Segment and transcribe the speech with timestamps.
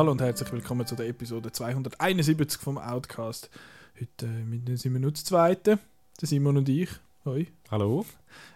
[0.00, 3.50] Hallo und herzlich willkommen zu der Episode 271 vom Outcast.
[4.00, 5.78] Heute äh, sind wir nur zu zweiten,
[6.20, 6.88] der Simon und ich.
[7.24, 7.48] Hoi.
[7.70, 8.06] Hallo.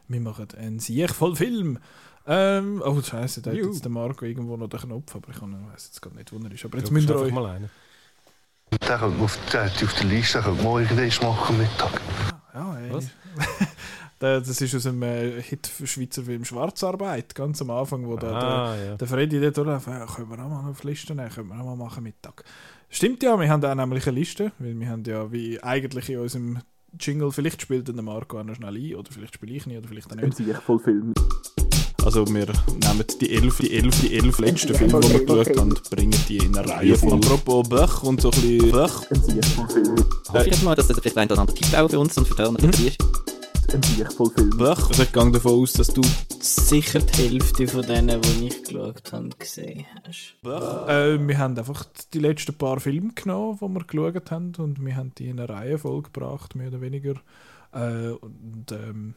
[0.08, 1.78] Wir machen einen Sieg voll Film.
[2.26, 5.86] Ähm, oh scheiße, da hat jetzt der Marco irgendwo noch den Knopf, aber ich weiß
[5.86, 6.64] jetzt gar nicht, wo er ist.
[6.64, 7.32] Aber jetzt müsst ihr euch...
[7.32, 7.70] mal einen.
[8.88, 12.00] Der kommt auf, der, auf der Liste, könnte morgen machen Mittag.
[12.54, 12.92] Ja, ey.
[12.92, 13.06] Was?
[14.20, 18.74] Das ist aus dem äh, Hit Schweizer Film Schwarzarbeit, ganz am Anfang, wo der, Ah,
[18.74, 18.96] der, ja.
[18.96, 21.60] der Freddy dort durchläuft, ja, können wir auch mal auf die Liste nehmen, können wir
[21.60, 22.42] auch mal machen Mittag.
[22.88, 26.20] Stimmt ja, wir haben auch nämlich eine Liste, weil wir haben ja, wie eigentlich in
[26.20, 26.60] unserem
[26.98, 29.88] Jingle, vielleicht spielt der Marco auch noch schnell ein, oder vielleicht spiele ich nicht, oder
[29.88, 30.36] vielleicht auch Ein nicht.
[30.36, 31.12] Sieg voll Film.
[32.04, 35.74] Also wir nehmen die elf, die elf, die elf letzten Filme, die wir geschaut haben,
[35.90, 39.10] bringen die in eine Reihe von apropos Böch und so ein bisschen Böch.
[39.10, 39.96] Ein Sieg voll Film.
[40.28, 42.28] Hoffe ich jetzt mal, dass das vielleicht ein oder andere Tipp auch für uns und
[42.28, 42.98] für die Hörer dabei ist.
[43.72, 44.50] Ein Sieg voll Film.
[44.50, 44.88] Böch.
[44.88, 46.02] Also ich gehe davon aus, dass du
[46.40, 50.36] sicher die Hälfte von denen, die ich geschaut habe, gesehen hast.
[50.44, 54.94] Äh, wir haben einfach die letzten paar Filme genommen, die wir geschaut haben und wir
[54.94, 57.14] haben die in eine Reihe vollgebracht, mehr oder weniger.
[57.72, 59.14] Äh, und ähm,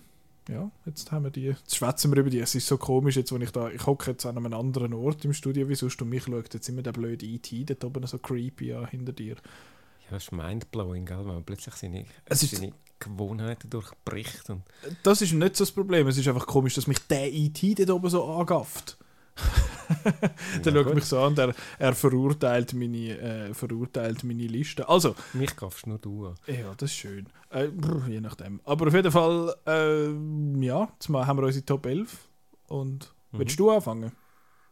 [0.49, 2.39] ja, jetzt haben wir die, jetzt schwätzen wir über die.
[2.39, 5.25] Es ist so komisch, jetzt, wenn ich da, ich hocke jetzt an einem anderen Ort
[5.25, 7.65] im Studio, wie sonst, und mich schaut jetzt immer der blöde E.T.
[7.65, 9.35] dort oben so creepy an hinter dir.
[9.35, 11.19] Ja, das ist mindblowing, gell?
[11.19, 14.49] wenn man plötzlich seine, Es ist- seine Gewohnheiten durchbricht.
[14.49, 14.63] Und
[15.03, 17.75] Das ist nicht so das Problem, es ist einfach komisch, dass mich der E.T.
[17.75, 18.97] dort oben so angafft.
[20.65, 20.95] der Ja, schaut gut.
[20.95, 24.87] mich so an, der, er verurteilt meine, äh, verurteilt meine Liste.
[24.87, 26.35] Also, mich gaffst nur du an.
[26.47, 27.27] Ja, das ist schön.
[27.49, 28.59] Äh, brr, je nachdem.
[28.65, 32.27] Aber auf jeden Fall, äh, ja, jetzt mal haben wir unsere Top 11.
[32.67, 33.39] Und Mhm.
[33.39, 34.11] willst du anfangen?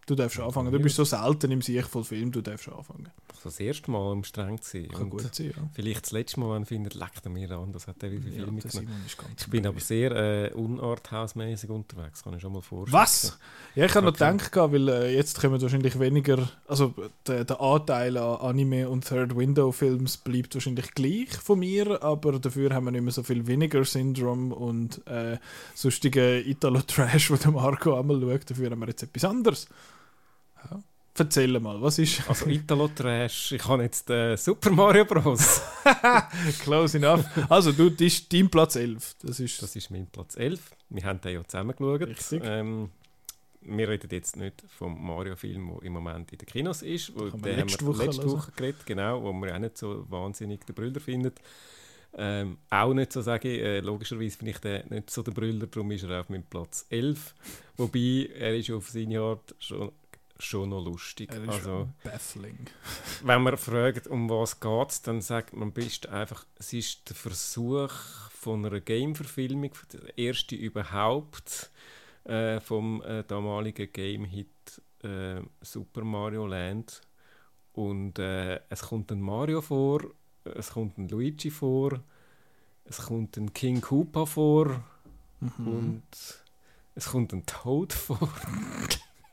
[0.06, 0.72] Du darfst anfangen.
[0.72, 3.10] Du bist so selten im Sicht voll Film, du darfst anfangen.
[3.44, 4.88] Das erste Mal um streng sein.
[4.88, 5.64] Kann Und gut sein, ja.
[5.74, 7.72] Vielleicht das letzte Mal, wenn er findet, leckt er mir an.
[7.72, 9.06] Das hat er wie viele ja mitgenommen.
[9.38, 13.02] Ich bin aber sehr äh, unarthausmäßig unterwegs, kann ich schon mal vorstellen.
[13.02, 13.38] Was?
[13.76, 16.94] Ja, ich habe noch gedacht, weil äh, jetzt kommen wahrscheinlich weniger, also
[17.28, 22.40] der, der Anteil an Anime und Third Window Films bleibt wahrscheinlich gleich von mir, aber
[22.40, 25.38] dafür haben wir nicht mehr so viel Vinegar Syndrome und äh,
[25.74, 29.68] sonstige Italo-Trash, wo der Marco einmal schaut, dafür haben wir jetzt etwas anderes.
[30.70, 30.80] Ja.
[31.18, 35.62] Erzähl mal, was ist Also Italo-Trash, ich habe jetzt äh, Super Mario Bros.
[36.64, 37.24] close enough?
[37.50, 39.16] Also du, das ist dein Platz 11.
[39.22, 40.60] Das ist, Das ist mein Platz 11.
[40.90, 42.02] Wir haben den ja zusammen geschaut.
[42.02, 42.42] Richtig.
[42.44, 42.90] Ähm,
[43.62, 47.16] wir reden jetzt nicht vom Mario-Film, der im Moment in den Kinos ist.
[47.16, 48.30] Wo, haben wir letzte haben wir Woche letzte.
[48.32, 51.40] Woche geredet, genau, wo man auch nicht so wahnsinnig den Brüller findet.
[52.18, 55.68] Ähm, auch nicht so sage ich, äh, logischerweise finde ich den nicht so der Brüller,
[55.68, 57.36] darum ist er auf meinem Platz 11.
[57.76, 59.92] Wobei, er ist auf seine Art schon,
[60.40, 61.32] schon noch lustig.
[61.32, 62.68] er ist also, baffling.
[63.24, 67.92] wenn man fragt, um was geht dann sagt man bist einfach, es ist der Versuch
[68.32, 71.72] von einer Game-Verfilmung, der erste überhaupt
[72.26, 77.02] äh, vom äh, damaligen Game-Hit äh, Super Mario Land.
[77.74, 80.02] Und äh, es kommt ein Mario vor,
[80.44, 82.02] es kommt ein Luigi vor,
[82.86, 84.84] es kommt ein King Koopa vor
[85.42, 85.68] Mhm.
[85.68, 86.04] und
[86.96, 88.30] es kommt ein Toad vor.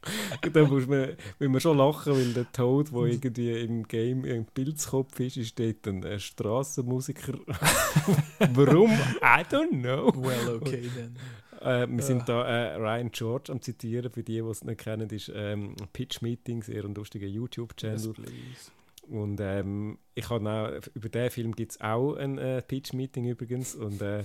[0.52, 4.44] da muss man, will man schon lachen, weil der Toad, der irgendwie im Game im
[4.46, 7.34] Pilzkopf ist, ist dort ein Strassenmusiker.
[8.54, 8.90] Warum?
[8.90, 10.12] I don't know.
[10.14, 11.16] Well, okay then.
[11.60, 15.08] Äh, wir sind da äh, Ryan George am zitieren, für die, die es nicht kennen,
[15.10, 18.12] ist ähm, Pitch Meetings, eher ein lustiger Yes, YouTube-Channel.
[18.14, 18.72] please.
[19.08, 23.74] Und ähm, ich habe auch, über diesen Film gibt es auch ein äh, Pitch-Meeting übrigens.
[23.74, 24.24] Und äh,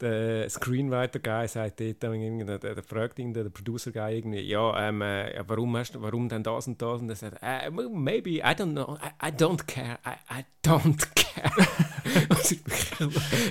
[0.00, 5.94] der Screenwriter-Guy sagt dort, der, fragt ihn, der, Producer-Guy irgendwie, ja, ähm, äh, warum, hast,
[5.94, 7.00] du- warum denn das und das?
[7.00, 11.06] Und er sagt, äh, maybe, I don't know, I, I don't care, I, I don't
[11.14, 11.50] care.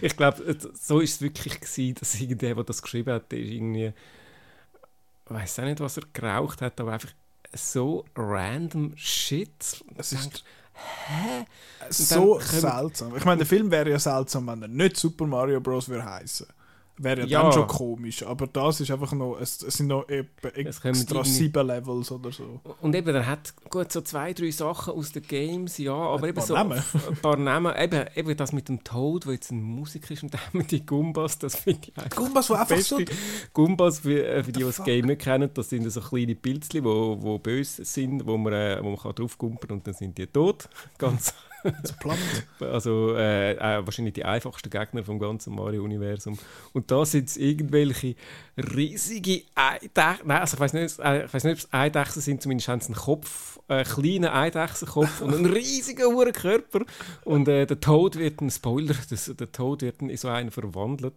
[0.02, 3.94] Ich glaube, so ist es wirklich gewesen, dass irgendjemand, der das geschrieben hat, ist irgendwie,
[5.26, 7.12] ich weiß auch nicht, was er geraucht hat, aber einfach
[7.54, 9.84] so random Shit.
[9.98, 10.44] Es ist
[11.08, 11.46] Hä?
[11.90, 13.16] so dann kommen- seltsam.
[13.16, 15.88] Ich meine, der Film wäre ja seltsam, wenn er nicht Super Mario Bros.
[15.90, 16.48] würde heißen.
[16.98, 17.44] Wäre ja, Ja.
[17.44, 18.24] dann schon komisch.
[18.24, 22.62] Aber das ist einfach noch, es, es sind noch kommen extra sieben Levels oder so.
[22.82, 26.42] Und eben, er hat gut so zwei, drei Sachen aus den Games, ja, aber eben
[26.42, 26.82] so Namen.
[27.10, 27.76] ein paar Namen.
[27.78, 30.86] Eben, eben das mit dem Toad, der jetzt ein Musiker ist und dann mit den
[30.86, 33.00] Gumbas, das finde ich einfach Gumbas, die einfach so...
[33.54, 34.84] Gumbas, für, äh, für die, die das?
[34.84, 38.54] Game nicht kennen, das sind so kleine Pilzchen, die wo, wo böse sind, wo man,
[38.54, 40.70] äh, wo man kann drauf gumpern und dann sind die tot.
[40.98, 41.34] Ganz.
[42.60, 46.38] Also äh, äh, wahrscheinlich die einfachsten Gegner vom ganzen Mario-Universum.
[46.74, 48.16] Und da sind es irgendwelche
[48.58, 50.28] riesige Eidechsen.
[50.28, 52.82] Nein, also ich weiß nicht, äh, ich weiß nicht, ob es Eidechsen sind, zumindest haben
[52.82, 56.82] sie einen Kopf, einen kleinen Eidechsenkopf und einen riesigen hohen Körper.
[57.24, 61.16] Und äh, der Tod wird ein Spoiler, das, der Tod wird in so einen verwandelt.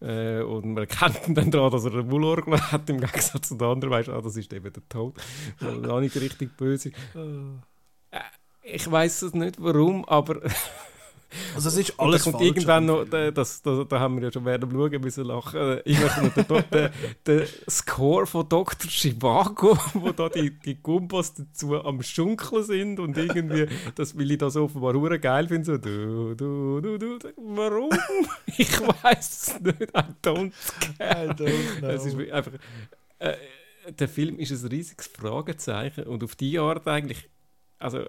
[0.00, 3.56] Äh, und man erkennt ihn dann daran, dass er eine Wollorgel hat, im Gegensatz zu
[3.56, 3.90] den anderen.
[3.92, 5.14] Weißt du, ah, das ist eben der Tod.
[5.60, 6.90] Also, gar nicht richtig böse.
[7.14, 8.18] Äh,
[8.72, 10.40] ich weiß es nicht warum, aber
[11.54, 14.16] Also es ist alles da kommt falsch irgendwann an noch, da, das, da, da haben
[14.16, 16.92] wir ja schon während dem Schauen müssen lachen, äh, irgendwann kommt der, der,
[17.26, 18.88] der Score von Dr.
[18.88, 24.38] Chivago, wo da die, die Gumbas dazu am Schunkeln sind und irgendwie, das will ich
[24.38, 27.90] das offenbar hure geil finde, so du, du, du, du, warum?
[28.56, 30.52] ich weiß es nicht, I don't
[30.98, 31.26] care.
[31.26, 31.88] I don't know.
[31.88, 32.52] Es ist einfach,
[33.18, 33.34] äh,
[33.90, 37.28] der Film ist ein riesiges Fragezeichen und auf die Art eigentlich,
[37.78, 38.04] also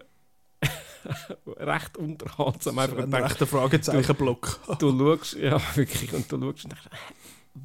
[1.58, 2.80] recht unterhaltsam.
[2.80, 4.60] Einfach ein rechter Fragezeichenblock.
[4.80, 6.90] du schaust, ja wirklich, und du schaust und denkst,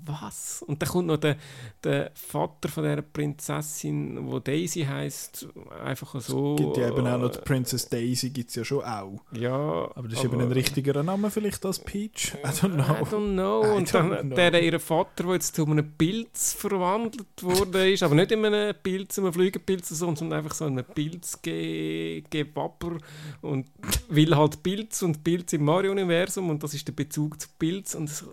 [0.05, 0.63] was?
[0.67, 1.37] Und dann kommt noch der,
[1.83, 5.49] der Vater von der Prinzessin, wo Daisy heißt,
[5.85, 6.55] einfach so.
[6.57, 9.21] gibt ja eben auch noch die äh, Princess Daisy, gibt es ja schon auch.
[9.33, 12.35] Ja, Aber das ist eben ein richtigerer Name vielleicht als Peach.
[12.45, 12.85] I don't know.
[12.85, 13.65] I don't know.
[13.65, 14.37] I Und dann know.
[14.37, 18.75] der, ihr Vater, der jetzt zu einem Pilz verwandelt wurde, ist, aber nicht in einem
[18.83, 22.99] Pilz, einem Flügelpilz, sondern einfach so einem Pilzgewapper
[23.41, 23.67] und
[24.09, 28.09] will halt Pilz und Pilz im Mario-Universum und das ist der Bezug zu Pilz und
[28.09, 28.27] so,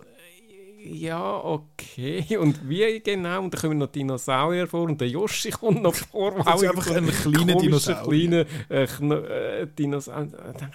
[0.82, 2.36] ja, okay.
[2.38, 3.42] Und wie genau?
[3.42, 6.32] Und dann kommen noch Dinosaurier vor und der Yoshi kommt noch vor.
[6.32, 8.44] Das ist wow, einfach ein kleiner Dinosaurier.
[8.44, 10.26] kleiner äh, äh, Dinosaurier.
[10.58, 10.70] Da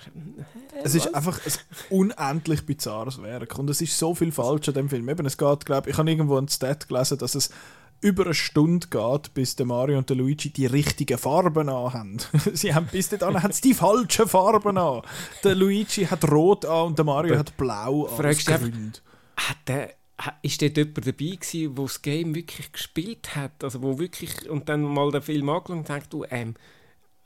[0.83, 1.53] Es ist einfach ein
[1.89, 5.07] unendlich bizarres Werk und es ist so viel falsch an dem Film.
[5.09, 7.49] Eben, es geht, glaube ich, habe irgendwo einen Stat gelesen, dass es
[8.01, 12.19] über eine Stunde geht, bis der Mario und der Luigi die richtigen Farben anhaben.
[12.53, 15.01] sie haben bis dahin haben sie die falschen Farben an.
[15.43, 18.15] Der Luigi hat rot an und der Mario Da hat blau an.
[18.15, 18.53] fragst du.
[19.37, 19.93] Hat der,
[20.41, 23.63] ist dort jemand dabei gewesen, der das Game wirklich gespielt hat?
[23.63, 26.55] Also wo wirklich, und dann mal den Film angeschaut und denkt, du, ähm,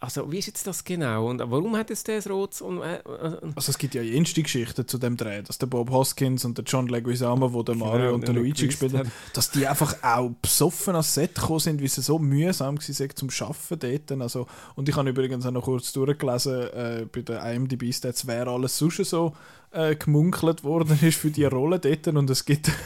[0.01, 1.27] also wie ist jetzt das genau?
[1.27, 2.61] Und warum hat jetzt der das Rot?
[2.61, 5.89] Und, äh, äh, Also es gibt ja jenste Geschichten zu dem Dreh, dass der Bob
[5.91, 9.51] Hoskins und der John Leguizamo, wo der Mario Genau, und der Luigi gespielt haben, dass
[9.51, 14.07] die einfach auch besoffen ans Set gekommen sind, wie sie so mühsam waren zum Arbeiten
[14.07, 14.21] dort.
[14.21, 18.77] Also, und ich habe übrigens auch noch kurz durchgelesen, äh, bei den IMDb-Stats, wer alles
[18.77, 19.35] sonst so
[19.71, 22.07] äh, gemunkelt worden ist für die Rolle dort.
[22.07, 22.71] Und es gibt...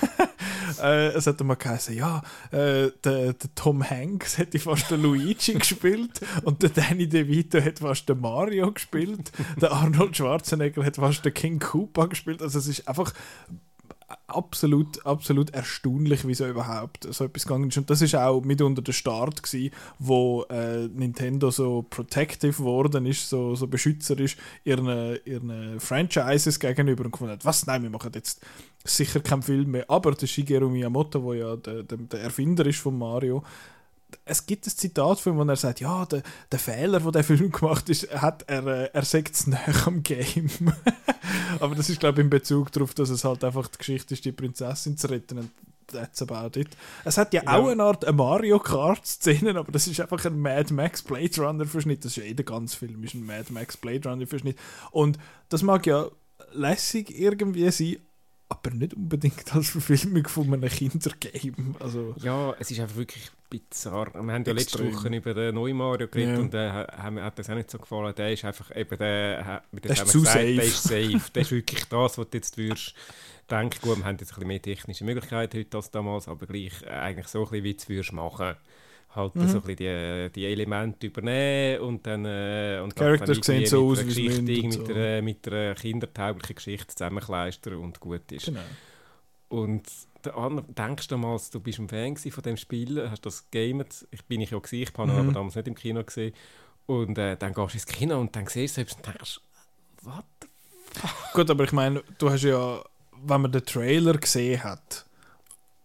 [0.84, 2.22] Äh, es hat mal geheißen, ja,
[2.52, 7.80] äh, der, der Tom Hanks hätte fast den Luigi gespielt und der Danny DeVito hat
[7.80, 9.32] fast den Mario gespielt.
[9.62, 12.42] Der Arnold Schwarzenegger hat fast den King Koopa gespielt.
[12.42, 13.14] Also es ist einfach
[14.28, 17.78] absolut, absolut erstaunlich, wie so überhaupt so etwas gegangen ist.
[17.78, 23.30] Und das ist auch mitunter der Start gewesen, wo äh, Nintendo so protective geworden ist,
[23.30, 28.42] so, so beschützerisch ihren, ihren Franchises gegenüber und gefunden hat, was, nein, wir machen jetzt
[28.84, 29.90] sicher keinen Film mehr.
[29.90, 33.44] Aber der Shigeru Miyamoto, wo ja der, der, der Erfinder ist von Mario,
[34.26, 37.24] es gibt ein Zitat von ihm, wo er sagt, ja, der, der Fehler, den der
[37.24, 40.50] Film gemacht ist, hat er, äh, er sagt es näher am Game.
[41.60, 44.26] Aber das ist, glaube ich, in Bezug darauf, dass es halt einfach die Geschichte ist,
[44.26, 45.40] die Prinzessin zu retten.
[45.40, 45.52] Und
[45.88, 46.70] that's about it.
[47.04, 47.58] Es hat ja, Ja.
[47.58, 52.04] auch eine Art eine Mario Kart-Szene, aber das ist einfach ein Mad Max Blade Runner-Verschnitt.
[52.06, 54.58] Das ist ja jeder ganze Film, ist ein Mad Max Blade Runner-Verschnitt.
[54.92, 55.18] Und
[55.50, 56.08] das mag ja
[56.54, 57.98] lässig irgendwie sein,
[58.50, 61.76] aber nicht unbedingt als Verfilmung von einem Kindergame.
[61.80, 64.14] Also, Ja, es ist einfach wirklich bizarr.
[64.14, 64.92] Wir haben ja letzte.
[64.94, 66.82] Woche über den neuen Mario geredet Ja.
[66.82, 68.14] und hat mir hat das auch nicht so gefallen.
[68.16, 70.56] Der ist einfach eben der, das ist haben wir gesagt, safe.
[70.56, 71.32] Der ist safe.
[71.34, 72.94] Der ist wirklich das, was du jetzt würdest
[73.50, 73.80] denken.
[73.82, 76.90] Gut, wir haben jetzt ein bisschen mehr technische Möglichkeiten heute als damals, aber gleich äh,
[76.90, 78.56] eigentlich so ein bisschen, wie du es würdest machen.
[79.16, 79.48] Halt Mhm.
[79.48, 84.00] so ein bisschen die, die Elemente übernehmen und dann äh, und irgendwie sehen so aus,
[84.06, 84.86] wie und mit, so.
[84.86, 88.46] einer, mit einer kindertauglichen Geschichte zusammenkleistern und gut ist.
[88.48, 88.62] genau.
[89.50, 89.84] Und
[90.26, 94.08] der andere, denkst du damals, du bist ein Fan von dem Spiel, hast das gamet,
[94.10, 95.20] ich bin ich ja gewesen, ich habe Mhm.
[95.20, 96.34] aber damals nicht im Kino gesehen.
[96.88, 99.40] Und äh, dann gehst du ins Kino und dann siehst du selbst und denkst,
[100.02, 100.24] was?
[101.34, 102.84] Gut, aber ich meine, du hast ja,
[103.24, 105.06] wenn man den Trailer gesehen hat,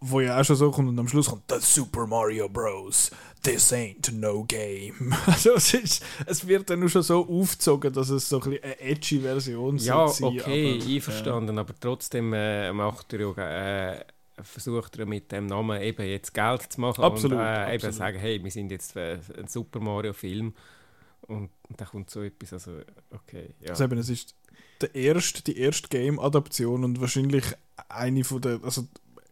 [0.00, 3.10] wo ja auch schon so kommt und am Schluss kommt, The Super Mario Bros.
[3.42, 5.14] This ain't no game.
[5.26, 8.64] Also es, ist, es wird dann nur schon so aufgezogen, dass es so ein bisschen
[8.64, 13.94] eine edgy Version Ja, sollte sein, okay, aber, einverstanden, aber trotzdem äh, macht er ja,
[13.96, 14.04] äh,
[14.42, 17.94] versucht er mit dem Namen eben jetzt Geld zu machen Absolut, und äh, eben absolut.
[17.94, 20.54] sagen, hey, wir sind jetzt äh, ein Super Mario Film
[21.22, 22.72] und, und dann kommt so etwas, also
[23.10, 23.70] okay, ja.
[23.70, 24.34] Also eben, es ist
[24.80, 27.44] der erste, die erste Game-Adaption und wahrscheinlich
[27.88, 28.86] eine von der, also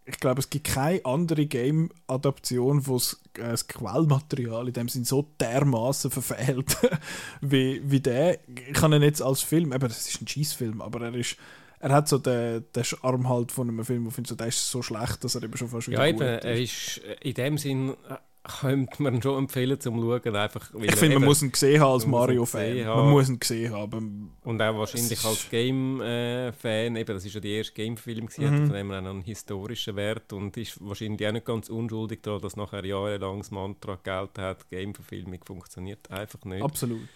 [0.07, 5.05] ich glaube, es gibt keine andere Game-Adaption, wo das, äh, das Quellmaterial in dem Sinn
[5.05, 6.77] so dermaßen verfehlt
[7.41, 8.39] wie, wie der.
[8.49, 11.37] Ich kann ihn jetzt als Film, eben, das ist ein Schießfilm, aber er ist
[11.79, 14.47] er hat so den, den Charme halt von einem Film, wo ich finde, so, der
[14.47, 17.35] ist so schlecht, dass er eben schon fast wieder Ja, eben, er ist äh, in
[17.35, 18.17] dem Sinn äh,
[18.61, 21.93] könnte man schon empfehlen zum Schauen, einfach Ich finde, man eben- muss ihn gesehen haben
[21.93, 22.85] als Mario-Fan.
[22.87, 24.31] Man muss ihn gesehen haben.
[24.45, 28.45] Und auch wahrscheinlich als Game-Fan, eben, das ist ja der erste Game-Film, Mhm.
[28.45, 32.41] hat von dem auch einen historischen Wert und ist wahrscheinlich auch nicht ganz unschuldig daran,
[32.41, 36.63] dass nachher jahrelang das Mantra gelten hat, Game-Verfilmung funktioniert einfach nicht.
[36.63, 37.09] Absolut.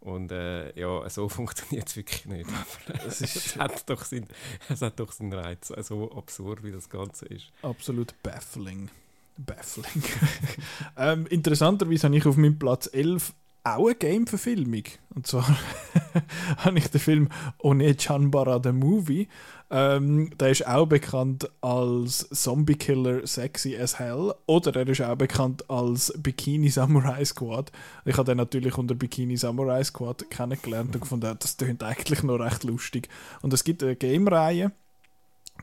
[0.00, 2.48] Und äh, ja, so funktioniert es wirklich nicht.
[2.48, 4.26] Aber Es es, hat doch seinen,
[4.68, 7.52] es hat doch seinen Reiz, so absurd wie das Ganze ist.
[7.62, 8.90] absolut baffling.
[9.36, 10.02] Baffling.
[10.96, 13.32] ähm, interessanterweise habe ich auf meinem Platz 11
[13.64, 14.84] auch eine Game-Verfilmung.
[15.14, 15.46] Und zwar
[16.58, 19.28] habe ich den Film One Chanbara the Movie.
[19.70, 24.34] Ähm, der ist auch bekannt als Zombie Killer Sexy as Hell.
[24.46, 27.70] Oder er ist auch bekannt als Bikini Samurai Squad.
[28.04, 32.38] Ich habe den natürlich unter Bikini Samurai Squad kennengelernt und gefunden, das klingt eigentlich noch
[32.38, 33.08] recht lustig.
[33.40, 34.72] Und es gibt eine Game-Reihe,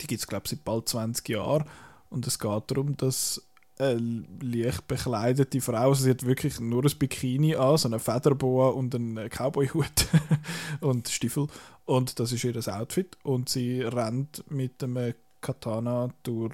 [0.02, 1.66] die gibt es glaube ich seit bald 20 Jahren.
[2.10, 3.44] Und es geht darum, dass
[3.80, 8.94] eine leicht bekleidete Frau, sie hat wirklich nur ein Bikini an, so eine Federboa und
[8.94, 10.08] einen Cowboyhut
[10.82, 11.48] und Stiefel.
[11.86, 13.18] Und das ist ihr Outfit.
[13.24, 16.54] Und sie rennt mit einem Katana durch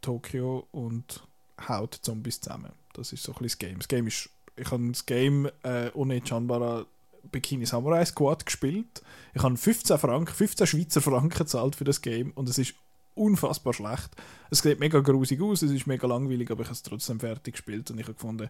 [0.00, 1.26] Tokio und
[1.68, 2.72] haut Zombies zusammen.
[2.92, 3.78] Das ist so ein bisschen das Game.
[3.78, 6.86] Das Game ist, ich habe das Game äh, ohne Chanbara
[7.30, 9.02] Bikini Samurai Squad gespielt.
[9.32, 12.74] Ich habe 15 Franken, 15 Schweizer Franken gezahlt für das Game und es ist
[13.14, 14.10] unfassbar schlecht.
[14.50, 17.54] Es sieht mega grusig aus, es ist mega langweilig, aber ich habe es trotzdem fertig
[17.54, 18.48] gespielt und ich habe gefunden,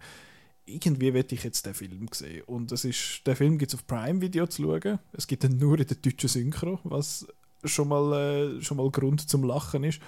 [0.66, 2.42] irgendwie werde ich jetzt den Film sehen.
[2.46, 4.98] Und es ist, der Film gibt es auf Prime Video zu schauen.
[5.12, 7.26] Es gibt ihn nur in der deutschen Synchro, was
[7.64, 8.12] schon mal,
[8.58, 10.00] äh, schon mal Grund zum Lachen ist.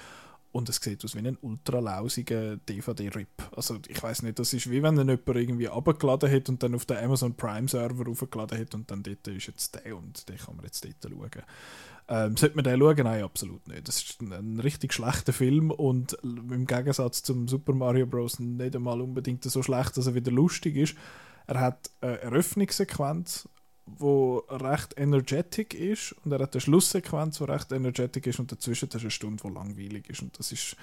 [0.56, 3.28] Und es sieht aus wie ein ultralausiger DVD-Rip.
[3.54, 6.74] Also ich weiß nicht, das ist wie wenn ihn jemand irgendwie abgeladen hat und dann
[6.74, 10.56] auf den Amazon Prime-Server aufgeladen hat und dann dort ist jetzt der und den kann
[10.56, 11.42] man jetzt dort schauen.
[12.08, 12.96] Ähm, sollte man den schauen?
[12.96, 13.86] Nein, absolut nicht.
[13.86, 18.38] Das ist ein, ein richtig schlechter Film und im Gegensatz zum Super Mario Bros.
[18.38, 20.96] nicht einmal unbedingt so schlecht, dass er wieder lustig ist.
[21.46, 23.46] Er hat eine Eröffnungssequenz,
[23.86, 28.88] wo recht energetic ist und er hat eine Schlusssequenz, wo recht energetic ist und dazwischen
[28.88, 30.76] ist eine Stunde, wo langweilig ist und das ist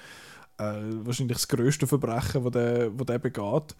[0.57, 0.63] äh,
[1.03, 3.75] wahrscheinlich das größte Verbrechen, wo der, wo der begeht,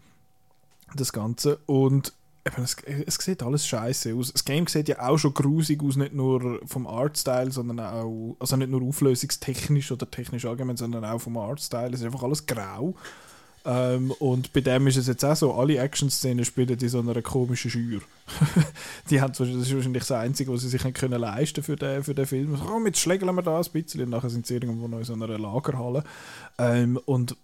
[0.94, 2.12] das Ganze und
[2.46, 4.32] eben, es, es sieht alles scheiße aus.
[4.32, 8.56] Das Game sieht ja auch schon grusig aus, nicht nur vom Artstyle, sondern auch, also
[8.56, 11.92] nicht nur auflösungstechnisch oder technisch allgemein, sondern auch vom Artstyle.
[11.94, 12.94] Es ist einfach alles grau.
[13.66, 17.22] Ähm, und bei dem ist es jetzt auch so, alle Action-Szenen spielen in so einer
[17.22, 18.02] komischen Schür.
[19.10, 22.14] die haben, das ist wahrscheinlich das Einzige, was sie sich können leisten für den, für
[22.14, 22.56] den Film.
[22.56, 25.04] So, oh, jetzt schlägeln wir da ein bisschen und nachher sind sie irgendwo noch in
[25.04, 26.04] so einer Lagerhalle.
[26.58, 27.36] Ähm, und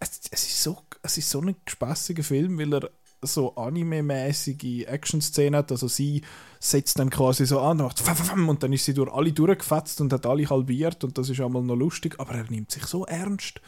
[0.00, 2.90] es, es, ist so, es ist so ein gespässiger Film, weil er
[3.20, 5.72] so anime-mäßige Action-Szenen hat.
[5.72, 6.22] Also sie
[6.58, 10.48] setzt dann quasi so an und dann ist sie durch alle durchgefetzt und hat alle
[10.48, 13.60] halbiert und das ist einmal noch lustig, aber er nimmt sich so ernst.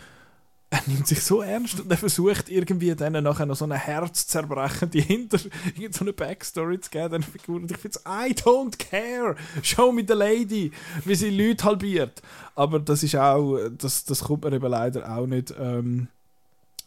[0.71, 4.99] Er nimmt sich so ernst und er versucht irgendwie denen nachher noch so eine herzzerbrechende
[4.99, 5.49] hinter so
[6.01, 7.63] eine Backstory zu geben, den Figuren.
[7.63, 9.35] Und ich finde I don't care.
[9.63, 10.71] Show me the lady,
[11.07, 12.21] wie sie Leute halbiert.
[12.55, 16.09] Aber das ist auch, das, das kommt mir eben leider auch nicht, ähm,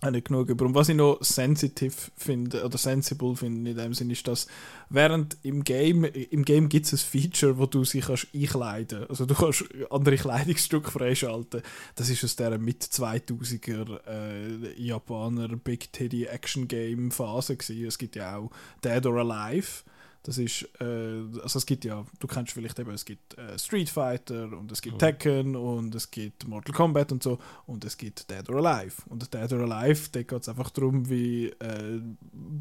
[0.09, 4.47] nicht genug was ich noch sensitive finde, oder sensible finde in dem Sinne, ist, dass
[4.89, 9.25] während im Game, im Game gibt es ein Feature, wo du sie kannst einkleiden Also
[9.25, 11.61] du kannst andere Kleidungsstücke freischalten.
[11.95, 17.85] Das ist aus dieser mit 2000er äh, Japaner Big Teddy Action Game Phase gewesen.
[17.85, 18.49] Es gibt ja auch
[18.83, 19.83] Dead or Alive.
[20.23, 23.89] Das ist, äh, also es gibt ja, du kennst vielleicht eben, es gibt äh, Street
[23.89, 28.29] Fighter und es gibt Tekken und es gibt Mortal Kombat und so und es gibt
[28.29, 29.01] Dead or Alive.
[29.09, 32.01] Und Dead or Alive, da geht es einfach darum, wie äh,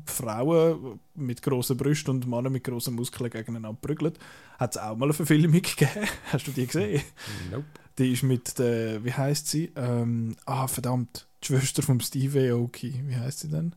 [0.06, 4.14] Frauen mit grossen Brüsten und Männer mit grossen Muskeln gegeneinander prügeln.
[4.58, 6.08] Hat es auch mal eine Verfilmung gegeben.
[6.32, 7.02] Hast du die gesehen?
[7.50, 7.64] Nope.
[7.98, 9.70] Die ist mit der, wie heißt sie?
[9.76, 13.02] Ähm, ah, verdammt, die Schwester von Steve Aoki.
[13.04, 13.74] Wie heißt sie denn?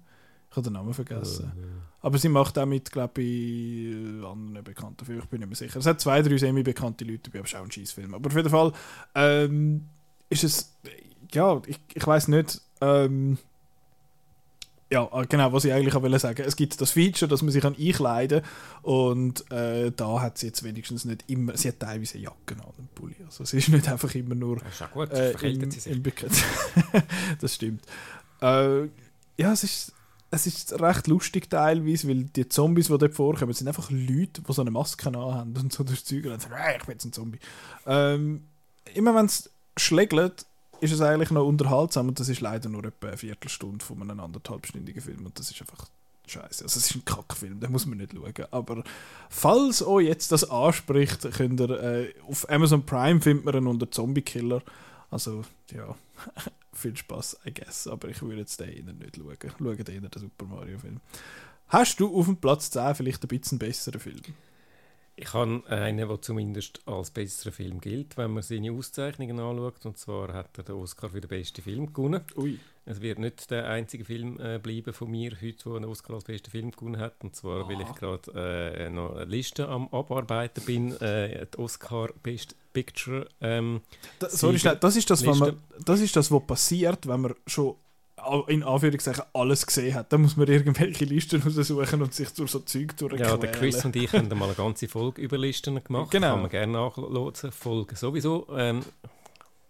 [0.53, 1.51] Ich habe den Namen vergessen.
[2.01, 5.23] Aber sie macht auch mit, glaube ich, äh, anderen bekannten Filmen.
[5.23, 5.79] Ich bin nicht mehr sicher.
[5.79, 8.13] Es hat zwei, drei semi-bekannte Leute dabei, aber es ist auch ein Scheißfilm.
[8.13, 8.71] Aber auf jeden Fall
[9.15, 9.89] ähm,
[10.29, 10.75] ist es,
[11.31, 13.39] ja, ich, ich weiß nicht, ähm,
[14.91, 16.43] ja, äh, genau, was ich eigentlich auch wollte sagen.
[16.45, 20.45] Es gibt das Feature, dass man sich kann einkleiden kann und äh, da hat sie
[20.45, 23.15] jetzt wenigstens nicht immer, sie hat teilweise Jacken an und Pulli.
[23.25, 25.99] Also es ist nicht einfach immer nur Das ist auch gut, äh, im, sie sich.
[27.41, 27.81] das stimmt.
[28.39, 28.83] Äh,
[29.35, 29.93] ja, es ist,
[30.33, 34.53] es ist recht lustig teilweise, weil die Zombies, die dort vorkommen, sind einfach Leute, die
[34.53, 37.39] so eine Maske anhaben und so durchs Zeug und sagen, ich bin jetzt ein Zombie.
[37.85, 38.43] Ähm,
[38.95, 40.47] immer wenn es schlägt,
[40.81, 44.19] ist es eigentlich noch unterhaltsam und das ist leider nur etwa eine Viertelstunde von einem
[44.19, 45.85] anderthalbstündigen Film und das ist einfach
[46.25, 46.63] scheiße.
[46.63, 48.47] Also es ist ein Kackfilm, den muss man nicht schauen.
[48.49, 48.83] Aber
[49.29, 53.91] falls euch jetzt das anspricht, könnt ihr äh, auf Amazon Prime findet man ihn unter
[53.91, 54.63] Zombie Killer.
[55.11, 55.95] Also ja,
[56.75, 57.87] viel Spaß, I guess.
[57.87, 59.37] Aber ich würde jetzt den nicht schauen.
[59.77, 60.99] Schaut eher den Super Mario Film.
[61.67, 64.21] Hast du auf dem Platz 10 vielleicht ein bisschen besseren Film?
[65.15, 69.85] Ich habe einen, der zumindest als besserer Film gilt, wenn man seine Auszeichnungen anschaut.
[69.85, 72.21] Und zwar hat er den Oscar für den besten Film gewonnen.
[72.35, 72.59] Ui.
[72.85, 76.23] Es wird nicht der einzige Film äh, bleiben von mir heute, der einen Oscar als
[76.23, 77.23] besten Film gewonnen hat.
[77.23, 80.99] Und zwar, weil ich gerade äh, noch eine Liste am Abarbeiten bin.
[80.99, 83.27] Äh, die Oscar Best Picture.
[83.41, 83.81] Ähm,
[84.19, 85.53] Da, sorry, schnell, das ist das, was Liste.
[85.53, 87.75] man, das ist das, was passiert, wenn man schon
[88.47, 90.13] in Anführungszeichen alles gesehen hat.
[90.13, 93.41] Dann muss man irgendwelche Listen raussuchen und sich durch so Zeug ja, durchquälen.
[93.41, 96.11] der Chris und ich haben mal eine ganze Folge über Listen gemacht.
[96.11, 96.31] Genau.
[96.33, 97.51] Kann man gerne nachlesen.
[97.51, 98.47] Folge sowieso.
[98.55, 98.81] Ähm,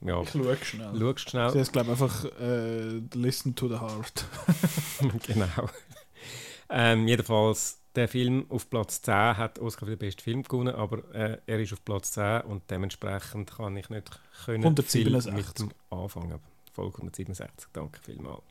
[0.01, 0.99] ja, Ich schaue schnell.
[0.99, 1.49] schaust schnell.
[1.51, 4.25] Sie heißt, glaube ich, einfach äh, Listen to the Heart.
[5.27, 5.69] genau.
[6.69, 11.13] Ähm, jedenfalls, der Film auf Platz 10 hat Oscar für den besten Film gewonnen, aber
[11.13, 15.31] äh, er ist auf Platz 10 und dementsprechend kann ich nicht können 167.
[15.33, 16.39] viel mit dem anfangen.
[16.73, 18.41] Folge 167, danke vielmals.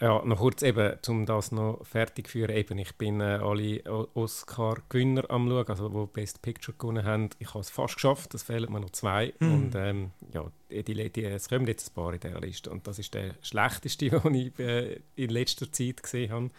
[0.00, 3.82] Ja, noch kurz eben, um das noch fertig zu führen, eben, ich bin äh, alle
[4.14, 7.30] Oscar-Gewinner am schauen, also die Best Picture gewonnen haben.
[7.38, 9.32] Ich habe es fast geschafft, es fehlen mir noch zwei.
[9.38, 9.54] Mhm.
[9.54, 12.70] Und ähm, ja, die, die, die, es kommen jetzt ein paar in dieser Liste.
[12.70, 16.50] Und das ist der schlechteste, den ich äh, in letzter Zeit gesehen habe.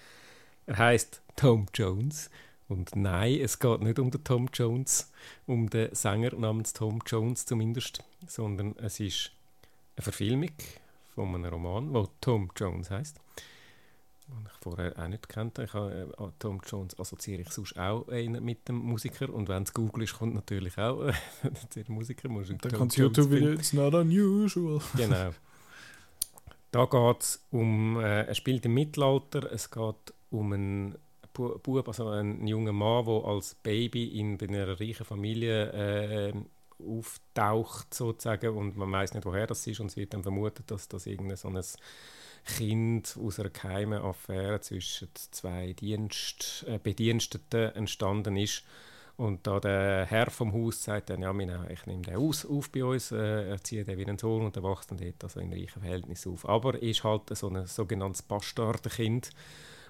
[0.68, 2.30] Er heißt Tom Jones.
[2.68, 5.12] Und nein, es geht nicht um den Tom Jones,
[5.46, 9.32] um den Sänger namens Tom Jones zumindest, sondern es ist
[9.96, 10.50] eine Verfilmung
[11.14, 13.18] von einem Roman, der Tom Jones heißt.
[14.28, 15.66] Den ich vorher auch nicht kannte.
[15.66, 19.32] Ich habe, äh, Tom Jones assoziiere ich sonst auch eher mit dem Musiker.
[19.32, 21.14] Und wenn es Google ist, kommt natürlich auch äh,
[21.76, 22.28] der Musiker.
[22.28, 23.50] Musst du Dann kommt es Jones YouTube finden.
[23.52, 24.82] wieder, it's not unusual.
[24.98, 25.30] Genau.
[26.72, 30.96] Da geht es um, äh, er spielt im Mittelalter, es geht um einen
[31.34, 36.34] Bu- Bub, also einen jungen Mann, der als Baby in einer reichen Familie äh,
[36.80, 40.88] auftaucht sozusagen und man weiß nicht, woher das ist und es wird dann vermutet, dass
[40.88, 41.62] das irgendein so ein
[42.46, 48.64] Kind aus einer geheimen Affäre zwischen zwei Dienst, äh, Bediensteten entstanden ist.
[49.18, 51.32] Und da der Herr vom Haus sagt dann, ja,
[51.70, 54.64] ich nehme den aus, auf bei uns, äh, erziehe den wie einen Sohn und der
[54.64, 56.48] wächst dann dort also in reichen Verhältnissen auf.
[56.48, 59.30] Aber er ist halt so ein sogenanntes Bastardenkind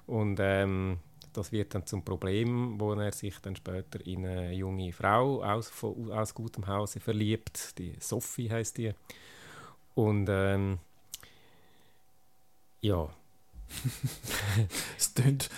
[0.08, 1.00] und ähm,
[1.34, 5.72] das wird dann zum Problem, wo er sich dann später in eine junge Frau aus,
[5.84, 8.94] aus gutem Hause verliebt, die Sophie heißt die.
[9.96, 10.80] Und ähm,
[12.82, 13.10] ja,
[14.97, 15.49] Es klingt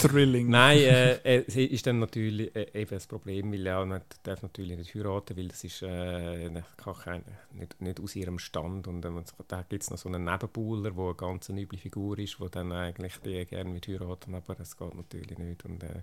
[0.00, 0.48] thrilling.
[0.48, 4.42] Nein, äh, äh, sie ist dann natürlich äh, eben das Problem, weil er nicht, darf
[4.42, 8.86] natürlich nicht heiraten, weil das ist äh, ne, kann kein, nicht, nicht aus ihrem Stand
[8.88, 12.38] und ähm, da gibt es noch so einen Nebenbuhler, der eine ganz üble Figur ist,
[12.40, 16.02] der dann eigentlich die gerne mit heiraten, aber das geht natürlich nicht und äh,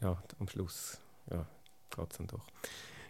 [0.00, 1.46] ja, am Schluss ja,
[1.94, 2.46] geht es dann doch.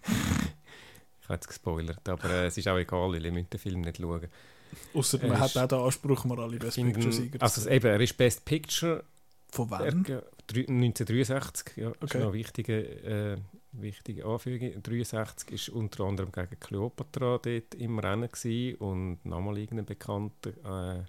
[0.07, 3.81] ich habe jetzt gespoilert, aber äh, es ist auch egal, weil ihr müsst den Film
[3.81, 4.29] nicht schauen.
[4.95, 7.87] Ausser Er man hat ist- auch den Anspruch, mal alle Best Picture-Sieger also zu eben,
[7.87, 9.05] er ist Best Picture
[9.51, 10.05] Von wann?
[10.09, 11.97] ja, drei- 1963, ja, okay.
[12.01, 12.19] ist Okay.
[12.19, 13.37] noch eine wichtige, äh,
[13.73, 14.83] wichtige Anfügung.
[14.83, 21.03] 63 ist unter anderem gegen Cleopatra dort im Rennen gewesen und nochmal irgendein Bekannter, äh,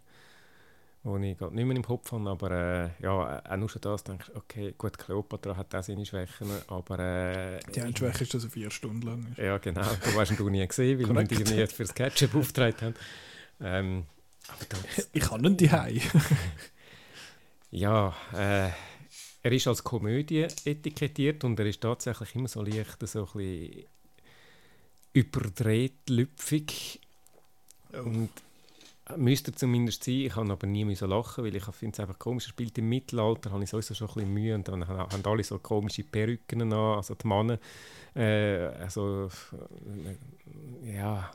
[1.08, 4.04] den ich gerade nicht mehr im Kopf habe, aber äh, ja, auch nur schon das
[4.04, 8.34] denke ich, okay, gut, Cleopatra hat auch seine Schwächen, aber äh, Die eine Schwäche ist,
[8.34, 9.38] dass er vier Stunden lang ist.
[9.38, 12.78] ja genau, du hast ihn nie gesehen, weil wir ihn irgendwie für das Ketchup aufgetragen
[12.82, 12.96] haben.
[13.62, 14.06] Ähm,
[14.48, 14.78] aber da,
[15.14, 15.70] Ich habe ihn die
[17.72, 18.70] Ja, äh,
[19.44, 23.86] er ist als Komödie etikettiert und er ist tatsächlich immer so leicht so ein bisschen
[25.14, 27.00] überdreht, lüpfig.
[27.94, 28.30] Und
[29.18, 30.22] müsste er zumindest sein.
[30.22, 32.46] Ich habe aber nie müssen lachen, weil ich finde es einfach komisch.
[32.48, 35.26] Er spielt im Mittelalter, habe ich sowieso schon ein bisschen Mühe und dann haben haben
[35.26, 37.60] alle so komische Perücken an, also die Männer.
[38.16, 39.30] Äh, also,
[40.84, 41.32] äh, ja.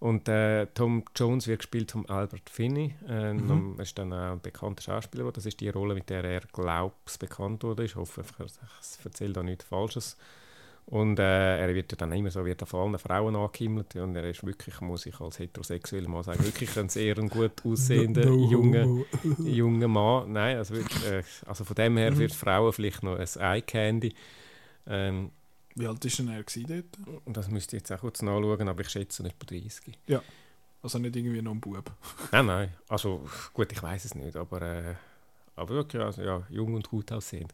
[0.00, 2.94] Und äh, Tom Jones wird gespielt von Albert Finney.
[3.06, 3.74] Äh, Mhm.
[3.76, 5.30] Er ist dann auch ein bekannter Schauspieler.
[5.30, 7.84] Das ist die Rolle, mit der er, glaube ich, bekannt wurde.
[7.84, 10.16] Ich hoffe, ich erzähle da nichts Falsches.
[10.86, 14.28] Und äh, er wird ja dann immer so, wird von allen Frauen angehimmelt und er
[14.28, 19.04] ist wirklich, muss ich als heterosexueller Mann sagen, wirklich ein sehr gut aussehender junger,
[19.38, 20.32] junger Mann.
[20.32, 22.18] Nein, also, wirklich, äh, also von dem her Mhm.
[22.18, 24.14] die Frauen vielleicht noch ein Eye Candy.
[24.88, 25.30] Ähm,
[25.80, 27.36] Wie alt war denn er dort?
[27.36, 29.98] das müsste ich jetzt auch kurz nachschauen, aber ich schätze nicht bei 30.
[30.82, 31.90] Also nicht irgendwie noch ein Bub.
[32.32, 34.94] Nein, nein, also gut, ich weiß es nicht, aber, äh,
[35.56, 37.52] aber wirklich, also, ja, jung und gut aussehend.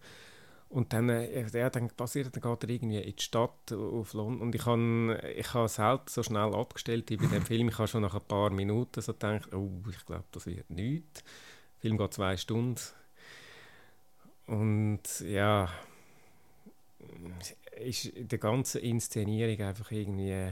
[0.69, 4.41] Und dann, äh, ja, dann passiert, dann geht er irgendwie in die Stadt auf London.
[4.41, 7.69] Und ich habe ich ha es halt so schnell abgestellt wie bei dem Film.
[7.69, 11.23] Ich habe schon nach ein paar Minuten so gedacht, oh, ich glaube, das wird nichts.
[11.23, 12.81] Der Film geht zwei Stunden.
[14.47, 15.69] Und ja,
[17.85, 20.49] ist in der ganzen Inszenierung einfach irgendwie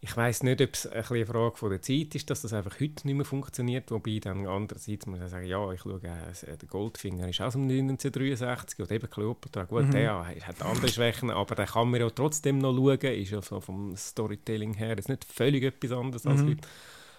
[0.00, 2.74] ich weiß nicht, ob es ein eine Frage von der Zeit ist, dass das einfach
[2.80, 6.68] heute nicht mehr funktioniert, wobei dann andererseits muss ich sagen, ja, ich schaue, äh, der
[6.68, 9.90] Goldfinger ist aus dem 1963 und eben Kleopatra, gut, mhm.
[9.92, 13.60] der hat andere Schwächen, aber der kann man ja trotzdem noch schauen, ist ja so
[13.60, 16.50] vom Storytelling her ist nicht völlig etwas anderes als Mhm.
[16.50, 16.68] heute,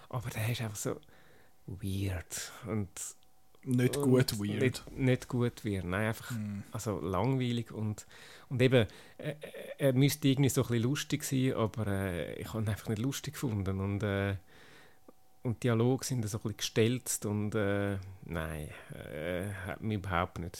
[0.08, 0.96] aber der ist einfach so
[1.66, 2.88] weird und
[3.64, 4.60] Nicht und gut weird.
[4.60, 6.62] Nicht, nicht gut weird, nein, einfach Mhm.
[6.72, 8.06] also langweilig und,
[8.48, 8.86] und eben,
[9.18, 9.34] äh,
[9.78, 13.00] er müsste irgendwie so ein bisschen lustig sein, aber äh, ich habe ihn einfach nicht
[13.02, 14.36] lustig gefunden und, äh,
[15.42, 18.70] und die Dialoge sind so ein bisschen gestelzt und äh, nein,
[19.12, 20.58] äh, hat mich überhaupt nicht,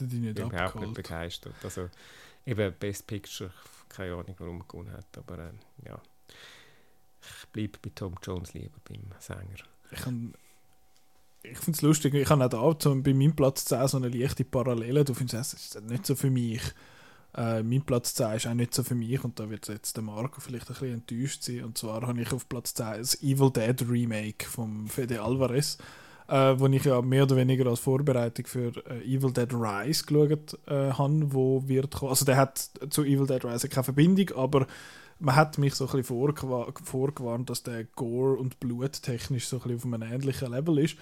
[0.00, 1.54] die nicht überhaupt nicht begeistert.
[1.62, 1.88] Also
[2.44, 3.50] eben Best Picture,
[3.88, 5.98] keine Ahnung warum er gewonnen hat, aber äh, ja,
[7.22, 9.56] ich bleibe bei Tom Jones lieber beim Sänger.
[9.90, 10.34] Ich, kann-
[11.44, 14.44] ich finde es lustig, ich habe auch da bei meinem Platz 10 so eine leichte
[14.44, 15.04] Parallele.
[15.04, 16.62] Du findest, es ist nicht so für mich.
[17.36, 20.04] Äh, mein Platz 10 ist auch nicht so für mich und da wird jetzt der
[20.04, 21.64] Marco vielleicht ein bisschen enttäuscht sein.
[21.64, 25.78] Und zwar habe ich auf Platz 10 das Evil Dead Remake von Fede Alvarez,
[26.28, 30.58] äh, wo ich ja mehr oder weniger als Vorbereitung für äh, Evil Dead Rise geschaut
[30.66, 32.02] äh, habe, wo wird.
[32.02, 34.66] Also der hat zu Evil Dead Rise keine Verbindung, aber
[35.18, 39.56] man hat mich so ein bisschen vorgewa vorgewarnt, dass der Gore und Blut technisch so
[39.56, 40.96] ein bisschen auf einem ähnlichen Level ist.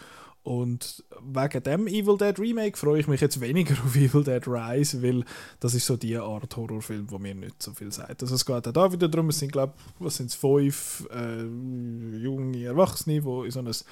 [0.44, 5.02] Und wegen dem Evil Dead Remake freue ich mich jetzt weniger auf Evil Dead Rise,
[5.02, 5.24] weil
[5.60, 8.22] das ist so die Art Horrorfilm, wo mir nicht so viel sagt.
[8.22, 11.42] Also es geht auch da wieder darum, es sind glaube was sind es, fünf äh,
[11.42, 13.84] junge Erwachsene, die in so, eines,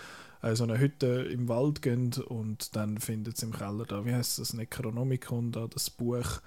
[0.42, 4.12] äh, so eine Hütte im Wald gehen und dann findet sie im Keller da, wie
[4.12, 6.40] heißt das, Necronomicon, da das Buch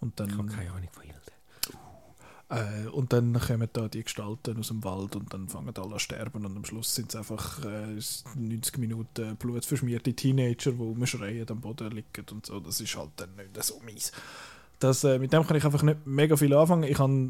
[0.00, 1.17] und dann Ich habe keine Ahnung von Hilde.
[2.50, 5.98] Äh, und dann kommen da die Gestalten aus dem Wald und dann fangen alle an
[5.98, 7.98] sterben und am Schluss sind es einfach äh,
[8.36, 12.58] 90 Minuten blutverschmierte Teenager, die rumschreien, am Boden liegen und so.
[12.60, 14.12] Das ist halt dann nicht so mies.
[14.78, 16.84] Das, äh, mit dem kann ich einfach nicht mega viel anfangen.
[16.84, 17.28] Ich habe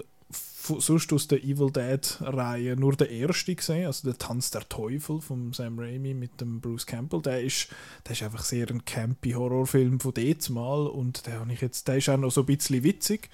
[0.79, 5.53] sonst aus der Evil Dead-Reihe nur den ersten gesehen, also der Tanz der Teufel von
[5.53, 7.23] Sam Raimi mit dem Bruce Campbell.
[7.23, 7.69] Der ist,
[8.07, 11.97] der ist einfach sehr ein campy Horrorfilm von jetzt mal und der, ich jetzt, der
[11.97, 13.31] ist auch noch so ein bisschen witzig.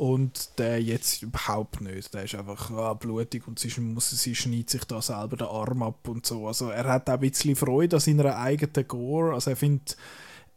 [0.00, 2.14] Und der jetzt überhaupt nicht.
[2.14, 5.82] Der ist einfach ah, blutig und sie, muss, sie schneidet sich da selber den Arm
[5.82, 6.46] ab und so.
[6.46, 9.34] Also er hat auch ein bisschen Freude an seiner eigenen Gore.
[9.34, 9.98] Also er findet,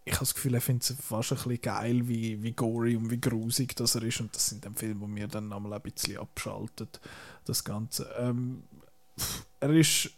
[0.06, 3.12] ich habe das Gefühl, er findet es fast ein bisschen geil, wie, wie gory und
[3.12, 4.21] wie grusig das er ist.
[4.21, 7.01] Und das sind dann Filme, wo mir dann einmal ein bisschen abschaltet,
[7.43, 8.10] das Ganze.
[8.17, 8.63] Ähm,
[9.60, 10.10] er ist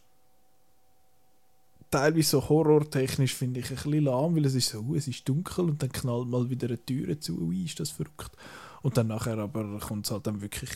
[1.89, 5.27] teilweise so horrortechnisch finde ich ein bisschen lahm, weil es ist so, uh, es ist
[5.27, 8.29] dunkel und dann knallt mal wieder eine Tür zu, ui, ist das verrückt.
[8.85, 10.69] Und dann nachher aber kommt es halt dann wirklich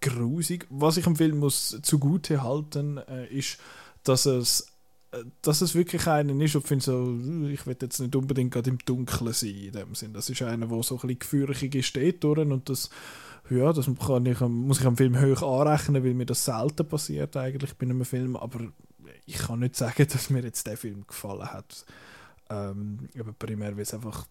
[0.00, 0.66] grusig.
[0.70, 3.58] Was ich am Film muss zugute halten, äh, ist,
[4.02, 4.72] dass es
[5.12, 8.70] äh, dass es wirklich einen ist, ich finde so, ich will jetzt nicht unbedingt gerade
[8.70, 10.14] im Dunkeln sein, in dem Sinn.
[10.14, 12.88] Das ist einer, der so ein bisschen gefürchtig ist, steht und das,
[13.50, 17.36] ja, das kann ich, muss ich am Film hoch anrechnen, weil mir das selten passiert
[17.36, 18.60] eigentlich bei einem Film, aber
[19.26, 21.84] ich kann nicht sagen, dass mir jetzt der Film gefallen hat.
[22.48, 24.24] Ähm, aber primär, weil es einfach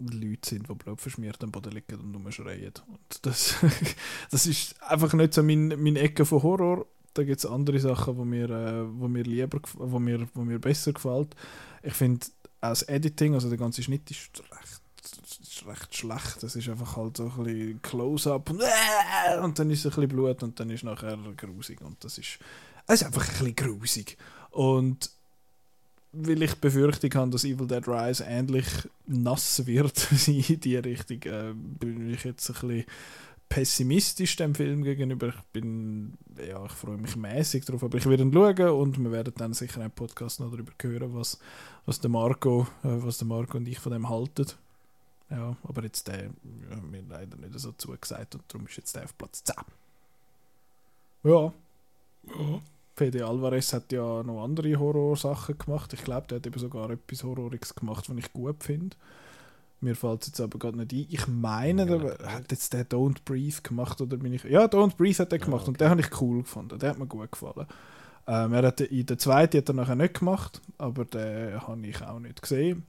[0.00, 2.72] Leute sind, die blutverschmiert am Boden liegen und rumschreien.
[2.88, 3.56] Und das,
[4.30, 6.86] das ist einfach nicht so mein, mein Ecke von Horror.
[7.14, 10.58] Da gibt es andere Sachen, die mir, äh, wo mir lieber, wo mir, wo mir
[10.58, 11.34] besser gefällt.
[11.82, 12.26] Ich finde,
[12.60, 14.82] auch das Editing, also der ganze Schnitt ist recht,
[15.40, 16.42] ist recht schlecht.
[16.42, 18.60] Das ist einfach halt so ein bisschen Close-up und,
[19.28, 22.18] äh, und dann ist es ein bisschen Blut und dann ist nachher grusig und das
[22.18, 22.38] ist,
[22.86, 24.16] es ist einfach ein bisschen grusig.
[24.50, 25.10] Und
[26.12, 28.66] weil ich Befürchtung habe, dass Evil Dead Rise ähnlich
[29.06, 32.84] nass wird in die Richtung, äh, bin ich jetzt ein bisschen
[33.48, 35.28] pessimistisch dem Film gegenüber.
[35.28, 39.12] Ich bin, ja, ich freue mich mäßig drauf, aber ich werde ihn schauen und wir
[39.12, 41.38] werden dann sicher einen Podcast noch darüber hören, was,
[41.84, 44.46] was der Marco, äh, was der Marco und ich von dem halten.
[45.30, 49.04] Ja, aber jetzt der ja, mir leider nicht so zugesagt und darum ist jetzt der
[49.04, 49.54] auf Platz 10.
[51.24, 51.52] Ja.
[52.26, 52.60] ja.
[52.96, 55.92] Fede Alvarez hat ja noch andere Horrorsachen gemacht.
[55.92, 58.96] Ich glaube, der hat eben sogar etwas Horroriges gemacht, was ich gut finde.
[59.80, 61.06] Mir fällt es jetzt aber gerade nicht ein.
[61.08, 64.44] Ich meine, Ja, der hat jetzt der Don't Breathe gemacht oder bin ich.
[64.44, 65.78] Ja, Don't Breathe hat er Ja, gemacht und okay.
[65.78, 66.78] den habe ich cool gefunden.
[66.78, 67.66] Der hat mir gut gefallen.
[68.26, 72.02] Ähm, er hat in der zweiten hat er nachher nicht gemacht, aber den habe ich
[72.02, 72.86] auch nicht gesehen.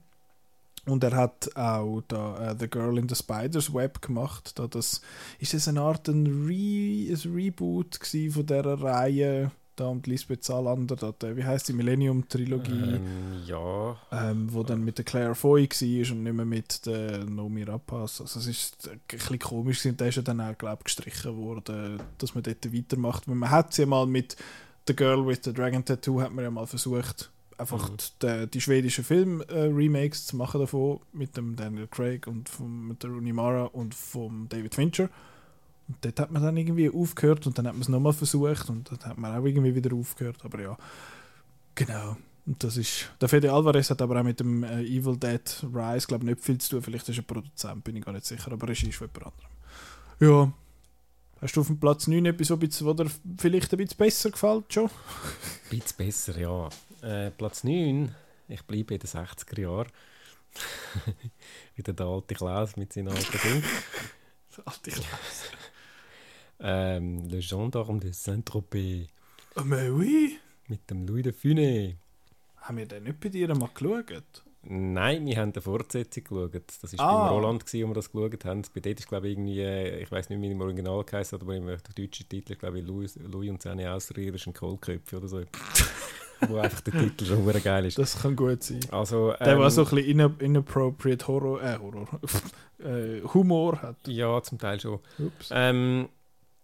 [0.84, 4.58] Und er hat auch da, äh, The Girl in the Spider's Web gemacht.
[4.58, 5.00] Da das,
[5.38, 9.52] ist das eine Art ein, Re, ein Reboot von dieser Reihe?
[9.76, 13.96] Da und Lisbeth Salander, da, wie heißt die Millennium-Trilogie, Ähm, ja.
[14.12, 18.20] ähm, wo dann mit der Claire Foy war und nicht mehr mit der Nomi Rapace.
[18.20, 19.96] Also es ist ein bisschen komisch gewesen.
[19.96, 23.26] der ist ja dann auch, glaube gestrichen worden, dass man dort weitermacht.
[23.28, 24.36] Man hat sie ja mal mit
[24.86, 27.96] The Girl with the Dragon Tattoo hat man ja mal versucht, einfach Mhm.
[28.22, 33.10] die, die schwedischen Film-Remakes zu machen davon, mit dem Daniel Craig und vom, mit der
[33.10, 35.08] Rooney Mara und vom David Fincher.
[35.92, 38.90] Und dort hat man dann irgendwie aufgehört und dann hat man es nochmal versucht und
[38.90, 40.38] dann hat man auch irgendwie wieder aufgehört.
[40.42, 40.78] Aber ja,
[41.74, 42.16] genau.
[42.46, 43.10] Und das ist.
[43.20, 46.40] Der Fede Alvarez hat aber auch mit dem äh, Evil Dead Rise, glaube ich, nicht
[46.40, 46.82] viel zu tun.
[46.82, 49.34] Vielleicht ist er Produzent, bin ich gar nicht sicher, aber Regie ist von jemand
[50.18, 50.46] anderem.
[50.46, 50.52] Ja.
[51.42, 52.56] Hast du auf dem Platz 9 etwas, wo
[52.94, 54.84] dir vielleicht ein bisschen besser gefällt, schon?
[54.84, 54.90] Ein
[55.78, 56.68] bisschen besser, ja.
[57.02, 58.14] Äh, Platz 9,
[58.48, 59.88] ich bleibe in den 60er Jahren.
[61.76, 63.64] Wieder der alte Klaus mit seinen alten Dingen.
[64.64, 65.50] Alte Klaus.
[66.62, 69.06] Ähm, Le Gendarme de Saint-Tropez
[69.56, 70.38] Oh, mais oui.
[70.68, 71.96] mit dem Louis de Funès.
[72.58, 74.42] Haben wir den nicht bei dir mal geschaut?
[74.64, 76.62] Nein, wir haben eine Fortsetzung geschaut.
[76.80, 77.24] Das war Ah.
[77.28, 78.62] beim Roland, gewesen, wo wir das geschaut haben.
[78.72, 79.60] Bei dort ist, glaube ich, irgendwie,
[80.02, 83.16] ich weiß nicht, wie im Original geheißen aber im der deutsche Titel, glaube ich, Louis,
[83.16, 85.42] Louis und seine außerirdischen Kohlköpfe oder so.
[86.48, 87.98] wo einfach der Titel schon sehr geil ist.
[87.98, 88.80] Das kann gut sein.
[88.90, 92.08] Also, Der, ähm, der so ein bisschen ina- inappropriate Horror, äh, Horror,
[92.84, 93.96] äh, Humor hat.
[94.08, 94.98] Ja, zum Teil schon.
[95.18, 95.50] Ups.
[95.52, 96.08] Ähm,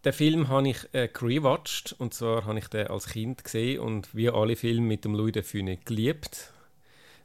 [0.09, 4.15] den Film habe ich äh, gerewatcht und zwar habe ich den als Kind gesehen und
[4.15, 6.53] wie alle Filme mit dem Louis de Funès geliebt.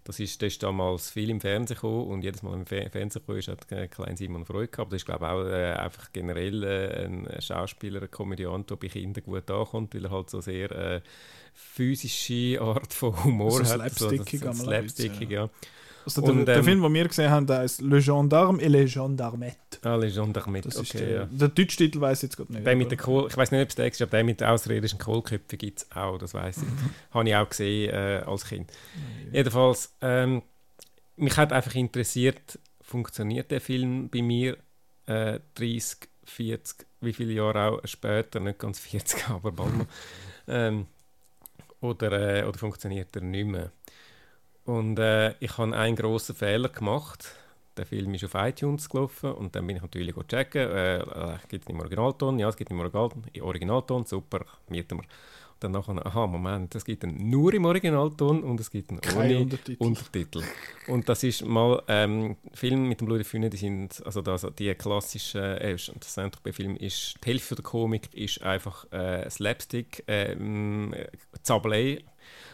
[0.03, 3.21] Das ist, der ist damals viel im Fernsehen gekommen und jedes Mal im Fe Fernsehen
[3.21, 4.91] gekommen ist, hat äh, klein Simon Freude gehabt.
[4.91, 8.89] Das ist glaube ich auch äh, einfach generell äh, ein Schauspieler, ein Komödiant, der bei
[8.89, 11.01] Kindern gut ankommt, weil er halt so sehr äh,
[11.53, 13.93] physische Art von Humor So hat.
[13.93, 15.49] slapstickig so, so bisschen, slapstickig, ja.
[16.05, 18.69] Also der, Und, der ähm, Film, den wir gesehen haben, der heißt Le Gendarme et
[18.69, 19.79] les Gendarmettes.
[19.83, 21.25] Ah, Les Gendarmes, Das ist okay, der, ja.
[21.25, 22.65] der deutsche Titel weiß ich jetzt gerade nicht.
[22.65, 24.47] Der mit der Kohl, ich weiß nicht, ob es der ist, aber der mit den
[24.47, 26.63] außerirdischen Kohlköpfen gibt es auch, das weiß ich.
[27.11, 28.71] Habe ich auch gesehen äh, als Kind.
[29.31, 30.41] Jedenfalls, ähm,
[31.15, 34.57] mich hat einfach interessiert, funktioniert der Film bei mir
[35.05, 39.87] äh, 30, 40, wie viele Jahre auch später, nicht ganz 40, aber bald mal.
[40.47, 40.87] ähm,
[41.81, 43.71] oder, äh, oder funktioniert er nicht mehr?
[44.65, 47.35] Und äh, ich habe einen grossen Fehler gemacht.
[47.75, 50.61] Der Film ist auf iTunes gelaufen und dann bin ich natürlich checken.
[50.69, 52.37] Äh, äh, gibt es im Originalton?
[52.39, 53.09] Ja, es gibt im Original
[53.41, 54.05] Originalton.
[54.05, 55.03] Super, mieten wir.
[55.03, 59.17] Und dann nachher, aha, Moment, es gibt ihn nur im Originalton und es gibt Kein
[59.17, 59.83] ohne Untertitel.
[59.83, 60.43] Untertitel.
[60.87, 64.73] Und das ist mal ähm, Film mit dem Louis Funès, die sind, also das, die
[64.75, 70.93] klassischen, äh, das Saint-Tropez-Film ist, die Hälfte der Komik ist einfach äh, Slapstick, ähm,
[71.41, 72.03] Zabelei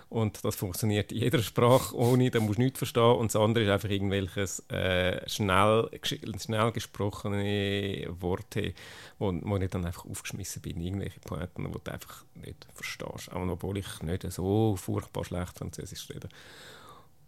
[0.09, 3.63] und das funktioniert in jeder Sprache ohne, da musst du nichts verstehen und das andere
[3.63, 8.73] ist einfach irgendwelches äh, schnell, schnell gesprochene Worte,
[9.19, 13.47] wo, wo ich dann einfach aufgeschmissen bin, irgendwelche Pointen, die du einfach nicht verstehst, auch
[13.47, 16.29] obwohl ich nicht so furchtbar schlecht Französisch rede.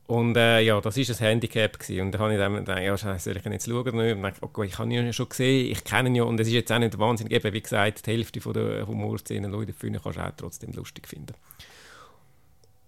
[0.08, 1.80] Und äh, ja, das war ein Handicap.
[1.80, 2.02] Gewesen.
[2.02, 3.88] Und dann habe ich dann gedacht, ja, scheiße, soll ich ihn jetzt schauen?
[3.98, 6.24] Und dann, okay, ich habe ihn ja schon gesehen, ich kenne ihn ja.
[6.24, 9.50] Und es ist jetzt auch nicht wahnsinnig, eben, wie gesagt, die Hälfte von der Humorszenen,
[9.50, 11.34] Leute finden, kannst du auch trotzdem lustig finden.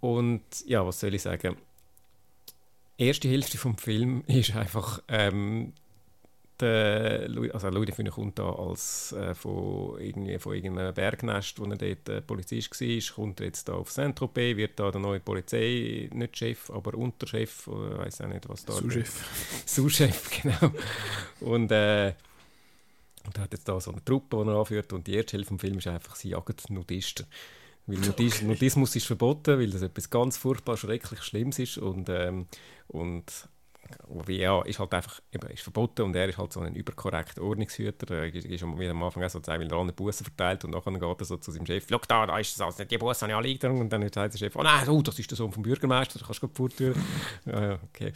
[0.04, 1.56] Und ja, was soll ich sagen?
[3.00, 5.72] Die erste Hälfte vom Film ist einfach ähm,
[6.60, 11.64] der Louis, also Louis de kommt da als äh, von, irgendwie, von irgendeinem Bergnest, wo
[11.64, 15.22] er dort äh, Polizist war, kommt er jetzt da auf Saint-Tropez, wird da der neue
[15.22, 19.64] Polizei, nicht Chef, aber Unterchef, oder weiß auch nicht, was da Sous-Chef.
[19.66, 20.74] Sous-Chef, genau.
[21.40, 22.14] Und, äh,
[23.26, 25.48] und er hat jetzt da so eine Truppe, die er anführt und die erste Hälfte
[25.48, 27.26] vom Film ist einfach, sie jagen Nudisten.
[27.86, 32.48] Weil Nudis Nudismus ist verboten, weil das etwas ganz furchtbar schrecklich Schlimmes ist und, ähm,
[32.88, 33.26] und
[34.28, 35.20] ja, ist halt einfach
[35.50, 38.10] ist verboten und er ist halt so ein überkorrekter Ordnungshüter.
[38.16, 41.26] Er ist ist am Anfang auch so zwei alle Bussen verteilt und nachher geht er
[41.26, 43.48] so zu seinem Chef, schau da, da ist es, also, die Bussen habe ich alle
[43.48, 46.20] eingetragen und dann sagt der Chef, oh nein, oh, das ist der Sohn vom Bürgermeister,
[46.20, 46.80] da kannst du gut
[47.46, 48.14] ja, ja, okay.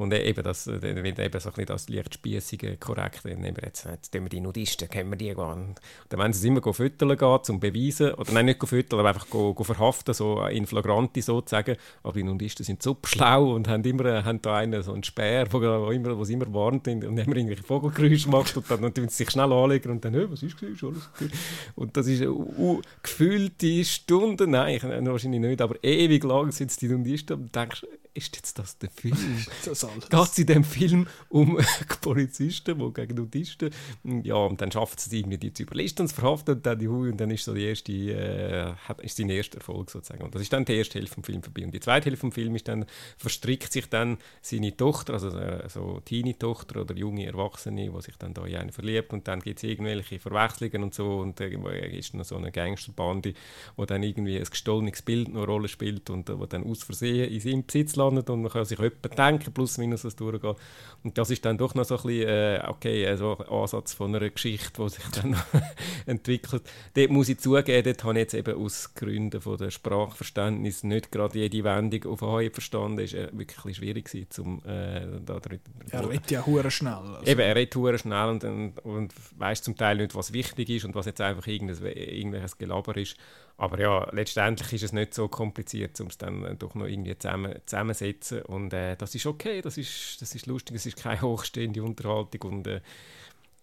[0.00, 3.84] Und eben das, wird eben so ein bisschen das leicht spießige korrekt, dann eben jetzt,
[3.84, 5.36] jetzt wir die Nudisten, können wir die gehen.
[5.36, 5.74] Und
[6.08, 9.28] dann wollen sie es immer füttern gehen, zum beweisen, oder nein, nicht füttern, aber einfach
[9.28, 11.76] go, go verhaften, so in flagranti sozusagen.
[12.02, 15.04] Aber die Nudisten sind super schlau und haben immer, äh, haben da einen, so einen
[15.04, 18.80] Speer, wo, wo immer, wo sie immer warnt und immer irgendwelche Vogelgeräusche macht und dann,
[18.80, 21.28] dann sie sich schnell anlegen und dann, hey, was ist das, alles okay.
[21.76, 26.88] Und das ist uh, gefühlte Stunde, nein, ich, wahrscheinlich nicht, aber ewig lang sind die
[26.88, 29.16] Nudisten und denkst, ist jetzt das der Film?
[29.64, 31.58] Das geht es in dem Film um
[32.00, 33.70] Polizisten, die gegen Nudisten,
[34.04, 36.78] ja, und dann schaffen sie es irgendwie, die zu überlisten und zu verhaften und dann
[36.78, 40.24] die Hui, und dann ist so die erste, äh, ist sein erster Erfolg sozusagen.
[40.24, 41.64] Und das ist dann die erste Hälfte vom Film vorbei.
[41.64, 45.68] Und die zweite Hälfte vom Film ist dann, verstrickt sich dann seine Tochter, also äh,
[45.68, 49.58] so Teenie-Tochter oder junge Erwachsene, die sich dann da in einen verliebt und dann gibt
[49.58, 53.34] es irgendwelche Verwechslungen und so und irgendwo ist noch so eine Gangsterbande,
[53.76, 56.82] wo dann irgendwie ein gestohlenes Bild noch eine Rolle spielt und äh, wo dann aus
[56.82, 60.56] Versehen in seinem Besitz landet und man kann sich etwa denken, plus minus was durchgeht.
[61.02, 63.92] Und das ist dann doch noch so ein bisschen, äh, okay, äh, so ein Ansatz
[63.94, 65.36] von einer Geschichte, die sich dann
[66.06, 66.62] entwickelt.
[66.94, 71.10] Dort muss ich zugeben, dort habe ich jetzt eben aus Gründen von der Sprachverständnis nicht
[71.12, 72.98] gerade jede Wendung auf Anhieb verstanden.
[73.00, 75.60] Es war äh, wirklich schwierig, gewesen, zum, äh, da drin-
[75.90, 76.92] Er redet ja hure schnell.
[76.92, 77.26] Also.
[77.26, 80.84] Eben, er redet hure schnell und, und, und weiß zum Teil nicht, was wichtig ist
[80.84, 83.16] und was jetzt einfach irgendes, irgendwelches Gelaber ist.
[83.60, 87.56] Aber ja, letztendlich ist es nicht so kompliziert, um es dann doch noch irgendwie zusammen,
[87.66, 88.40] zusammensetzen.
[88.42, 92.40] Und äh, das ist okay, das ist, das ist lustig, es ist keine hochstehende Unterhaltung.
[92.50, 92.80] Und äh,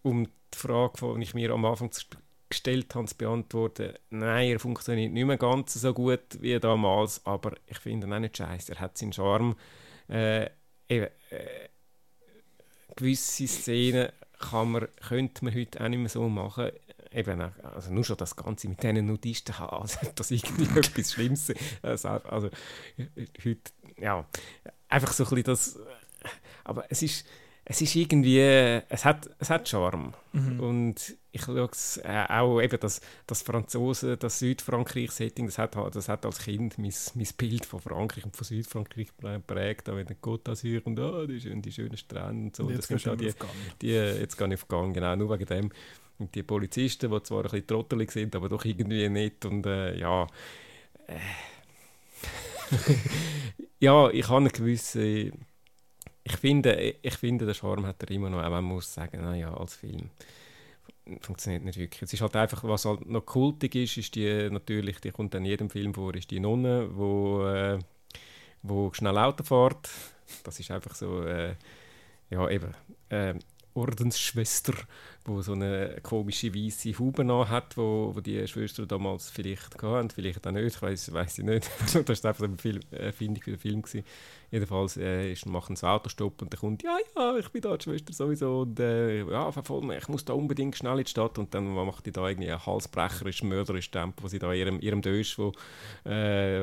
[0.03, 2.05] um die Frage, die ich mir am Anfang ges-
[2.47, 7.53] gestellt habe, zu beantworten, nein, er funktioniert nicht mehr ganz so gut wie damals, aber
[7.65, 8.73] ich finde ihn auch nicht scheiße.
[8.73, 9.55] Er hat seinen Charme.
[10.09, 10.51] Äh,
[10.89, 11.69] eben, äh,
[12.95, 16.69] gewisse Szenen kann man, könnte man heute auch nicht mehr so machen.
[17.11, 21.13] Eben, auch- also nur schon das Ganze mit diesen Nudisten haben, also das irgendwie etwas
[21.13, 21.53] Schlimmes.
[21.81, 22.49] Also, also
[23.43, 24.25] heute, ja,
[24.89, 25.79] einfach so ein bisschen das.
[26.63, 27.25] Aber es ist,
[27.69, 30.13] es ist irgendwie, es hat, es hat Charme.
[30.33, 35.95] Und ich schaue es äh, auch eben das, das Franzosen, das Südfrankreich-Setting, das hat, halt-
[35.95, 40.07] das hat als Kind mein, mein Bild von Frankreich und von Südfrankreich geprägt, da wenn
[40.07, 42.63] der Côte d'Azur und oh, die, schönen, die schönen Strände und so.
[42.63, 43.33] Und jetzt das sind da die,
[43.81, 45.71] die, jetzt gehe ich auf Gang, genau, nur wegen dem.
[46.19, 49.45] Und die Polizisten, die zwar ein bisschen trottelig sind, aber doch irgendwie nicht.
[49.45, 50.27] Und äh, ja.
[51.07, 51.19] Äh,
[53.79, 55.31] ja, ich habe eine gewisse.
[56.23, 59.21] Ich finde, ich finde, der Charme hat er immer noch, auch wenn man muss sagen,
[59.21, 60.09] naja, als Film
[61.21, 62.01] funktioniert nicht wirklich.
[62.01, 65.45] Es ist halt einfach, was halt noch kultig ist, ist die natürlich, die kommt in
[65.45, 67.79] jedem Film vor, ist die Nonne, wo, äh,
[68.63, 69.89] wo schnell Auto fährt.
[70.43, 71.55] Das ist einfach so, äh,
[72.29, 72.73] ja eben,
[73.09, 73.35] äh,
[73.73, 74.73] Ordensschwester,
[75.27, 80.47] wo so eine komische weiße Haube hat, wo, wo die Schwester damals vielleicht hatten, vielleicht
[80.47, 81.69] auch nicht, ich weiß ich nicht.
[82.05, 83.81] das war einfach eine Erfindung für den Film.
[83.81, 84.03] Gewesen.
[84.49, 87.83] Jedenfalls äh, ist, machen sie Autostopp und dann kommt, ja, ja, ich bin da die
[87.83, 91.37] Schwester sowieso und äh, ja, verfolg mich, ich muss da unbedingt schnell in die Stadt
[91.37, 95.01] und dann macht die da irgendwie einen halsbrecherisch, mörderisch Tempo, wo sie da ihrem, ihrem
[95.01, 95.51] Dösch, wo
[96.09, 96.61] äh,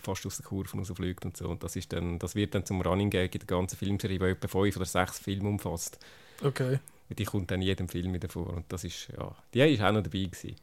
[0.00, 2.82] fast aus der Kurve rausfliegt und so und das, ist dann, das wird dann zum
[2.82, 5.98] Running Gag in der ganzen Filmserie, die etwa fünf oder sechs Filme umfasst.
[6.44, 6.78] Okay.
[7.10, 8.48] Die kommt dann in jedem Film wieder vor.
[8.48, 10.56] Und das ist, ja, die ist auch noch dabei gewesen.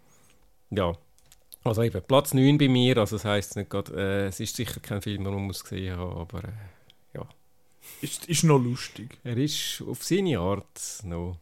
[0.69, 0.93] Ja.
[1.63, 4.79] Also eben, Platz 9 bei mir, also das heisst nicht gerade, äh, es ist sicher
[4.79, 7.19] kein Film, den man muss gesehen haben, aber äh,
[8.01, 9.17] Ist, ist noch lustig.
[9.23, 11.37] er ist auf seine Art noch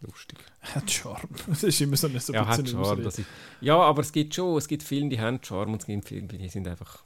[0.00, 0.38] lustig.
[0.60, 1.28] Hat Charme.
[1.46, 3.06] Das ist immer so eine so ein ja, hat bisschen Charme.
[3.06, 3.22] Ist,
[3.60, 6.28] ja, aber es gibt schon, es gibt Filme, die haben Charme und es gibt Filme,
[6.28, 7.02] die sind einfach,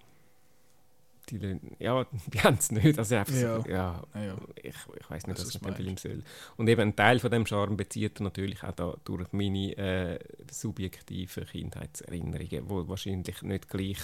[1.31, 2.99] die, lö- ja, die haben es nicht.
[2.99, 3.61] Also einfach Ja.
[3.63, 4.37] so, ja, Ja, ja.
[4.57, 6.23] ich, ich weiß nicht, Weiss, was ich mit dem Film soll.
[6.57, 10.19] Und eben ein Teil von dem Charme bezieht natürlich auch da durch meine äh,
[10.51, 13.99] subjektiven Kindheitserinnerungen, wo wahrscheinlich nicht gleich,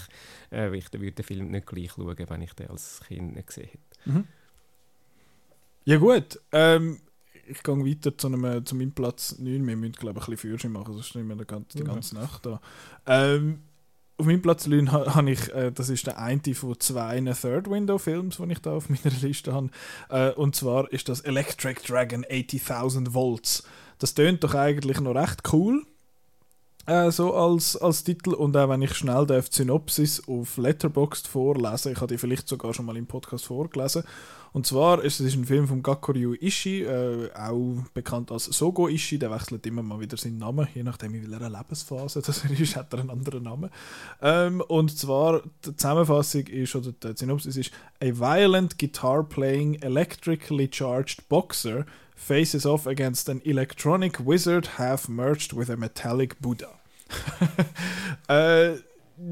[0.51, 3.69] äh, ich würde den Film nicht gleich schauen, wenn ich den als Kind nicht gesehen
[4.05, 4.25] hätte.
[5.85, 7.01] Ja gut, ähm,
[7.47, 9.67] ich gehe weiter zu, einem, zu meinem Platz 9.
[9.67, 11.93] Wir müssen glaube ich ein bisschen Führerschein machen, sonst sind wir die ganze, die Ja.
[11.93, 12.61] ganze Nacht da.
[13.07, 13.61] Ähm,
[14.19, 17.69] auf meinem Platz 9 ha- habe ich, äh, das ist der eine von zwei Third
[17.71, 19.71] Window Films, die ich da auf meiner Liste habe.
[20.11, 23.65] Äh, und zwar ist das Electric Dragon 80.000 Volts.
[23.99, 25.85] Das tönt doch eigentlich noch recht cool.
[26.87, 31.93] Äh, so als, als Titel und auch wenn ich schnell die Synopsis auf Letterboxd vorlesen,
[31.93, 34.03] ich habe die vielleicht sogar schon mal im Podcast vorgelesen.
[34.53, 39.19] Und zwar ist es ein Film von Gakuryu Ishii, äh, auch bekannt als Sogo Ishii,
[39.19, 42.77] der wechselt immer mal wieder seinen Namen, je nachdem in welcher Lebensphase das er ist,
[42.77, 43.71] hat er einen anderen Namen.
[44.21, 51.29] Ähm, und zwar, die Zusammenfassung ist, oder die Synopsis ist, A violent guitar-playing, electrically charged
[51.31, 56.79] boxer faces off against an electronic wizard half merged with a metallic Buddha.
[58.29, 58.77] äh,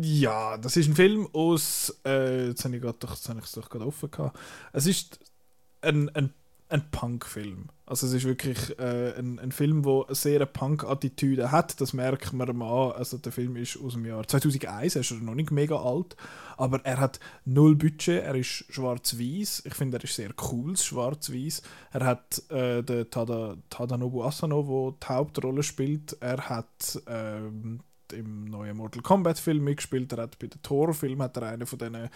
[0.00, 1.96] ja, das ist ein Film aus.
[2.04, 4.38] Äh, jetzt habe ich es doch gerade offen gehabt.
[4.72, 5.18] Es ist
[5.82, 6.32] ein, ein,
[6.68, 7.68] ein Punk-Film.
[7.86, 11.80] Also es ist wirklich äh, ein, ein Film, der eine sehr Punk-Attitüde hat.
[11.80, 12.92] Das merkt man am an.
[12.92, 16.16] Also der Film ist aus dem Jahr 2001, er ist noch nicht mega alt,
[16.56, 18.22] aber er hat null Budget.
[18.22, 19.64] Er ist schwarz-weiß.
[19.66, 21.62] Ich finde, er ist sehr cool, schwarz-weiß.
[21.92, 26.16] Er hat äh, den Tada, Tadanobu Asano, der die Hauptrolle spielt.
[26.20, 27.80] Er hat ähm,
[28.12, 31.78] im neuen Mortal Kombat Film mitgespielt, er hat bei den Thor-Film hat er einen von
[31.78, 32.08] diesen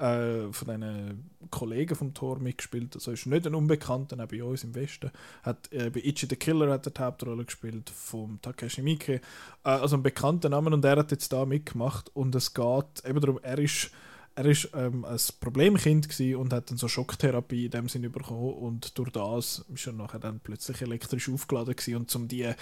[0.00, 4.64] äh, von diesen Kollegen vom Thor mitgespielt, also ist nicht ein Unbekannter, auch bei uns
[4.64, 5.10] im Westen.
[5.42, 9.20] Hat, äh, bei Ichi the Killer hat er die Hauptrolle gespielt, vom Takeshi Miike, äh,
[9.62, 12.10] also ein bekannter Name und er hat jetzt da mitgemacht.
[12.14, 13.90] Und es geht eben darum, er ist
[14.34, 18.96] er ist ähm, ein Problemkind und hat dann so Schocktherapie in dem Sinne bekommen und
[18.98, 22.54] durch das ist er nachher dann plötzlich elektrisch aufgeladen und um die äh,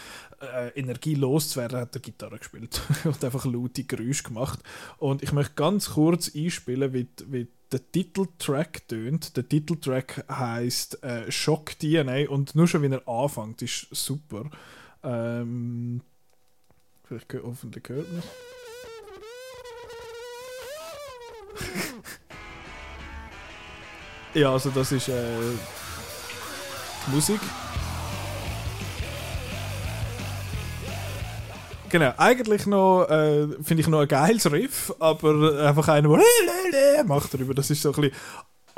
[0.74, 4.60] Energie loszuwerden hat er Gitarre gespielt und einfach laute Geräusche gemacht
[4.98, 9.36] und ich möchte ganz kurz einspielen wie, wie der Titeltrack tönt.
[9.36, 14.50] Der Titeltrack heißt äh, Shock DNA und nur schon wie er anfängt ist super.
[15.02, 16.00] Ähm,
[17.04, 18.22] vielleicht hoffentlich hört man
[24.34, 25.12] Ja, also das ist äh,
[27.12, 27.40] Musik.
[31.88, 36.20] Genau, eigentlich noch, äh, finde ich noch ein geiles Riff, aber einfach einer,
[36.72, 37.54] der macht darüber.
[37.54, 38.10] Das ist so ein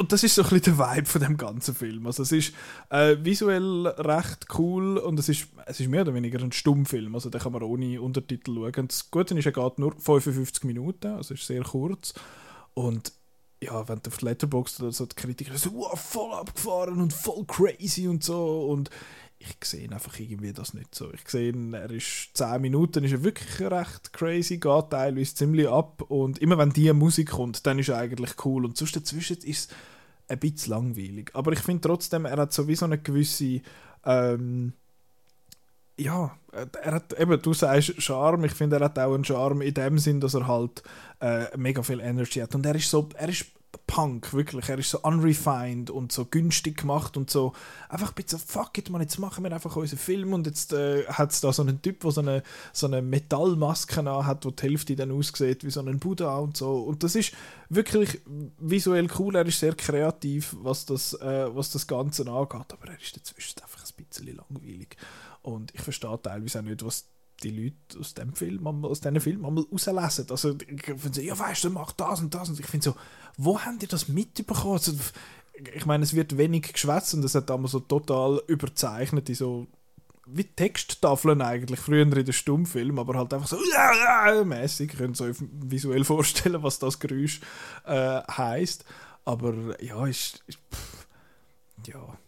[0.01, 2.07] und das ist so ein bisschen der Vibe von dem ganzen Film.
[2.07, 2.55] Also es ist
[2.89, 7.15] äh, visuell recht cool und es ist, es ist mehr oder weniger ein Stummfilm.
[7.15, 8.75] Also den kann man ohne Untertitel schauen.
[8.77, 12.15] Und das Gute ist, er geht nur 55 Minuten, also ist sehr kurz.
[12.81, 13.13] Und
[13.63, 17.45] ja, wenn du auf Letterboxd oder so die Kritiker so, wow, voll abgefahren und voll
[17.47, 18.67] crazy und so.
[18.69, 18.89] Und
[19.39, 21.13] ich sehe einfach irgendwie das nicht so.
[21.13, 26.03] Ich sehe, er ist 10 Minuten, ist er wirklich recht crazy, geht teilweise ziemlich ab.
[26.09, 28.65] Und immer wenn die Musik kommt, dann ist er eigentlich cool.
[28.65, 29.77] Und sonst dazwischen ist es
[30.29, 31.31] ein bisschen langweilig.
[31.35, 33.61] Aber ich finde trotzdem, er hat sowieso eine gewisse.
[34.05, 34.73] Ähm,
[36.01, 36.37] ja,
[36.83, 39.99] er hat eben, du sagst Charme, ich finde, er hat auch einen Charme in dem
[39.99, 40.83] Sinn, dass er halt
[41.21, 42.55] äh, mega viel Energy hat.
[42.55, 43.47] Und er ist so, er ist
[43.87, 44.69] Punk, wirklich.
[44.69, 47.53] Er ist so unrefined und so günstig gemacht und so
[47.89, 50.73] einfach ein bisschen so, fuck it, man, jetzt machen wir einfach unseren Film und jetzt
[50.73, 52.43] äh, hat es da so einen Typ, der so eine,
[52.73, 56.83] so eine Metallmaske hat, wo die Hälfte dann aussieht wie so ein Buddha und so.
[56.83, 57.33] Und das ist
[57.69, 58.21] wirklich
[58.59, 63.01] visuell cool, er ist sehr kreativ, was das, äh, was das Ganze angeht, aber er
[63.01, 64.97] ist dazwischen einfach ein bisschen langweilig.
[65.43, 67.09] Und ich verstehe teilweise auch nicht, was
[67.43, 70.27] die Leute aus dem Film, aus diesen Filmen einmal rauslesen.
[70.31, 72.49] Also, ich finde so, ja, weißt du, mach das und das.
[72.51, 72.97] Und ich finde so,
[73.37, 74.73] wo habt ihr das mitbekommen?
[74.75, 74.93] Also,
[75.75, 79.67] ich meine, es wird wenig geschwätzt und es hat einmal so total überzeichnet, so
[80.27, 83.59] wie Texttafeln eigentlich, früher in den Stummfilm, aber halt einfach so
[84.45, 84.93] mäßig.
[84.93, 87.41] Ihr könnt euch visuell vorstellen, was das Geräusch
[87.85, 88.85] äh, heisst.
[89.25, 91.07] Aber ja, ist, ist pff,
[91.87, 92.19] ja,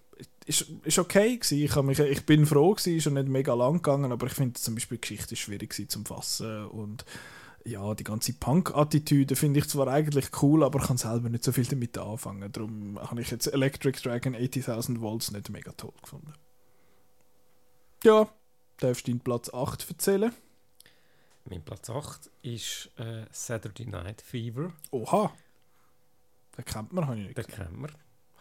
[0.46, 1.58] ist, ist okay gewesen.
[1.58, 4.54] Ich, mich, ich bin froh gewesen, ist schon nicht mega lang gegangen, aber ich finde
[4.60, 7.04] zum Beispiel die Geschichte schwierig gewesen zum Fassen und
[7.64, 11.64] ja, die ganze Punk-Attitüde finde ich zwar eigentlich cool, aber kann selber nicht so viel
[11.64, 12.50] damit anfangen.
[12.50, 16.32] Darum habe ich jetzt Electric Dragon 80.000 Volts nicht mega toll gefunden.
[18.02, 18.28] Ja,
[18.78, 20.32] darfst du deinen Platz 8 erzählen?
[21.44, 24.72] Mein Platz 8 ist äh, Saturday Night Fever.
[24.90, 25.32] Oha!
[26.56, 27.90] Den kennt man, habe ich nicht Den kennen wir.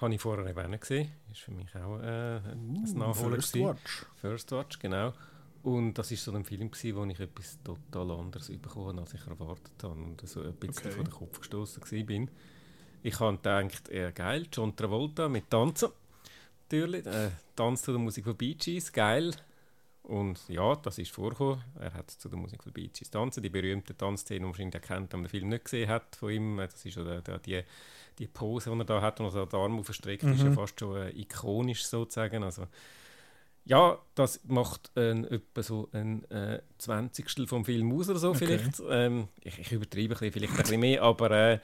[0.01, 1.11] Habe ich vorher eben auch gesehen.
[1.31, 2.99] Ist für mich auch äh, ein gesehen.
[2.99, 3.35] Nachholen.
[3.35, 3.67] First gewesen.
[3.69, 4.05] Watch.
[4.15, 5.13] First Watch, genau.
[5.63, 9.13] Und das ist so ein Film, gewesen, wo ich etwas total anderes bekommen habe, als
[9.13, 9.93] ich erwartet habe.
[9.93, 10.95] Und so ein bisschen Okay.
[10.95, 12.31] vor den Kopf gestoßen bin.
[13.03, 15.89] Ich habe gedacht, eher geil, John Travolta mit Tanzen.
[16.63, 17.05] Natürlich.
[17.05, 19.35] Äh, Tanz zu der Musik von Bee Gees, geil.
[20.03, 21.63] Und ja, das ist vorgekommen.
[21.79, 23.43] Er hat zu der Musik von Bee Gees tanzen.
[23.43, 26.59] Die berühmte Tanzszene, die man wahrscheinlich wenn man den Film nicht gesehen hat von ihm.
[26.59, 27.61] Äh, Das ist der, der, die,
[28.19, 30.53] die Pose, die er da hat, und er den Arm aufstreckt, ist ja Mhm.
[30.53, 32.43] fast schon äh, ikonisch sozusagen.
[32.43, 32.67] Also,
[33.65, 38.57] ja, das macht äh, etwa so ein äh, Zwanzigstel vom Film aus oder so Okay.
[38.57, 38.81] vielleicht.
[38.89, 41.59] Ähm, ich, ich übertreibe ein bisschen, vielleicht ein bisschen mehr, aber äh,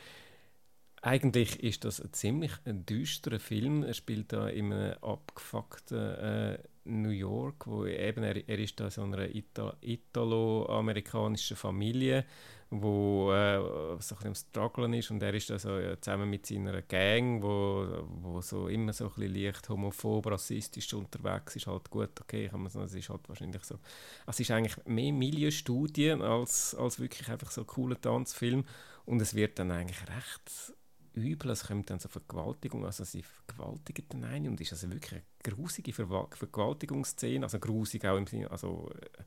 [1.02, 3.84] eigentlich ist das ein ziemlich ein düsterer Film.
[3.84, 8.90] Er spielt da in einem abgefuckten äh, New York, wo eben er, er ist da
[8.90, 12.26] so einer Ita italo-amerikanischen Familie,
[12.70, 13.58] wo äh,
[14.00, 15.12] so ein bisschen ist.
[15.12, 17.88] Und er ist da so äh, zusammen mit seiner Gang, wo,
[18.22, 22.62] wo so immer so ein bisschen leicht homophob, rassistisch unterwegs ist, halt gut, okay, kann
[22.62, 23.76] man sagen, es ist halt wahrscheinlich so.
[23.76, 23.82] Also
[24.28, 28.66] es ist eigentlich mehr Milieustudie als, als wirklich einfach so ein cooler Tanzfilm.
[29.06, 30.74] Und es wird dann eigentlich recht
[31.14, 34.50] übel, es kommt dann so Vergewaltigung, also sie vergewaltigen den einen.
[34.50, 35.24] Und ist also wirklich eine
[35.56, 39.24] grusige Verwa- Vergewaltigungsszene, also grusig auch im Sinne, also, äh,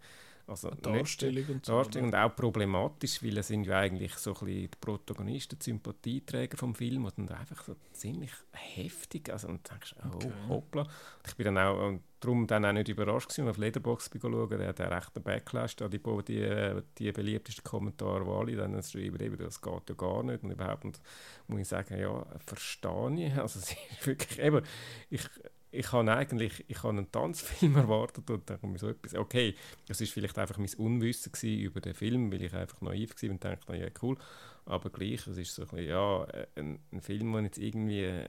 [0.51, 1.73] also Darstellung und so.
[1.73, 5.65] Darstellung und auch problematisch, weil es sind ja eigentlich so ein bisschen die Protagonisten, die
[5.65, 10.33] Sympathieträger vom Film und dann einfach so ziemlich heftig, also und du denkst, oh, Okay.
[10.49, 10.87] hoppla.
[11.27, 14.49] Ich bin dann auch, und darum dann auch nicht überrascht gewesen, auf Letterboxd bin schauen,
[14.51, 19.39] der hat einen rechten Backlash, da die, die, die beliebtesten Kommentare, alle dann schreiben, eben,
[19.39, 21.01] das geht ja gar nicht und überhaupt, und
[21.47, 24.63] muss ich sagen, ja, verstehe ich, also es ist wirklich, eben,
[25.09, 25.23] ich
[25.73, 29.55] ich habe eigentlich ich habe einen Tanzfilm erwartet und dachte mir so etwas, okay,
[29.87, 33.45] das ist vielleicht einfach mein Unwissen über den Film, weil ich einfach naiv war und
[33.45, 34.17] dachte, ja cool,
[34.67, 38.05] aber gleich, es ist so ein, bisschen, ja, ein, ein Film, den ich jetzt irgendwie
[38.05, 38.27] äh,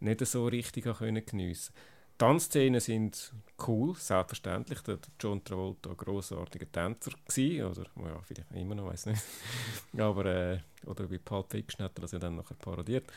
[0.00, 1.94] nicht so richtig geniessen konnte.
[2.16, 3.32] Tanzszenen sind
[3.66, 4.80] cool, selbstverständlich.
[4.82, 7.10] Der John Travolta war ein grossartiger Tänzer.
[7.26, 9.22] Gewesen, oder ja, vielleicht immer noch, weiß nicht.
[9.98, 13.10] Aber, äh, oder bei Pulp Fiction hat er das ja dann nachher parodiert.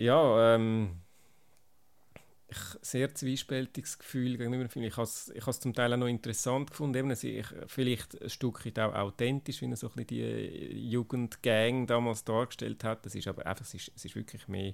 [0.00, 1.02] Ja, ähm,
[2.80, 4.84] sehr zwiespältiges Gefühl gegenüber dem Film.
[4.84, 8.64] Ich habe es ich zum Teil auch noch interessant gefunden, eben, ich, vielleicht ein Stück
[8.64, 13.04] weit auch authentisch, wie er so ein bisschen die Jugendgang damals dargestellt hat.
[13.04, 14.72] Das ist aber einfach, es ist, es ist wirklich mehr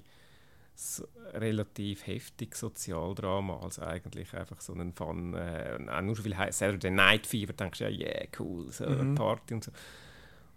[0.75, 6.91] so relativ heftig Sozialdrama als eigentlich einfach so ein Fun, äh, nur so viel Saturday
[6.91, 8.99] Night Fever, denkst du ja, yeah, cool, so mhm.
[8.99, 9.71] eine Party und so.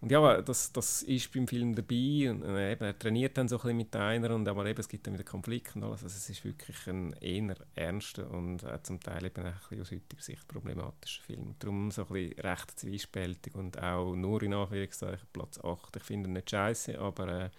[0.01, 3.57] Und ja, das, das ist beim Film dabei und äh, eben, er trainiert dann so
[3.57, 6.17] ein bisschen mit einer und aber eben, es gibt dann wieder Konflikte und alles, also
[6.17, 10.23] es ist wirklich ein eher ernster und äh, zum Teil eben ein bisschen aus heutiger
[10.23, 11.57] Sicht problematischer Film.
[11.59, 15.97] Darum so ein bisschen recht zwiespältig und auch nur in Anführungszeichen Platz 8.
[15.97, 17.51] Ich finde ihn nicht scheiße, aber äh,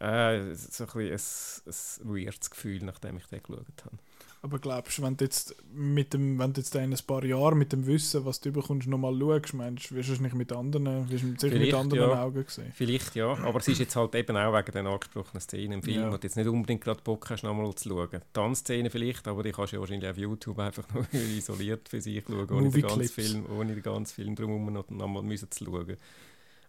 [0.00, 3.98] äh, so ein, bisschen ein, ein weirdes Gefühl, nachdem ich den geschaut habe.
[4.44, 7.56] Aber glaubst du, wenn du jetzt, mit dem, wenn du jetzt in ein paar Jahren
[7.56, 10.52] mit dem Wissen, was du bekommst, nochmal schaust, meinst du, wirst du es nicht mit
[10.52, 12.22] anderen, wirst du sicher mit anderen ja.
[12.22, 12.70] Augen sehen?
[12.74, 16.02] Vielleicht ja, aber es ist jetzt halt eben auch wegen den angesprochenen Szenen im Film,
[16.02, 16.12] ja.
[16.12, 18.20] wo du jetzt nicht unbedingt gerade Bock hast, nochmal zu schauen.
[18.34, 22.22] Tanzszenen vielleicht, aber die kannst du ja wahrscheinlich auf YouTube einfach nur isoliert für sich
[22.26, 25.96] schauen, ohne den ganzen Film, ohne den ganzen Film drumherum noch, nochmal müssen zu schauen.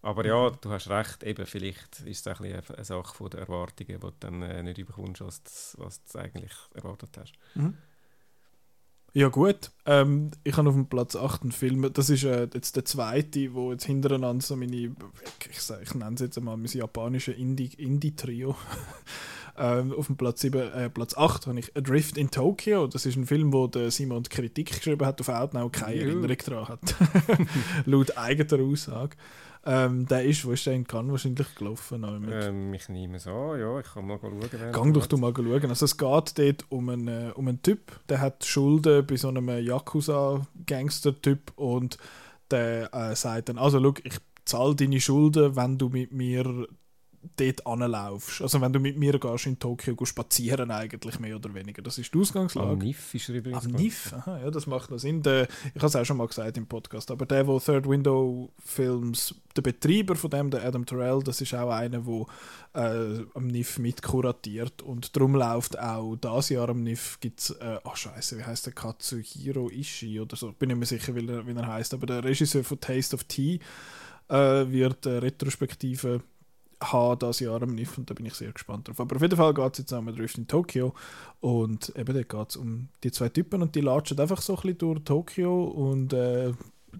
[0.05, 3.39] Aber ja, du hast recht, eben, vielleicht ist es ein eine, eine Sache von der
[3.39, 7.33] Erwartungen, die du dann äh, nicht überkommst, was du, was du eigentlich erwartet hast.
[7.55, 7.75] Mhm.
[9.13, 12.75] Ja gut, ähm, ich habe auf dem Platz 8 einen Film, das ist äh, jetzt
[12.75, 14.91] der zweite, wo jetzt hintereinander so meine, ich,
[15.49, 18.49] ich, ich nenne es jetzt einmal mein japanische Indie-Trio.
[18.49, 18.55] Indie
[19.57, 23.15] ähm, auf dem Platz, 7, äh, Platz 8 habe ich Adrift in Tokyo, das ist
[23.15, 26.95] ein Film, wo der Simon Kritik geschrieben hat, auf Outnow keine Erinnerung daran hat.
[27.85, 29.17] Laut eigener Aussage.
[29.67, 32.03] Ähm, der ist, wo ist der in Cannes wahrscheinlich gelaufen?
[32.03, 34.39] Ähm, ich nehme es an, ja, ich kann mal schauen.
[34.71, 35.69] Gang doch du mal schauen.
[35.69, 39.29] Also es geht dort um einen, äh, um einen Typ, der hat Schulden bei so
[39.29, 41.97] einem Yakuza-Gangster-Typ und
[42.51, 46.67] der äh, sagt dann, also schau, ich zahle deine Schulden, wenn du mit mir
[47.37, 48.41] dort anlaufst.
[48.41, 51.81] Also wenn du mit mir gehst in Tokio spazieren eigentlich mehr oder weniger.
[51.81, 52.71] Das ist die Ausgangslage.
[52.71, 53.65] Am NIF ist er übrigens.
[53.65, 54.13] Am NIF?
[54.13, 55.21] Aha, ja, das macht noch Sinn.
[55.21, 58.51] Der, ich habe es auch schon mal gesagt im Podcast, aber der, der Third Window
[58.63, 62.25] Films, der Betreiber von dem, der Adam Terrell, das ist auch einer, der
[62.75, 67.79] äh, am NIF mitkuratiert und darum läuft auch das Jahr am NIF gibt es, äh,
[67.83, 71.47] oh scheiße, wie heißt der Katsuhiro Ishii oder so, bin nicht mehr sicher, wie er,
[71.47, 73.59] wie er heißt, aber der Regisseur von Taste of Tea
[74.29, 76.21] äh, wird äh, Retrospektive
[76.81, 78.99] haben das Jahr am NIF und da bin ich sehr gespannt drauf.
[78.99, 80.93] Aber auf jeden Fall geht es jetzt auch mit Drift in Tokio
[81.39, 84.61] und eben da geht es um die zwei Typen und die latschen einfach so ein
[84.61, 86.53] bisschen durch Tokio und äh,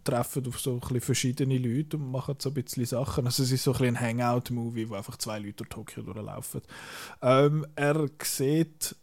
[0.04, 3.26] treffen auf so ein bisschen verschiedene Leute und machen so ein bisschen Sachen.
[3.26, 6.62] Also es ist so ein bisschen ein Hangout-Movie, wo einfach zwei Leute durch Tokio durchlaufen.
[7.22, 8.96] Ähm, er sieht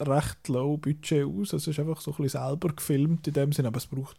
[0.00, 3.52] recht low Budget aus, also es ist einfach so ein bisschen selber gefilmt in dem
[3.52, 4.16] Sinne, aber es braucht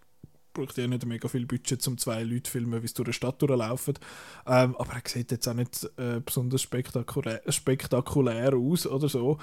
[0.53, 3.13] braucht ja nicht mega viel Budget, um zwei Leute zu filmen, wie sie durch eine
[3.13, 3.95] Stadt durchlaufen.
[4.45, 9.37] Ähm, aber er sieht jetzt auch nicht äh, besonders spektakulär, spektakulär aus oder so.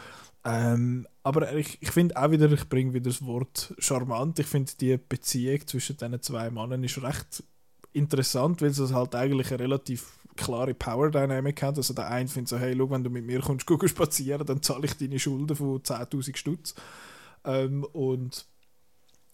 [0.45, 4.39] Ähm, aber ich, ich finde auch wieder, ich bringe wieder das Wort charmant.
[4.39, 7.43] Ich finde, die Beziehung zwischen diesen zwei Männern ist recht
[7.93, 11.77] interessant, weil es halt eigentlich eine relativ klare Power Dynamic hat.
[11.77, 14.87] Also der eine findet so, hey, schau, wenn du mit mir kommst, spazieren, dann zahle
[14.87, 16.75] ich deine Schulden von 10'000 Stutz.
[17.45, 18.47] Ähm, und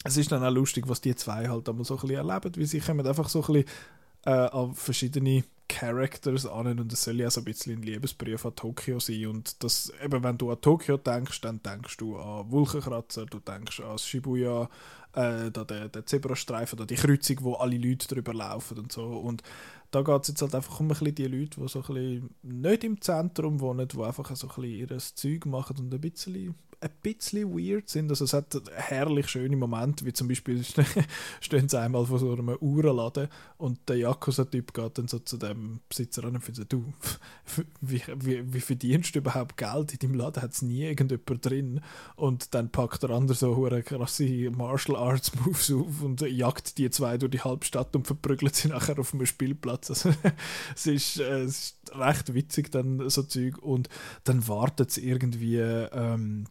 [0.04, 2.66] es ist dann auch lustig, was die zwei halt einmal so ein bisschen erleben, wie
[2.66, 3.68] sie kommen einfach so ein bisschen
[4.26, 8.54] äh, an verschiedene Characters an und es soll ja so ein bisschen ein Liebesbrief an
[8.54, 13.24] Tokio sein und das, eben wenn du an Tokio denkst, dann denkst du an Wolkenkratzer,
[13.26, 14.68] du denkst an Shibuya,
[15.14, 19.42] äh, der, der Zebrastreifen, da die Kreuzung, wo alle Leute drüber laufen und so und
[19.90, 22.30] da geht es jetzt halt einfach um ein bisschen die Leute, die so ein bisschen
[22.42, 26.54] nicht im Zentrum wohnen, die einfach so ein bisschen ihr Zeug machen und ein bisschen
[26.84, 28.10] ein bisschen weird sind.
[28.10, 30.62] Also es hat herrlich schöne Momente, wie zum Beispiel
[31.40, 35.80] stehen sie einmal vor so einem Uhrenladen und der Yakuza-Typ geht dann so zu dem
[35.88, 36.92] Besitzer an und sagt, du,
[37.80, 39.92] wie, wie, wie verdienst du überhaupt Geld?
[39.92, 41.80] In deinem Laden hat es nie irgendjemand drin.
[42.16, 46.90] Und dann packt der andere so eine krasse Martial Arts Moves auf und jagt die
[46.90, 49.84] zwei durch die halbe Stadt und verprügelt sie nachher auf einem Spielplatz.
[49.94, 50.10] Also
[50.74, 53.88] es, ist, äh, es ist recht witzig dann so Zeug und
[54.24, 56.46] dann wartet es irgendwie ähm,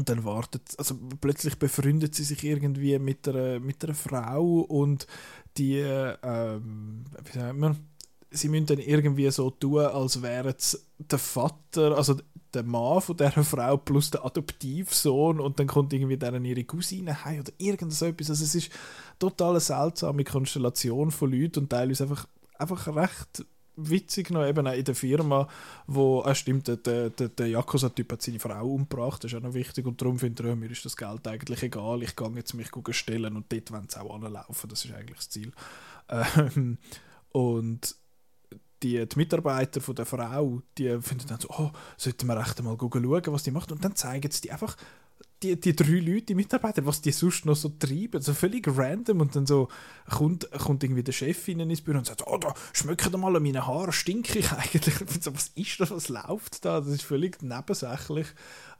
[0.00, 5.06] und dann wartet, also plötzlich befreundet sie sich irgendwie mit einer, mit einer Frau und
[5.58, 7.76] die, ähm, wie sagt man,
[8.30, 12.16] sie müssen dann irgendwie so tun, als wäre es der Vater, also
[12.54, 17.22] der Mann von dieser Frau plus der Adoptivsohn und dann kommt irgendwie deren ihre Cousine
[17.22, 18.30] heim oder irgend so etwas.
[18.30, 18.70] Also es ist
[19.18, 22.26] total eine seltsame Konstellation von Leuten und teilweise einfach,
[22.58, 23.44] einfach recht
[23.88, 25.48] witzig noch eben auch in der Firma,
[25.86, 29.54] wo, ah stimmt, der, der, der, Yakuza-Typ hat seine Frau umgebracht, das ist auch noch
[29.54, 32.70] wichtig und darum findet er, mir ist das Geld eigentlich egal, ich gehe jetzt mich
[32.90, 35.52] stellen und dort wollen sie auch anlaufen, das ist eigentlich das Ziel.
[36.12, 36.76] Ähm,
[37.30, 37.94] und
[38.82, 42.76] die, die Mitarbeiter von der Frau, die finden dann so, oh, sollten wir echt mal
[42.80, 44.76] schauen, was die macht und dann zeigen sie die einfach
[45.42, 49.20] die, die drei Leute, die Mitarbeiter, was die sonst noch so treiben, so völlig random
[49.20, 49.68] und dann so
[50.08, 53.42] kommt, kommt irgendwie der Chef in ins Büro und sagt, oh, da schmeckt mal an
[53.42, 54.94] meinen Haaren, stinke ich eigentlich.
[55.20, 56.80] so, was ist das, was läuft da?
[56.80, 58.26] Das ist völlig nebensächlich,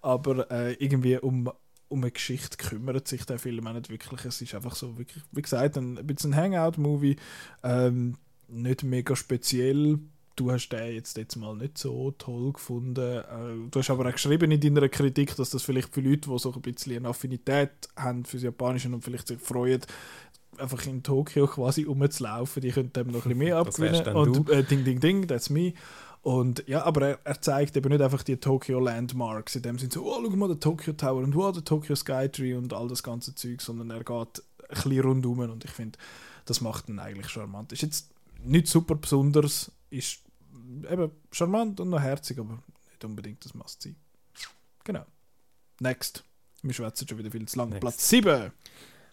[0.02, 1.50] aber äh, irgendwie um
[1.88, 4.24] um eine Geschichte kümmert sich der Film auch nicht wirklich.
[4.24, 7.16] Es ist einfach so, wirklich, wie gesagt, ein, ein bisschen Hangout-Movie,
[7.64, 9.98] ähm, nicht mega speziell,
[10.40, 13.18] du hast den jetzt, jetzt mal nicht so toll gefunden.
[13.18, 16.38] Äh, du hast aber auch geschrieben in deiner Kritik, dass das vielleicht für Leute, die
[16.38, 19.82] so ein bisschen eine Affinität haben für das Japanische und vielleicht sich freuen,
[20.56, 24.16] einfach in Tokio quasi rumzulaufen, die können dem noch ein bisschen mehr abgewinnen.
[24.16, 25.74] Und äh, ding, ding, ding, that's me.
[26.22, 29.92] Und ja, aber er, er, zeigt eben nicht einfach die Tokyo Landmarks, in dem sind
[29.92, 33.02] so, oh, schau mal, der Tokyo Tower und oh, der Tokyo Skytree und all das
[33.02, 35.98] ganze Zeug, sondern er geht ein bisschen rundum und ich finde,
[36.44, 37.72] das macht ihn eigentlich charmant.
[37.72, 38.10] Ist jetzt
[38.42, 40.20] nicht super besonders, ist
[40.90, 43.96] eben charmant und noch herzig, aber nicht unbedingt das Must sein.
[44.84, 45.04] Genau.
[45.80, 46.24] Next.
[46.62, 47.70] Wir schwätzen schon wieder viel zu lang.
[47.70, 47.80] Next.
[47.80, 48.52] Platz 7.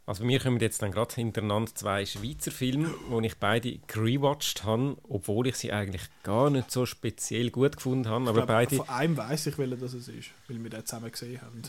[0.06, 4.64] Also bei mir kommen jetzt dann gerade hintereinander zwei Schweizer Filme, die ich beide gerewatcht
[4.64, 8.30] habe, obwohl ich sie eigentlich gar nicht so speziell gut gefunden habe.
[8.30, 8.76] Aber glaube, beide...
[8.78, 11.62] Von einem weiß ich, welcher das ist, weil wir den zusammen gesehen haben.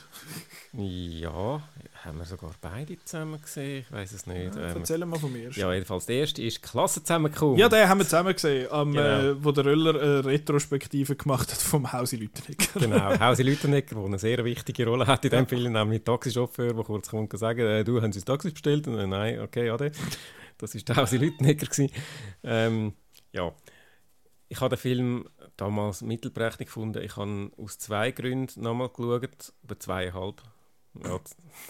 [0.72, 1.68] Ja,
[2.04, 3.80] haben wir sogar beide zusammen gesehen?
[3.80, 4.54] Ich weiß es nicht.
[4.54, 5.50] Ja, ähm, erzähl mal von mir.
[5.50, 7.58] Ja, jedenfalls der erste ist Klasse zusammengekommen.
[7.58, 9.02] Ja, den haben wir zusammen gesehen, am, genau.
[9.02, 12.80] äh, wo der Röller eine Retrospektive gemacht hat vom Hausi Lüttenegger.
[12.80, 15.48] genau, Hausi Lüttenegger, der eine sehr wichtige Rolle hat in diesem ja.
[15.48, 18.86] Film, nämlich Taxichauffeur, der kurz kommt und sagt, äh, du, haben Sie das Taxi bestellt?
[18.86, 19.92] Und, äh, nein, okay, ade.
[20.58, 21.68] Das war der Hausi Lüttenegger.
[22.42, 22.92] Ähm,
[23.32, 23.52] ja,
[24.48, 27.02] ich habe den Film damals mittelprächtig gefunden.
[27.02, 30.42] Ich habe aus zwei Gründen nochmal geschaut, über zweieinhalb
[30.94, 31.20] ja, der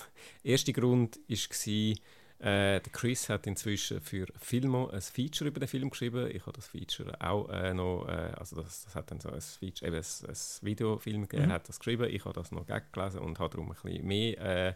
[0.45, 1.97] erste Grund war,
[2.41, 6.31] äh, der Chris hat inzwischen für Filmo ein Feature über den Film geschrieben.
[6.33, 9.41] Ich habe das Feature auch äh, noch, äh, also das, das, hat dann so ein
[9.41, 11.53] Feature, eben ein, ein Videofilm gegeben, mhm.
[11.53, 12.09] hat das geschrieben.
[12.11, 14.75] Ich habe das noch gelesen und habe darum ein bisschen mehr äh,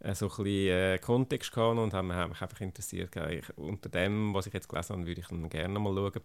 [0.00, 3.14] äh, so ein bisschen äh, Kontext gehabt und habe mich einfach interessiert.
[3.30, 6.22] Ich, unter dem, was ich jetzt gelesen habe, würde ich dann gerne mal schauen.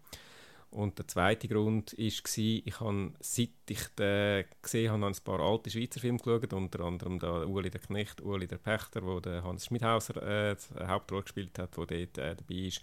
[0.72, 5.70] Und der zweite Grund war, ich habe, seit ich den gesehen habe, ein paar alte
[5.70, 9.66] Schweizer Filme geschaut, unter anderem da Uli der Knecht, Uli der Pächter, wo der Hans
[9.66, 12.82] Schmidhauser äh, die Hauptrolle gespielt hat, wo dort äh, dabei ist.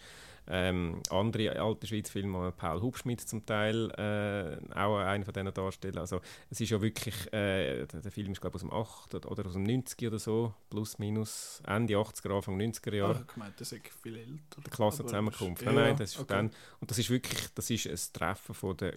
[0.50, 5.98] Ähm, andere alte Schweizer Filme, Paul Hubschmidt zum Teil, äh, auch einer von diesen Darstellern.
[5.98, 6.20] Also
[6.50, 9.52] es ist ja wirklich, äh, der Film ist glaube ich aus dem 8 oder aus
[9.52, 13.16] dem 90 oder so, plus minus Ende 80er, Anfang 90er Jahre.
[13.16, 14.60] Ah, ich meinte, das ist viel älter.
[14.64, 15.62] Die Klassenzusammenkunft.
[15.62, 16.26] Ja, nein, das ist okay.
[16.28, 18.94] dann, und das ist wirklich, das ist ein Treffen von den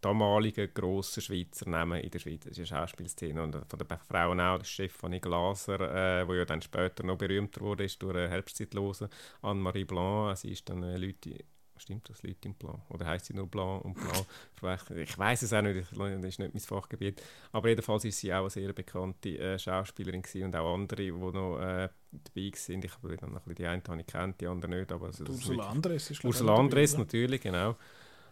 [0.00, 2.44] damaligen grossen Schweizer Namen in der Schweiz.
[2.44, 6.44] Das ist eine Schauspielszene und von den Frauen auch, der Stefanie Glaser, äh, wo ja
[6.44, 9.08] dann später noch berühmter wurde, ist durch Herbstzeitlose,
[9.42, 11.44] Anne-Marie Blanc, sie ist dann äh, Leute,
[11.76, 12.80] stimmt das, Leute im Plan?
[12.90, 14.78] Oder heißt sie nur Plan und Plan?
[14.96, 17.22] ich weiß es auch nicht, das ist nicht mein Fachgebiet.
[17.52, 21.10] Aber jedenfalls ist sie auch eine sehr bekannte äh, Schauspielerin gewesen und auch andere, die
[21.10, 22.84] noch äh, dabei sind.
[22.84, 24.92] Ich habe dann noch die eine habe ich kennt, die andere nicht.
[24.92, 27.76] Aber also, Ursula Andres ist Ursula Andres natürlich, genau.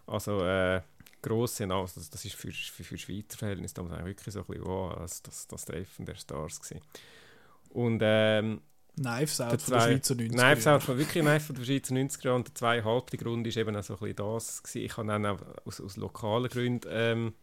[0.06, 0.80] Also äh,
[1.22, 4.64] grosse also das, das ist für, für, für Schweizer Verhältnisse damals wirklich so ein bisschen,
[4.66, 6.82] wow, das, das, das Treffen der Stars gewesen.
[7.70, 8.60] Und ähm,
[8.96, 12.24] Knives Out von der Schweizer 90er Knives Out von wirklich Knives von der Schweizer 90er
[12.24, 12.36] Jahre.
[12.36, 14.84] Und der zweieinhalbte Grund ist eben auch so ein bisschen das gewesen.
[14.84, 17.34] Ich habe dann auch aus, aus lokalen Gründen ähm,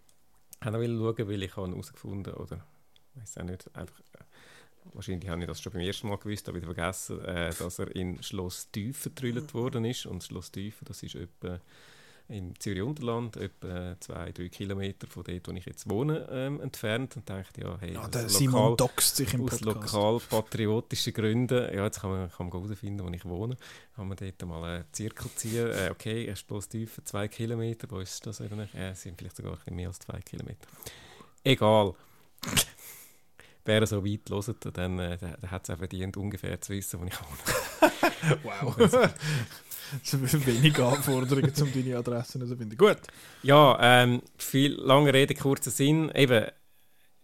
[0.64, 2.66] schauen, weil ich habe herausgefunden oder
[3.16, 4.24] ich weiß auch nicht, einfach äh,
[4.94, 7.96] wahrscheinlich habe ich das schon beim ersten Mal gewusst, aber ich vergessen, äh, dass er
[7.96, 10.06] in Schloss Tüfen getrüllt worden ist.
[10.06, 11.60] Und Schloss Tüfen, das ist etwa
[12.30, 17.30] im Zürich-Unterland, etwa zwei, drei Kilometer von dort, wo ich jetzt wohne, ähm, entfernt und
[17.30, 22.12] dachte, ja, hey, ja, der Simon doxt sich im aus lokal-patriotischen Gründen, ja, jetzt kann
[22.12, 23.58] man, kann man herausfinden, wo ich wohne,
[23.96, 27.88] kann man dort mal einen Zirkel ziehen, äh, okay, er ist bloß tiefer, zwei Kilometer,
[27.90, 28.74] wo ist das eigentlich?
[28.76, 30.68] Äh, sind vielleicht sogar ein bisschen mehr als zwei Kilometer.
[31.44, 31.96] Egal.
[33.70, 37.06] Wer so weit hört, dann äh, der hat es auch verdient, ungefähr zu wissen, wo
[37.06, 38.40] ich wohne.
[38.44, 38.76] wow.
[40.48, 42.76] wenig Anforderungen um deine Adressen zu finden.
[42.76, 42.98] Gut.
[43.44, 46.12] Ja, ähm, viel lange Rede, kurzer Sinn.
[46.16, 46.48] Eben,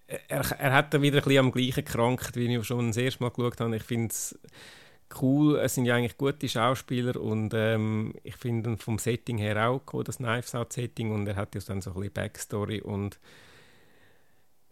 [0.06, 3.24] er, er hat da wieder ein bisschen am gleichen gekrankt, wie ich schon das erste
[3.24, 3.76] Mal geschaut habe.
[3.76, 4.38] Ich finde es
[5.20, 5.58] cool.
[5.58, 10.04] Es sind ja eigentlich gute Schauspieler und ähm, ich finde vom Setting her auch cool,
[10.04, 13.20] das Knives Out Setting und er hat ja dann so ein bisschen Backstory und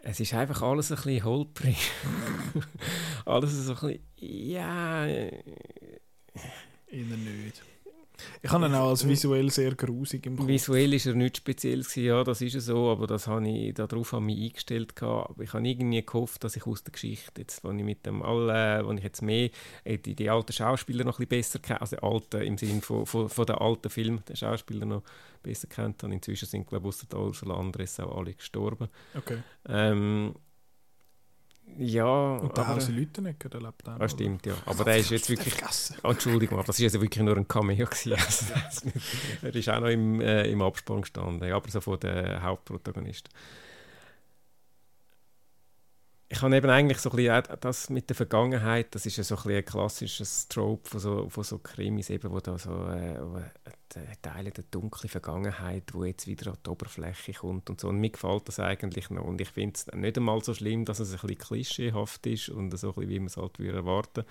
[0.06, 1.78] es ist einfach alles ein bisschen holprig.
[3.26, 5.44] alles so ein bisschen, ja, äh,
[6.88, 7.64] Eher nicht.
[8.42, 10.48] Ich habe ihn auch als visuell sehr grusig im Kopf.
[10.48, 14.12] Visuell ist er nichts Spezielles gewesen, ja, das ist so, aber das habe ich, darauf
[14.12, 15.30] habe ich mich eingestellt gehabt.
[15.32, 18.22] Aber ich habe irgendwie gehofft, dass ich aus der Geschichte, jetzt, wenn ich mit dem
[18.22, 19.50] alle, wenn ich jetzt mehr
[19.84, 23.06] äh, die, die alten Schauspieler noch ein bisschen besser kenne, also alte im Sinne von,
[23.06, 25.04] von, von den alten Filmen, den Schauspieler noch
[25.42, 26.14] besser kennt habe.
[26.14, 28.90] Inzwischen sind, glaube ich, außer Ursula Andres auch alle gestorben.
[29.16, 29.40] Okay.
[29.68, 30.36] Ähm,
[31.78, 34.00] ja, Und der Hause Leutenegger, der lebt auch.
[34.00, 34.54] Ah, stimmt, ja.
[34.66, 35.54] Aber der ist jetzt wirklich.
[36.04, 37.86] Oh, Entschuldigung, aber das ist also wirklich nur ein Cameo.
[37.86, 38.14] gewesen.
[38.14, 38.88] Also,
[39.42, 43.32] er ist auch noch im, äh, im Abspann gestanden, aber so von den Hauptprotagonisten.
[46.34, 49.38] Ich habe eben eigentlich so ein bisschen das mit der Vergangenheit, das ist ja so
[49.38, 54.16] ein, ein klassisches Trope von so, von so Krimis, eben, wo da so äh, äh,
[54.20, 57.90] Teile der dunklen Vergangenheit, wo jetzt wieder an die Oberfläche kommt und so.
[57.90, 59.26] Und mir gefällt das eigentlich noch.
[59.26, 62.76] Und ich finde es nicht einmal so schlimm, dass es ein bisschen klischeehaft ist und
[62.76, 64.24] so ein bisschen, wie man es halt würde erwarten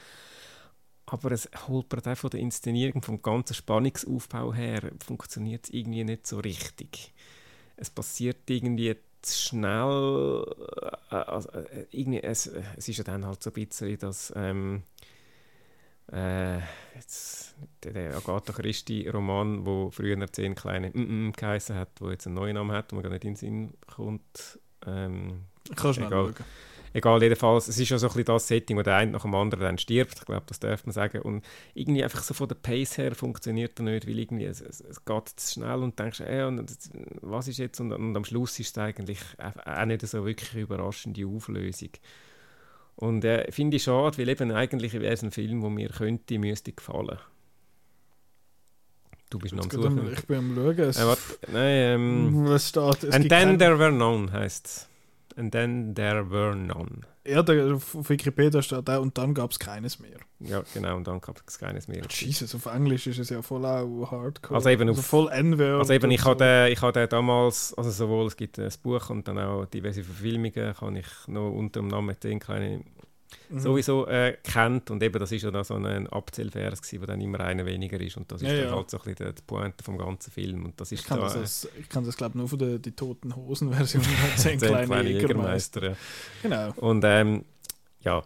[1.06, 6.26] aber es holpert auch von der Inszenierung, vom ganzen Spannungsaufbau her, funktioniert es irgendwie nicht
[6.26, 7.12] so richtig.
[7.76, 8.96] Es passiert irgendwie
[9.26, 10.44] schnell,
[11.10, 12.46] äh, also, äh, irgendwie, es,
[12.76, 14.82] es ist ja dann halt so ein bisschen das, ähm,
[16.12, 16.58] äh,
[16.94, 17.54] jetzt,
[17.84, 22.54] der, Agatha Christie-Roman, wo früher «Zehn kleine mm -mm» geheißen hat, wo jetzt einen neuen
[22.54, 24.58] Namen hat, der mir gar nicht in den Sinn kommt.
[24.86, 26.34] Ähm, Ich kann schnell Egal.
[26.34, 26.44] schauen.
[26.94, 29.34] Egal, jedenfalls, es ist ja so ein bisschen das Setting, wo der eine nach dem
[29.34, 30.18] anderen dann stirbt.
[30.18, 31.22] Ich glaube, das darf man sagen.
[31.22, 34.80] Und irgendwie einfach so von der Pace her funktioniert er nicht, weil irgendwie es, es,
[34.80, 36.70] es geht zu schnell und denkst, äh, und,
[37.22, 37.80] was ist jetzt?
[37.80, 41.90] Und, und am Schluss ist es eigentlich auch nicht so wirklich eine überraschende Auflösung.
[42.96, 46.38] Und äh, finde ich schade, weil eben eigentlich wäre es ein Film, der mir könnte,
[46.38, 47.18] müsste gefallen.
[49.30, 50.12] Du bist noch am Suchen.
[50.12, 50.78] Ich bin am Schauen.
[50.78, 53.04] Äh, warte, nein, ähm, was steht?
[53.04, 54.88] Es And then there were none, heisst es.
[55.36, 57.00] And then there were none.
[57.26, 60.18] Ja, der, auf Wikipedia steht auch, und dann gab es keines mehr.
[60.40, 62.02] Ja, genau, und dann gab es keines mehr.
[62.08, 64.56] Jesus, auf Englisch ist es ja voll auch hardcore.
[64.56, 65.78] Also eben also auf- voll N-Word.
[65.78, 66.30] Also eben, ich so.
[66.30, 70.96] habe ich damals, also sowohl es gibt ein Buch und dann auch diverse Verfilmungen, kann
[70.96, 72.82] ich noch unter dem Namen «Zehn kleine»
[73.48, 73.60] Mhm.
[73.60, 77.40] sowieso äh, kennt und eben das ist ja dann so ein Abzählvers wo dann immer
[77.40, 78.76] einer weniger ist und das ist Ja, dann ja.
[78.76, 81.24] halt so ein bisschen die Pointe vom ganzen Film und das ist Ich kann da,
[81.24, 84.58] das, als, ich kann das glaube ich, nur von der die Toten Hosen-Version von «Zehn
[84.58, 85.90] «Zehn kleine, Jägermeister».
[85.90, 85.96] ja.
[86.42, 86.72] Genau.
[86.76, 87.44] Und ähm,
[88.00, 88.22] ja.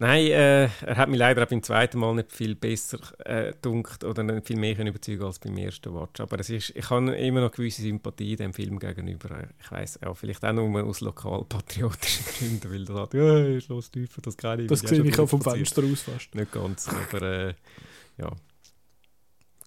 [0.00, 4.04] Nein, äh, er hat mich leider auch beim zweiten Mal nicht viel besser äh, dunkt
[4.04, 6.20] oder nicht viel mehr können überzeugen als beim ersten Watch.
[6.20, 9.48] Aber es ist, ich habe immer noch gewisse Sympathie dem Film gegenüber.
[9.60, 14.22] Ich weiß auch vielleicht auch nur aus lokalpatriotischen Gründen, weil das hat, ja, schloss tiefer,
[14.22, 14.68] das kann ich.
[14.68, 15.42] Das sehe ich auch vom.
[15.42, 16.32] Fenster aus fast.
[16.32, 17.54] Nicht ganz, aber äh,
[18.18, 18.30] ja,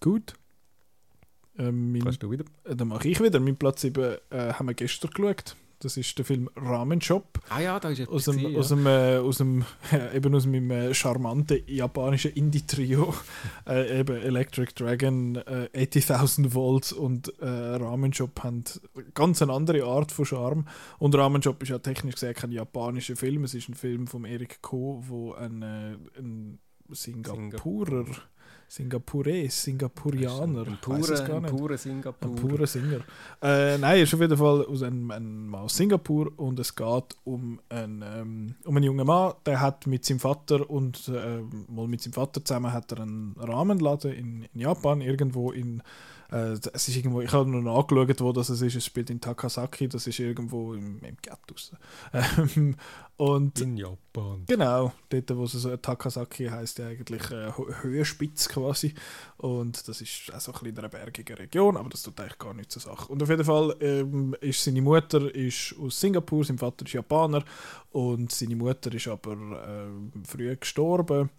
[0.02, 0.34] Gut.
[1.56, 2.44] Ähm, mein, kannst du wieder.
[2.64, 3.38] äh, dann mache ich wieder.
[3.38, 5.56] Mein Platz 7 äh, haben wir gestern geschaut.
[5.82, 7.40] Das ist der Film Ramen Shop.
[7.48, 8.76] Ah ja, da ist etwas Aus dem, gewesen, aus ja.
[8.76, 13.12] dem, äh, aus dem äh, eben aus meinem äh, charmanten japanischen Indie-Trio.
[13.66, 18.62] äh, eben Electric Dragon, äh, 80.000 Volts und äh, Ramen Shop haben
[19.14, 20.66] ganz eine andere Art von Charme.
[21.00, 23.42] Und Ramen Shop ist ja technisch gesehen kein japanischer Film.
[23.42, 26.60] Es ist ein Film von Eric Ko, wo ein, äh, ein
[26.92, 28.06] Singapurer,
[28.74, 31.54] Singapures, Singapurianer, Ein purer, gar ein nicht.
[31.54, 32.30] purer Singapur.
[32.30, 33.00] Ein purer Singer.
[33.42, 37.16] Äh, nein, er ist auf jeden Fall aus, einem, einem, aus Singapur und es geht
[37.24, 41.86] um einen, ähm, um einen jungen Mann, der hat mit seinem Vater und äh, mal
[41.86, 45.82] mit seinem Vater zusammen hat er einen Rahmenladen in, in Japan, irgendwo in
[46.32, 48.62] äh, es ist irgendwo, ich habe noch nachgeschaut, wo das ist.
[48.62, 51.54] Es spielt in Takasaki, das ist irgendwo im, im Ghetto.
[52.12, 52.76] Ähm,
[53.16, 54.44] und In Japan.
[54.46, 57.52] Genau, dort, wo es so Takasaki heißt ja eigentlich äh,
[57.82, 58.94] Höhenspitz quasi.
[59.36, 62.38] Und das ist auch so ein bisschen in einer bergigen Region, aber das tut eigentlich
[62.38, 63.12] gar nicht zur Sache.
[63.12, 67.44] Und auf jeden Fall ähm, ist seine Mutter ist aus Singapur, sein Vater ist Japaner
[67.90, 71.30] und seine Mutter ist aber ähm, früh gestorben.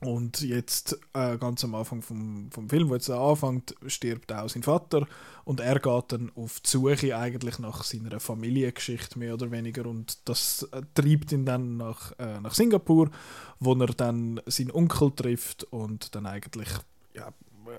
[0.00, 4.62] Und jetzt, äh, ganz am Anfang vom, vom Film, wo jetzt anfängt, stirbt auch sein
[4.62, 5.06] Vater
[5.44, 10.18] und er geht dann auf die Suche eigentlich nach seiner Familiengeschichte mehr oder weniger und
[10.26, 13.10] das äh, treibt ihn dann nach, äh, nach Singapur,
[13.58, 16.68] wo er dann seinen Onkel trifft und dann eigentlich
[17.14, 17.30] ja,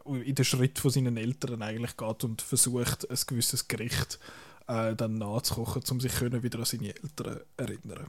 [0.05, 4.19] in den Schritt von seinen Eltern eigentlich geht und versucht, ein gewisses Gericht
[4.67, 8.07] äh, dann nachzukochen, um sich wieder an seine Eltern erinnern.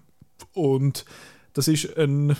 [0.53, 1.07] Und
[1.55, 2.37] das ist ein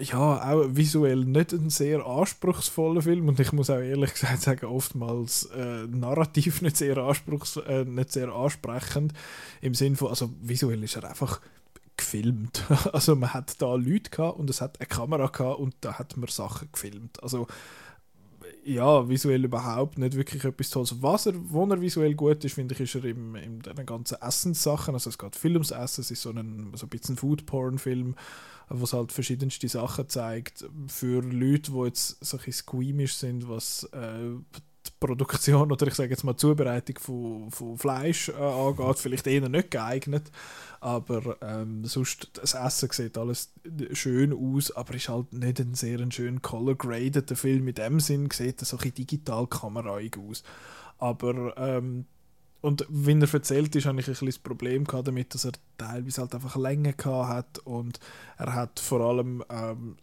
[0.00, 4.66] ja, auch visuell nicht ein sehr anspruchsvoller Film und ich muss auch ehrlich gesagt sagen,
[4.66, 9.12] oftmals äh, narrativ nicht sehr, anspruchs äh, nicht sehr ansprechend
[9.60, 11.40] im Sinn von, also visuell ist er einfach
[11.96, 12.64] gefilmt.
[12.92, 16.16] Also man hat da Leute gehabt und es hat eine Kamera gehabt und da hat
[16.16, 17.22] man Sachen gefilmt.
[17.22, 17.46] Also
[18.64, 21.02] ja, visuell überhaupt nicht wirklich etwas Tolles.
[21.02, 24.20] Was er, wo er visuell gut ist, finde ich, ist er im, in den ganzen
[24.20, 24.94] Essenssachen.
[24.94, 28.14] Also es geht viel ums Essen, es ist so ein, so ein bisschen Food-Porn-Film,
[28.68, 30.64] wo es halt verschiedenste Sachen zeigt.
[30.88, 34.36] Für Leute, die jetzt so ein squeamish sind, was äh,
[34.86, 39.26] die Produktion oder ich sage jetzt mal die Zubereitung von, von Fleisch äh, angeht, vielleicht
[39.26, 40.30] eher nicht geeignet.
[40.80, 43.52] Aber ähm, sonst, das Essen sieht alles
[43.92, 47.68] schön aus, aber ist halt nicht ein sehr schön color-graded Film.
[47.68, 50.42] In dem Sinn sieht er so ein digital kameraig aus.
[50.98, 52.06] Aber ähm,
[52.64, 56.34] und wenn er erzählt ist, habe ich ein bisschen Problem damit, dass er teilweise halt
[56.34, 58.00] einfach Länge gehabt hat und
[58.38, 59.96] er hat vor allem ähm,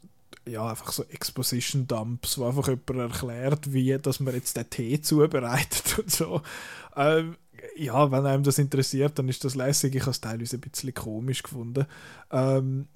[0.47, 5.97] ja, einfach so Exposition-Dumps, wo einfach jemand erklärt, wie dass man jetzt den Tee zubereitet
[6.03, 6.43] und so.
[6.95, 7.35] Ähm,
[7.75, 9.95] ja, wenn einem das interessiert, dann ist das lässig.
[9.95, 11.87] Ich habe es teilweise ein bisschen komisch gefunden.
[12.31, 12.87] Ähm,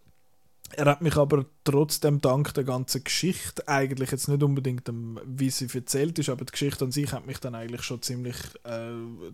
[0.73, 5.49] er hat mich aber trotzdem dank der ganzen Geschichte, eigentlich jetzt nicht unbedingt, dem, wie
[5.49, 8.91] sie erzählt ist, aber die Geschichte an sich hat mich dann eigentlich schon ziemlich, äh,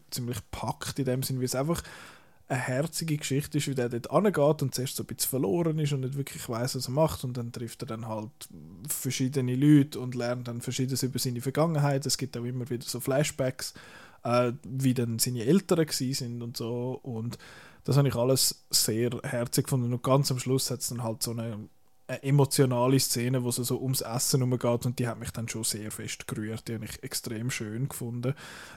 [0.09, 1.83] ziemlich packt, in dem Sinn, wie es einfach
[2.51, 5.93] eine herzige Geschichte ist, wie der dort angeht und zuerst so ein bisschen verloren ist
[5.93, 8.29] und nicht wirklich weiß, was er macht und dann trifft er dann halt
[8.89, 12.05] verschiedene Leute und lernt dann verschiedenes über seine Vergangenheit.
[12.05, 13.73] Es gibt auch immer wieder so Flashbacks,
[14.23, 17.37] äh, wie dann seine Eltern sind und so und
[17.83, 19.91] das habe ich alles sehr herzig gefunden.
[19.91, 21.69] Und ganz am Schluss hat es dann halt so eine,
[22.07, 25.63] eine emotionale Szene, wo es so ums Essen geht und die hat mich dann schon
[25.63, 28.35] sehr fest gerührt, die habe ich extrem schön gefunden,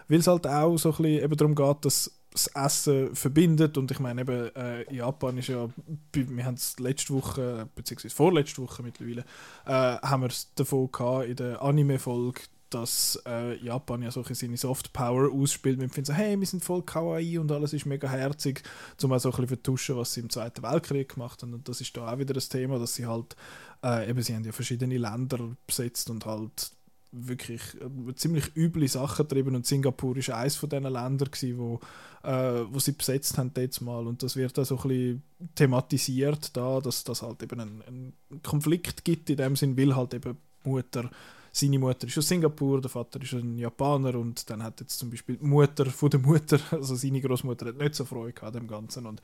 [0.09, 3.79] weil es halt auch so ein bisschen eben darum geht, dass das Essen verbindet.
[3.79, 5.69] Und ich meine eben, äh, Japan ist ja,
[6.13, 9.25] wir haben es letzte Woche, beziehungsweise vorletzte Woche mittlerweile,
[9.67, 12.43] äh, haben wir es davon gehabt in der Anime-Folge,
[12.75, 15.81] dass äh, Japan ja solche seine Soft Power ausspielt.
[15.81, 18.63] Wir finden so, hey, wir sind voll kawaii und alles ist mega herzig,
[19.03, 21.55] um auch so ein bisschen vertuschen, was sie im Zweiten Weltkrieg gemacht haben.
[21.55, 23.37] Und das ist da auch wieder das Thema, dass sie halt,
[23.85, 26.73] äh, eben, sie haben ja verschiedene Länder besetzt und halt
[27.13, 31.81] wirklich äh, ziemlich üble Sachen getrieben und Singapur ist eines von diesen Ländern gewesen, wo,
[32.25, 35.23] äh, wo sie besetzt haben jetzt mal und das wird da so ein bisschen
[35.55, 40.15] thematisiert da, dass das halt eben einen, einen Konflikt gibt in dem Sinn, weil halt
[40.15, 41.09] eben Mutter
[41.57, 45.09] seine Mutter ist aus Singapur, der Vater ist ein Japaner und dann hat jetzt zum
[45.09, 48.67] Beispiel die Mutter von der Mutter, also seine Großmutter, hat nicht so Freude an dem
[48.67, 49.23] Ganzen und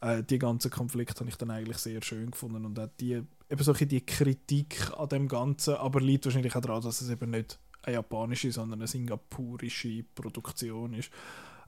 [0.00, 3.20] äh, die ganzen Konflikte habe ich dann eigentlich sehr schön gefunden und auch die,
[3.50, 7.30] eben so die Kritik an dem Ganzen, aber liegt wahrscheinlich auch daran, dass es eben
[7.30, 11.10] nicht eine japanische, sondern eine singapurische Produktion ist.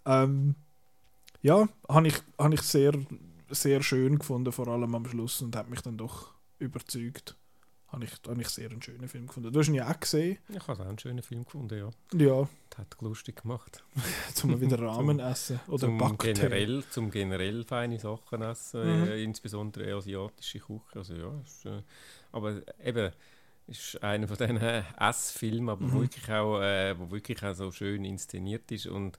[0.07, 0.55] Ähm,
[1.43, 2.93] ja, habe ich, hab ich sehr,
[3.51, 7.37] sehr schön gefunden, vor allem am Schluss und hat mich dann doch überzeugt
[7.95, 9.53] habe ich, habe ich sehr einen schönen Film gefunden.
[9.53, 10.39] Du hast ihn ja auch gesehen.
[10.49, 11.91] Ich habe auch einen schönen Film gefunden, ja.
[12.19, 12.49] Ja.
[12.71, 13.83] Das hat lustig gemacht.
[14.35, 16.35] zum wieder Rahmen essen oder zum Backteig.
[16.37, 19.05] generell, zum generell feine Sachen essen, Mhm.
[19.09, 20.81] äh, insbesondere asiatische Küche.
[20.97, 21.83] Also ja, ist, äh,
[22.33, 23.13] aber eben
[23.67, 24.59] ist einer von diesen
[24.99, 26.01] Essfilmen, aber Mhm.
[26.01, 29.19] wirklich auch, äh, wo wirklich auch so schön inszeniert ist und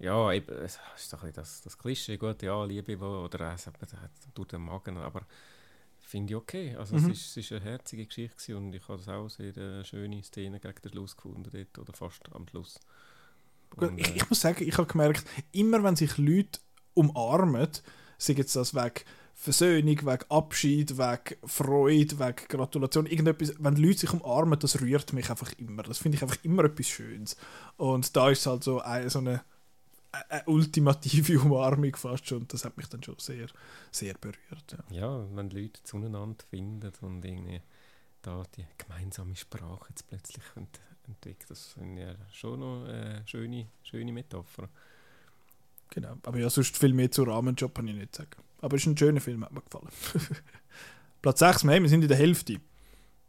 [0.00, 3.74] ja, eben, es ist doch das, das Klischee, gut, ja, Liebe oder es hat
[4.34, 5.22] durch den Magen, aber
[6.14, 6.76] finde ich okay.
[6.76, 7.10] Also Mhm.
[7.10, 10.22] es, ist, es ist eine herzige Geschichte und ich habe es auch sehr äh, schöne
[10.22, 12.78] Szene gegen den Schluss gefunden dort, oder fast am Schluss.
[13.74, 16.60] Und, ich, äh, ich muss sagen, ich habe gemerkt, immer wenn sich Leute
[16.94, 17.68] umarmen,
[18.16, 19.00] sei jetzt das wegen
[19.34, 25.28] Versöhnung, wegen Abschied, wegen Freude, wegen Gratulation, irgendetwas, wenn Leute sich umarmen, das rührt mich
[25.30, 25.82] einfach immer.
[25.82, 27.36] Das finde ich einfach immer etwas Schönes.
[27.76, 29.42] Und da ist es halt so eine, so eine,
[30.28, 32.38] eine ultimative Umarmung fast schon.
[32.38, 33.46] Und das hat mich dann schon sehr,
[33.90, 34.76] sehr berührt.
[34.90, 34.96] Ja.
[34.96, 37.60] Ja, wenn Leute zueinander finden und irgendwie
[38.22, 43.66] da die gemeinsame Sprache jetzt plötzlich ent entwickelt, das ich ja schon noch eine schöne,
[43.82, 44.68] schöne Metapher.
[45.90, 46.16] Genau.
[46.22, 48.30] Aber ja, sonst viel mehr zu Rahmenjob kann ich nicht sagen.
[48.60, 49.88] Aber es ist ein schöner Film, hat mir gefallen.
[51.22, 52.58] Platz 6, wir sind in der Hälfte.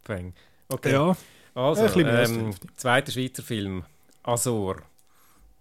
[0.03, 0.33] Fang.
[0.69, 1.15] Okay, Ja,
[1.53, 3.83] also, ähm, zweiter Schweizer Film,
[4.23, 4.81] Azor.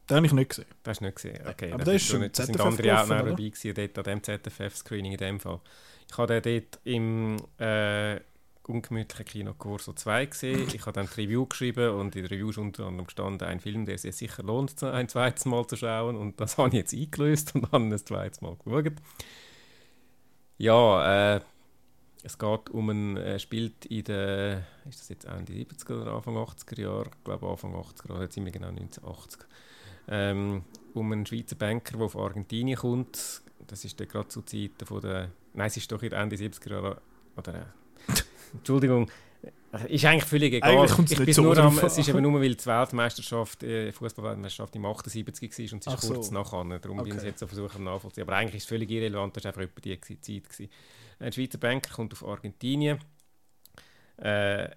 [0.09, 0.66] Den habe ich nicht gesehen.
[0.82, 1.40] Das hast du nicht gesehen?
[1.46, 2.36] Okay, Aber das ist schon nicht.
[2.36, 5.61] Sind andere auch noch dabei gewesen, dort an dem ZFF-Screening in dem Fall.
[6.11, 8.20] Ich habe den dort im äh,
[8.66, 10.68] ungemütlichen Kino Corso 2 gesehen.
[10.72, 13.61] Ich habe dann die Review geschrieben und in der Review ist unter anderem gestanden, ein
[13.61, 16.16] Film, der es sich sicher lohnt, ein zweites Mal zu schauen.
[16.16, 18.92] Und das habe ich jetzt eingelöst und habe ein zweites Mal geschaut.
[20.59, 21.40] Ja, äh,
[22.22, 26.36] es geht um ein, äh, spielt in den, ist das jetzt Ende 70er oder Anfang
[26.36, 27.11] 80er Jahre?
[27.18, 29.46] Ich glaube Anfang 80er, oder jetzt sind wir genau 1980.
[30.09, 33.42] Ähm, um einen Schweizer Banker, der von Argentinien kommt.
[33.66, 37.02] Das ist dann gerade zu Zeiten von der, nein, es ist doch Ende 70er Jahre,
[37.36, 38.12] oder, äh,
[38.52, 39.11] Entschuldigung,
[39.72, 40.76] äh, ist eigentlich völlig egal.
[40.76, 44.76] Eigentlich ich bin so nur am, es ist eben nur, weil die Weltmeisterschaft, äh, Fußballweltmeisterschaft
[44.76, 46.14] im 78 war und es ist so.
[46.14, 46.78] kurz nachher.
[46.78, 47.26] Darum bin ich Okay.
[47.26, 48.22] jetzt so versuchen nachvollziehen.
[48.24, 50.48] Aber eigentlich ist es völlig irrelevant, das war einfach etwa die Zeit.
[50.48, 50.68] Gewesen.
[51.18, 52.98] Ein Schweizer Banker kommt auf Argentinien,
[54.18, 54.68] äh,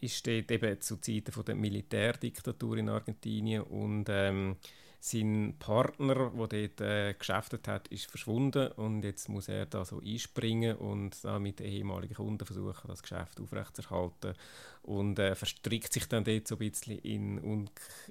[0.00, 4.56] dort eben zu Zeiten von der Militärdiktatur in Argentinien und ähm,
[5.04, 10.00] sein Partner, der dort äh, geschäftet hat, ist verschwunden und jetzt muss er da so
[10.00, 14.32] einspringen und da mit ehemaligen Kunden versuchen, das Geschäft aufrechtzuerhalten
[14.80, 17.68] und äh, verstrickt sich dann dort so ein bisschen in, un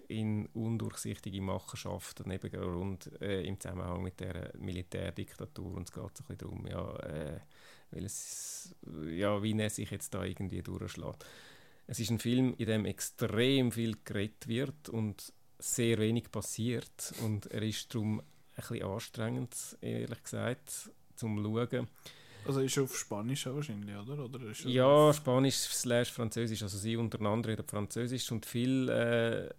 [0.07, 6.23] in undurchsichtige Machenschaften eben rund äh, im Zusammenhang mit der Militärdiktatur und es geht so
[6.23, 7.39] ein bisschen darum, ja, äh,
[7.93, 8.75] weil es,
[9.09, 11.25] ja, wie er sich jetzt da irgendwie durchschlägt.
[11.87, 17.45] Es ist ein Film, in dem extrem viel geredet wird und sehr wenig passiert und
[17.47, 18.25] er ist darum ein
[18.55, 21.87] bisschen anstrengend, ehrlich gesagt, zum Schauen.
[22.45, 24.25] Also ist er auf Spanisch auch wahrscheinlich, oder?
[24.25, 29.49] oder er Ja, Spanisch slash Französisch, also sie untereinander reden Französisch und viel, äh,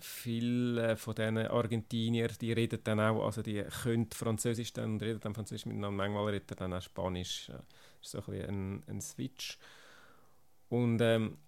[0.00, 5.02] viel äh, von diesen Argentinier, die reden dann auch, also die können Französisch dann und
[5.02, 7.54] reden dann Französisch miteinander, manchmal redet er dann auch Spanisch, äh,
[8.02, 9.58] ist so ein ein, ein Switch.
[10.68, 11.38] Und ähm,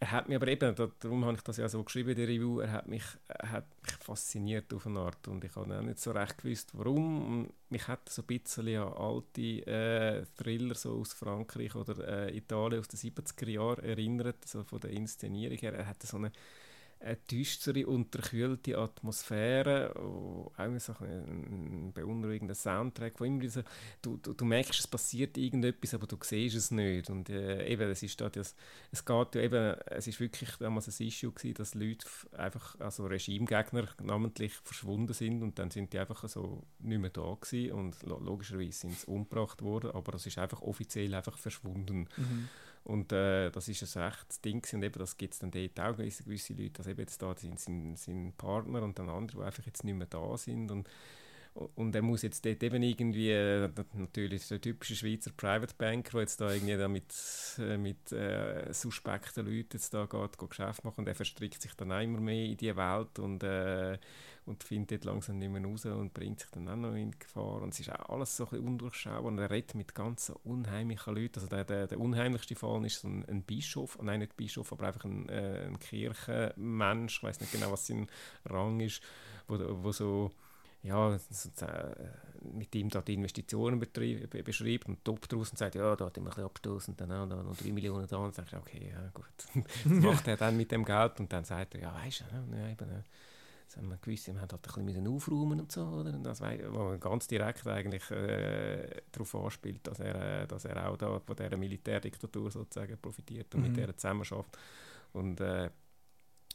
[0.00, 2.28] er hat mich aber eben, da, darum habe ich das ja so geschrieben in der
[2.28, 5.82] Review, er hat mich, er hat mich fasziniert auf eine Art und ich habe auch
[5.82, 7.50] nicht so recht gewusst, warum.
[7.68, 12.80] Mich hat so ein bisschen an alte äh, Thriller so aus Frankreich oder äh, Italien
[12.80, 15.74] aus den 70er Jahren erinnert, so von der Inszenierung her.
[15.74, 16.30] Er hatte so eine,
[17.00, 23.62] eine düstere, unterkühlte Atmosphäre, auch so ein beunruhigender Soundtrack, wo immer so,
[24.02, 27.08] du, du, du merkst, es passiert irgendetwas, aber du siehst es nicht.
[27.08, 28.54] Und äh, eben, es ist das,
[28.90, 33.06] es geht ja eben, es ist wirklich damals ein Issue gewesen, dass Leute einfach, also
[33.06, 38.02] Regimegegner namentlich verschwunden sind und dann sind die einfach so nicht mehr da gewesen und
[38.02, 42.08] lo logischerweise sind sie umgebracht worden, aber es ist einfach offiziell einfach verschwunden.
[42.16, 42.48] Mhm.
[42.84, 45.96] Und äh, das ist ein rechtes Ding und eben das gibt es dann dort auch
[45.96, 49.44] gewisse, gewisse Leute, dass eben jetzt da sind sein, sein Partner und dann andere, die
[49.44, 50.70] einfach jetzt nicht mehr da sind.
[50.70, 50.88] Und
[51.74, 56.20] und er muss jetzt dort eben irgendwie, äh, natürlich der typische Schweizer Private Banker, der
[56.20, 57.12] jetzt da irgendwie da mit,
[57.58, 61.74] äh, mit äh, suspekten Leuten jetzt da geht, geht Geschäft machen und er verstrickt sich
[61.74, 63.98] dann auch immer mehr in die Welt und, äh,
[64.46, 67.60] und findet langsam nicht mehr raus und bringt sich dann auch noch in Gefahr.
[67.60, 71.14] Und es ist auch alles so ein bisschen undurchschaubar und er redet mit ganz unheimlichen
[71.16, 74.72] Leuten, also der, der, der unheimlichste Fall ist so ein, ein Bischof, nein nicht Bischof,
[74.72, 78.06] aber einfach ein, ein Kirchenmensch, ich weiß nicht genau, was sein
[78.44, 79.02] Rang ist,
[79.48, 80.30] wo, wo so
[80.82, 81.18] ja, äh,
[82.54, 86.22] mit ihm da die Investitionen beschreibt und toppt draus und sagt, ja, da hat er
[86.22, 89.24] ein bisschen abgestoßen und dann noch 3 Millionen da und sagt, okay, ja gut.
[89.84, 91.18] Was macht er dann mit dem Geld?
[91.20, 93.04] Und dann sagt er, ja, weißt du, ja, eben,
[93.66, 96.14] das haben wir gewusst, wir haben halt ein bisschen aufräumen und so, oder?
[96.14, 100.88] Und das wo er ganz direkt eigentlich äh, darauf anspielt, dass er, äh, dass er
[100.88, 103.66] auch da von dieser Militärdiktatur sozusagen profitiert und Mhm.
[103.66, 104.58] mit der zusammenarbeitet.
[105.12, 105.70] Und äh,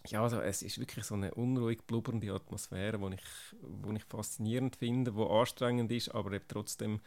[0.07, 3.23] ja, also es ist wirklich so eine unruhig blubbernde Atmosphäre, die ich,
[3.61, 6.99] wo ich faszinierend finde, wo anstrengend ist, aber eben trotzdem,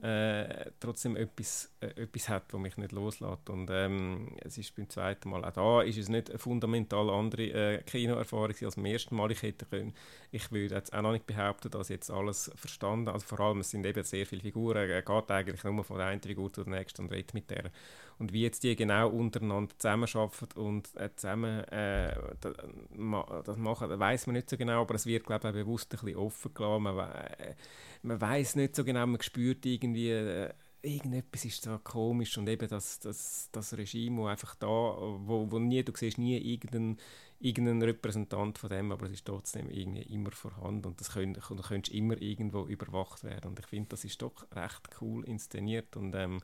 [0.00, 3.50] äh, trotzdem etwas, äh, etwas hat, was mich nicht loslässt.
[3.50, 7.78] Und ähm, es ist beim zweiten Mal, auch da ist es nicht eine fundamental andere
[7.78, 9.32] äh, Kinoerfahrung als beim ersten Mal.
[9.32, 9.94] Ich hätte können,
[10.30, 13.60] ich würde jetzt auch noch nicht behaupten, dass ich jetzt alles verstanden also vor allem,
[13.60, 16.68] es sind eben sehr viele Figuren, er geht eigentlich nur von der einen Figur zur
[16.68, 17.72] nächsten und redet mit der.
[18.18, 24.26] Und wie jetzt die genau untereinander zusammenarbeiten und äh, zusammen äh, das machen, das weiß
[24.26, 26.82] man nicht so genau, aber es wird, glaube ich, bewusst ein bisschen offen gelassen.
[26.82, 27.56] Man, wei-
[28.02, 30.52] man weiß nicht so genau, man spürt irgendwie, äh,
[30.82, 35.58] irgendetwas ist da komisch und eben das, das, das Regime, wo einfach da, wo, wo
[35.58, 36.98] nie, du siehst nie irgendeinen,
[37.40, 41.40] irgendeinen Repräsentant von dem, aber es ist trotzdem irgendwie immer vorhanden und das könnt, du
[41.62, 46.14] könntest immer irgendwo überwacht werden und ich finde, das ist doch recht cool inszeniert und
[46.14, 46.40] ähm,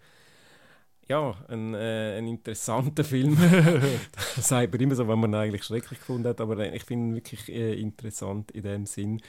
[1.09, 3.37] ja, ein, äh, ein interessanter Film.
[4.37, 6.85] das sagt man immer so, wenn man ihn eigentlich schrecklich gefunden hat, aber äh, ich
[6.85, 9.21] finde ihn wirklich äh, interessant in dem Sinn.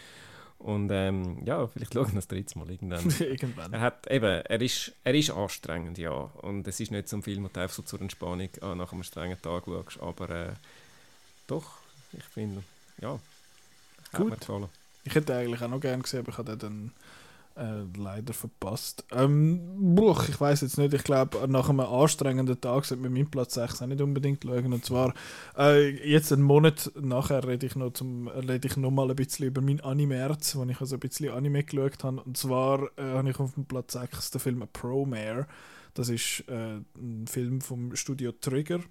[0.57, 3.13] Und ähm, ja, vielleicht schauen wir das drittes Mal irgendwann.
[3.19, 3.73] Irgendwann.
[3.73, 6.11] Er hat eben, er ist, er ist anstrengend, ja.
[6.11, 8.91] Und es ist nicht so ein Film, wo du einfach so zur Entspannung ah, nach
[8.93, 9.99] einem strengen Tag schaust.
[9.99, 10.53] Aber äh,
[11.45, 11.65] doch,
[12.13, 12.63] ich finde,
[13.01, 13.19] ja,
[14.11, 14.29] hat Gut.
[14.29, 14.69] mir gefallen.
[15.03, 16.91] Ich hätte eigentlich auch noch gerne gesehen, aber ich habe dann
[17.55, 19.05] äh, leider verpasst.
[19.11, 23.31] Ähm, buch, ich weiß jetzt nicht, ich glaube, nach einem anstrengenden Tag sollte man meinen
[23.31, 24.73] Platz 6 auch nicht unbedingt schauen.
[24.73, 25.13] Und zwar,
[25.57, 29.47] äh, jetzt einen Monat nachher rede ich noch, zum, rede ich noch mal ein bisschen
[29.47, 32.21] über mein Anime-März, wo ich also ein bisschen Anime geschaut habe.
[32.21, 35.47] Und zwar äh, habe ich auf dem Platz 6 den Film Promare.
[35.93, 38.81] Das ist äh, ein Film vom Studio Trigger.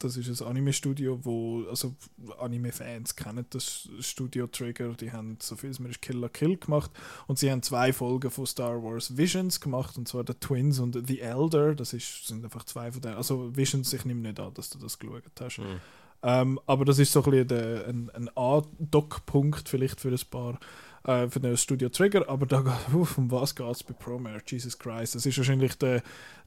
[0.00, 1.94] Das ist ein Anime-Studio, wo, also
[2.38, 6.90] Anime-Fans kennen das Studio Trigger, die haben so viel mir ist Kill gemacht.
[7.26, 11.06] Und sie haben zwei Folgen von Star Wars Visions gemacht, und zwar The Twins und
[11.06, 14.54] The Elder, das ist, sind einfach zwei von denen, also Visions, ich nehme nicht an,
[14.54, 15.60] dass du das geschaut hast.
[16.22, 20.58] Ähm, aber das ist so ein, bisschen der, ein, ein Andockpunkt vielleicht für ein paar
[21.04, 24.42] äh, für das Studio Trigger, aber da geht, uff, um was geht es bei Promare?
[24.46, 26.02] Jesus Christ, das ist wahrscheinlich der,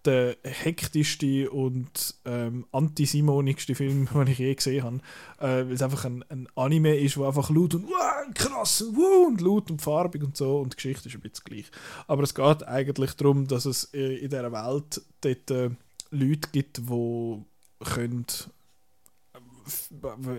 [0.05, 4.97] der hektischste und ähm, antisimonischste Film, den ich je gesehen habe,
[5.39, 7.87] äh, weil es einfach ein, ein Anime ist, wo einfach laut und
[8.35, 11.71] krass wow, und laut und farbig und so und die Geschichte ist ein bisschen gleich.
[12.07, 15.69] Aber es geht eigentlich darum, dass es äh, in dieser Welt dort äh,
[16.11, 17.43] Leute gibt, die
[17.83, 18.25] können
[19.65, 19.89] f-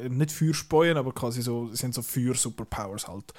[0.09, 3.33] nicht Feuer speuen, aber quasi so, sind so Feuer-Superpowers halt.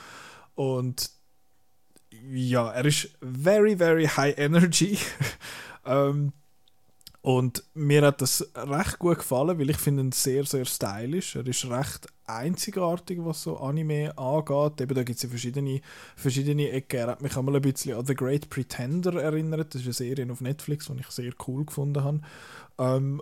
[0.55, 1.09] Und
[2.31, 4.97] ja, er ist very, very high energy.
[5.85, 6.33] ähm,
[7.21, 11.37] und mir hat das recht gut gefallen, weil ich finde ihn sehr, sehr stylisch.
[11.37, 14.81] Er ist recht einzigartig, was so Anime angeht.
[14.81, 15.79] Eben, da gibt es ja verschiedene,
[16.17, 16.99] verschiedene Ecken.
[16.99, 19.73] Er hat mich einmal ein bisschen an The Great Pretender erinnert.
[19.73, 22.19] Das ist eine Serie auf Netflix, die ich sehr cool gefunden habe.
[22.77, 23.21] Ähm,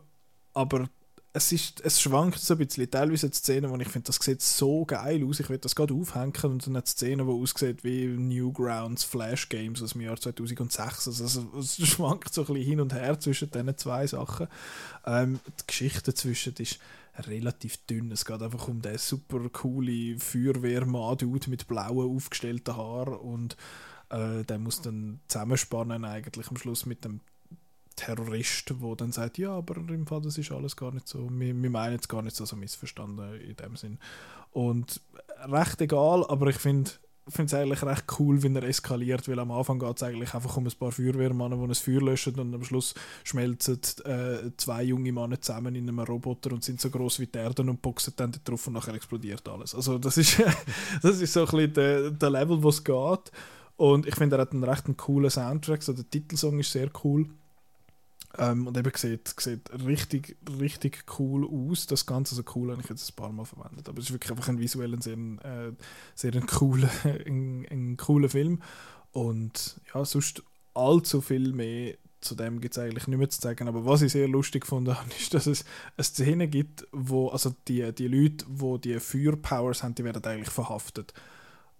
[0.53, 0.89] aber
[1.33, 2.89] es, ist, es schwankt so ein bisschen.
[2.89, 5.75] Teilweise hat es Szenen, wo ich finde, das sieht so geil aus, ich will das
[5.75, 10.01] gerade aufhängen und dann hat es Szenen, die aussieht wie Newgrounds Flash Games aus dem
[10.01, 11.07] Jahr 2006.
[11.07, 14.47] Also es, es schwankt so ein bisschen hin und her zwischen diesen zwei Sachen.
[15.05, 16.79] Ähm, die Geschichte dazwischen ist
[17.17, 18.11] relativ dünn.
[18.11, 23.55] Es geht einfach um den super coole Feuerwehrmann-Dude mit blauen aufgestellten Haaren und
[24.09, 27.21] äh, der muss dann zusammenspannen eigentlich am Schluss mit dem
[27.95, 31.61] Terrorist, der dann sagt, ja, aber im Fall, das ist alles gar nicht so, wir,
[31.61, 33.99] wir meinen es gar nicht so, so missverstanden in dem Sinn.
[34.51, 35.01] Und
[35.45, 36.91] recht egal, aber ich finde
[37.37, 40.65] es eigentlich recht cool, wenn er eskaliert, weil am Anfang geht es eigentlich einfach um
[40.65, 45.39] ein paar Feuerwehrmänner, die ein Feuer löschen und am Schluss schmelzen äh, zwei junge Männer
[45.39, 48.67] zusammen in einem Roboter und sind so groß wie die Erde und boxen dann drauf
[48.67, 49.75] und nachher explodiert alles.
[49.75, 50.41] Also das ist,
[51.01, 53.31] das ist so ein bisschen der, der Level, wo es geht.
[53.77, 57.27] Und ich finde, er hat einen recht coolen Soundtrack, so der Titelsong ist sehr cool.
[58.37, 61.85] Ähm, und eben sieht, sieht richtig, richtig cool aus.
[61.85, 63.89] Das Ganze so cool habe ich jetzt ein paar Mal verwendet.
[63.89, 65.73] Aber es ist wirklich einfach ein visuell sehr, äh,
[66.15, 68.61] sehr ein cooler, ein, ein cooler Film.
[69.11, 73.67] Und ja, sonst allzu viel mehr zu dem gibt es eigentlich nicht mehr zu sagen.
[73.67, 75.65] Aber was ich sehr lustig habe, ist, dass es
[75.97, 80.51] eine Szene gibt, wo also die, die Leute, die die Feuerpowers haben, die werden eigentlich
[80.51, 81.13] verhaftet.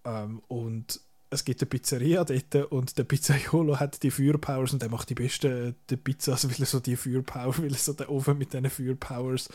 [0.04, 1.00] Ähm, und
[1.34, 5.16] es gibt eine Pizzeria dort und der Pizzaiolo hat die Feuerpowers und der macht die
[5.16, 8.70] besten die Pizzas, weil er so die Feuerpower, weil er so den Ofen mit diesen
[8.70, 9.48] Feuerpowers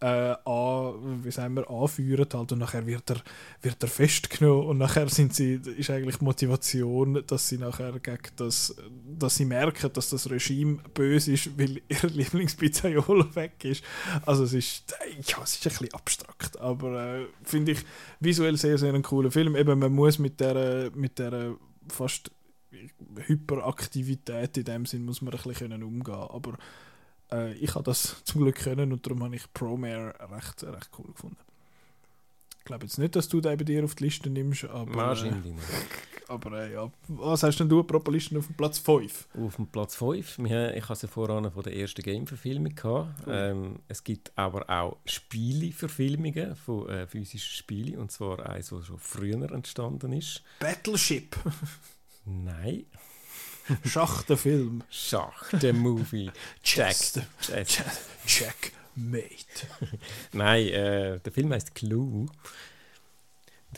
[0.00, 3.22] äh, an, wie sagen wir, anführt halt und nachher wird er,
[3.62, 8.18] wird er festgenommen und nachher sind sie, ist eigentlich die Motivation, dass sie nachher gegen
[8.36, 8.74] das,
[9.18, 13.84] dass sie merken, dass das Regime böse ist, weil ihr Lieblingspizzaiolo weg ist.
[14.26, 17.78] Also es ist, ja, es ist ein bisschen abstrakt, aber äh, finde ich
[18.18, 19.54] visuell sehr, sehr ein cooler Film.
[19.54, 21.56] Eben, man muss mit der, mit der
[21.88, 22.30] fast
[23.26, 26.56] Hyperaktivität in dem Sinn muss man ein bisschen können umgehen aber
[27.32, 31.12] äh, ich habe das zum Glück können und darum habe ich Promare recht, recht cool
[31.12, 31.49] gefunden.
[32.70, 34.96] Ich glaube jetzt nicht, dass du den bei dir auf die Liste nimmst, aber, äh,
[34.96, 35.66] Wahrscheinlich nicht.
[36.28, 36.88] aber äh, ja.
[37.08, 39.26] Was hast denn du apropos Listen auf dem Platz 5?
[39.36, 40.38] Auf dem Platz 5.
[40.38, 42.72] Wir, ich hatte ja voran von der ersten Game-Verfilmung.
[42.72, 43.24] gehabt.
[43.26, 47.98] Ähm, es gibt aber auch Spiele-Verfilmungen von äh, physischen Spielen.
[47.98, 50.44] Und zwar eins, das schon früher entstanden ist.
[50.60, 51.34] Battleship.
[52.24, 52.86] Nein.
[53.84, 54.84] Schach der Film.
[54.90, 56.30] Schach, der Movie.
[56.62, 56.94] Jack.
[56.94, 57.20] Chess.
[58.28, 58.72] Jack.
[59.10, 59.66] Checkmate.
[60.32, 62.26] Nein, äh, der Film heißt Clue.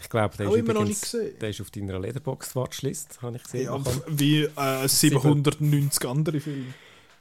[0.00, 3.64] Ich glaube, der, ist übrigens- der ist auf deiner Letterboxd-Watchlist, habe ich gesehen.
[3.64, 6.72] Ja, wie äh, 790 andere Filme.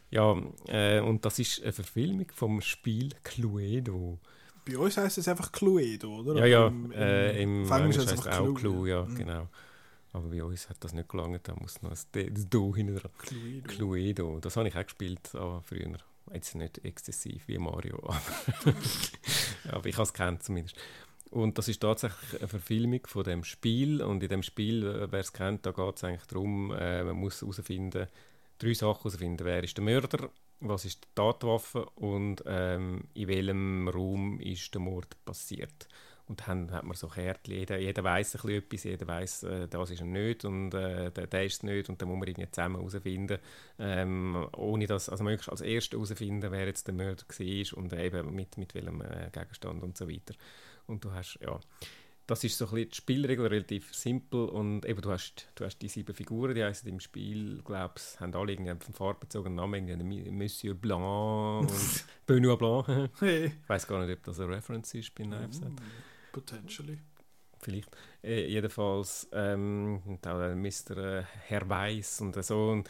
[0.10, 0.36] Ja,
[0.68, 4.20] äh, und das ist eine Verfilmung vom Spiel Cluedo.
[4.66, 6.36] Bei uns heisst es einfach Cluedo, oder?
[6.39, 9.16] Ja, ja, Aber im, äh, im Englisch heißt es auch Clue, ja, Mhm.
[9.16, 9.47] genau.
[10.14, 13.12] Aber bei uns hat das nicht gelangt, da muss noch das Do hinten dran.
[13.18, 13.68] Cluedo.
[13.68, 15.97] Cluedo, das habe ich auch gespielt aber früher.
[16.34, 18.73] Jetzt nicht exzessiv wie Mario, aber,
[19.69, 20.77] aber ich habe es kennt zumindest.
[21.29, 24.01] Und das ist tatsächlich eine Verfilmung von dem Spiel.
[24.01, 27.15] Und in dem Spiel, äh, wer es kennt, da geht es eigentlich darum, äh, man
[27.15, 28.07] muss herausfinden,
[28.57, 29.45] drei Sachen herausfinden.
[29.45, 30.29] Wer ist der Mörder,
[30.59, 35.88] was ist die Tatwaffe und ähm, in welchem Raum ist der Mord passiert.
[36.32, 39.67] Und dann hat man so Kärtchen, jeder, jeder weiß ein bisschen etwas, jeder weiß, äh,
[39.67, 42.29] das ist er nicht und äh, der, der ist es nicht und dann muss man
[42.29, 43.38] irgendwie zusammen herausfinden,
[43.77, 48.34] ähm, ohne dass, also möglichst als Erster herausfinden, wer jetzt der Mörder war und eben
[48.34, 50.33] mit, mit welchem äh, Gegenstand und so weiter.
[50.87, 51.59] Und du hast, ja,
[52.28, 55.79] das ist so ein bisschen die Spielregel relativ simpel und eben du hast, du hast
[55.79, 59.86] die sieben Figuren, die heißen im Spiel, glaube ich, haben alle irgendwie einen farbbezogenen Namen,
[59.86, 63.09] irgendwie Monsieur Blanc und Benoit Blanc.
[63.20, 65.74] Ich weiß gar nicht, ob das eine Reference ist bei Knives Out.
[66.32, 66.99] Potentially.
[67.59, 67.95] Vielleicht.
[68.24, 70.97] Äh, jedenfalls ähm, und auch der Mr.
[70.97, 72.89] Äh, Herr Weiss und so und,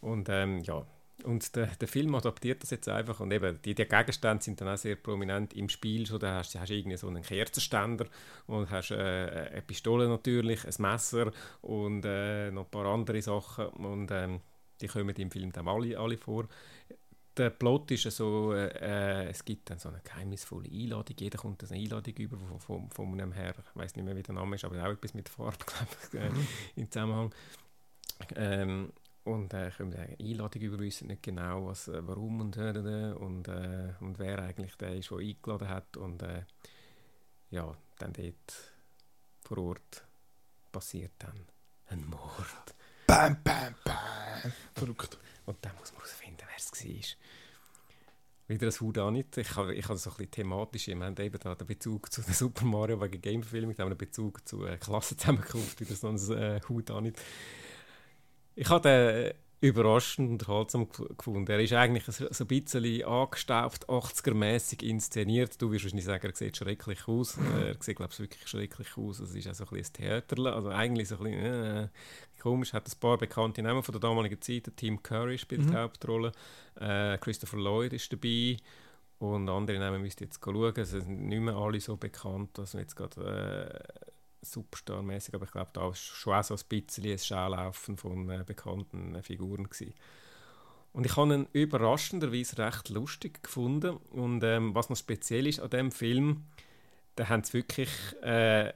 [0.00, 0.86] und ähm, ja,
[1.24, 4.68] und der, der Film adaptiert das jetzt einfach und eben die, die Gegenstände sind dann
[4.68, 6.20] auch sehr prominent im Spiel schon.
[6.20, 8.06] Da hast du hast irgendwie so einen Kerzenständer
[8.46, 11.32] und hast äh, eine Pistole natürlich, ein Messer
[11.62, 14.40] und äh, noch ein paar andere Sachen und ähm,
[14.80, 16.48] die kommen im Film dann alle, alle vor.
[17.36, 21.78] Der Plot ist so, äh, es gibt dann so eine geheimnisvolle Einladung, jeder kommt eine
[21.78, 24.64] Einladung über von, von, von einem Herr, ich weiß nicht mehr wie der Name ist,
[24.64, 27.34] aber auch etwas mit Farbe, glaube ich, äh, im Zusammenhang.
[28.36, 28.92] Ähm,
[29.24, 33.48] und äh, wir eine Einladung über, wissen nicht genau, was, äh, warum und, äh, und,
[33.48, 35.96] äh, und wer eigentlich der ist, der eingeladen hat.
[35.96, 36.44] Und äh,
[37.50, 38.72] ja, dann dort
[39.42, 40.06] vor Ort
[40.70, 41.44] passiert dann
[41.88, 42.74] ein Mord.
[43.06, 44.52] Bam, bam, bam.
[44.74, 45.18] Verrückt.
[45.44, 46.25] Und dann muss man herausfinden,
[46.56, 47.16] wer es war.
[48.48, 49.36] Wieder ein Houdanit.
[49.38, 52.22] Ich habe ich hab so ein bisschen thematisch, wir haben eben da den Bezug zu
[52.22, 57.20] Super Mario wegen Game-Film, haben einen Bezug zu äh, Klassenzusammenkunft, wieder so ein äh, Houdanit.
[58.54, 61.50] Ich habe den überraschend unterhaltsam gef- gefunden.
[61.50, 65.60] Er ist eigentlich so ein bisschen angestaubt, 80er-mäßig inszeniert.
[65.60, 67.38] Du wirst wahrscheinlich sagen, er sieht schrecklich aus.
[67.58, 69.18] Er sieht, glaube ich, wirklich schrecklich aus.
[69.20, 70.54] Es ist auch so ein bisschen ein Theater.
[70.54, 71.88] Also eigentlich so ein bisschen äh,
[72.40, 72.72] komisch.
[72.74, 74.70] Hat ein paar bekannte Namen von der damaligen Zeit.
[74.76, 76.32] Tim Curry spielt die Hauptrolle.
[76.78, 78.58] Äh, Christopher Lloyd ist dabei.
[79.18, 80.74] Und andere Namen müsst ihr jetzt schauen.
[80.76, 84.10] Es sind nicht mehr alle so bekannt, dass wir jetzt gerade äh,
[84.42, 88.44] Superstar-mäßig, aber ich glaube, da war schon auch so ein bisschen ein Schaulaufen von äh,
[88.46, 89.64] bekannten äh, Figuren.
[89.64, 89.94] Gewesen.
[90.92, 93.96] Und ich habe ihn überraschenderweise recht lustig gefunden.
[94.10, 96.44] Und ähm, was noch speziell ist an dem Film,
[97.16, 97.90] da haben sie wirklich,
[98.22, 98.72] äh,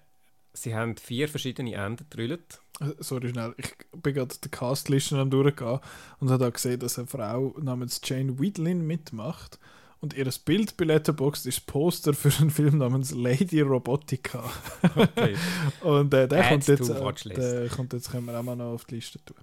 [0.53, 2.61] sie haben vier verschiedene Enden gedrillt.
[2.81, 3.55] Äh, Sorry, schnell.
[3.57, 5.81] Ich bin gerade die Castlisten am durchgehen
[6.19, 9.59] und habe da gesehen, dass eine Frau namens Jane Wheatlin mitmacht.
[10.01, 14.51] Und ihr Bild bei Letterboxd ist Poster für einen Film namens Lady Robotica.
[14.97, 15.37] Okay.
[15.83, 18.87] Und äh, der, kommt jetzt, äh, der kommt jetzt, können wir auch mal noch auf
[18.87, 19.37] die Liste tun.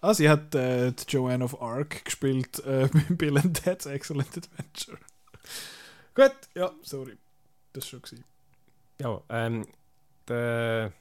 [0.00, 4.36] Ah, sie hat äh, die Joanne of Arc gespielt äh, mit Bill and Ted's Excellent
[4.36, 4.98] Adventure.
[6.14, 7.16] Gut, ja, sorry.
[7.72, 8.02] Das war schon.
[8.02, 8.24] Gewesen.
[9.00, 9.66] Ja, ähm,
[10.28, 10.92] der,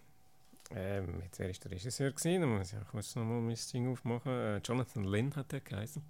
[0.71, 2.57] ähm, jetzt wer ist der Regisseur gewesen?
[2.57, 4.31] Muss ich kurz nochmal mein Ding aufmachen.
[4.31, 6.01] Äh, Jonathan Lynn hat der geheißen.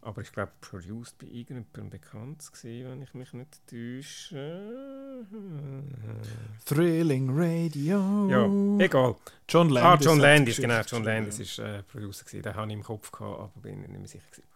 [0.00, 5.26] Aber ich glaube, produced bei irgendjemandem bekannt gewesen, wenn ich mich nicht täusche.
[6.64, 8.28] Thrilling Radio.
[8.30, 9.16] Ja, egal.
[9.48, 10.06] John Ah, Landis.
[10.06, 10.80] John hat die Landis, genau.
[10.86, 11.44] John Landis ja.
[11.44, 12.42] ist äh, Producer gewesen.
[12.42, 14.48] Den habe ich im Kopf gehabt, aber bin nicht mehr sicher gewesen.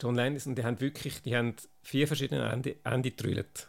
[0.00, 3.68] John Landis und die haben wirklich, die haben vier verschiedene Ende, Ende gedrillt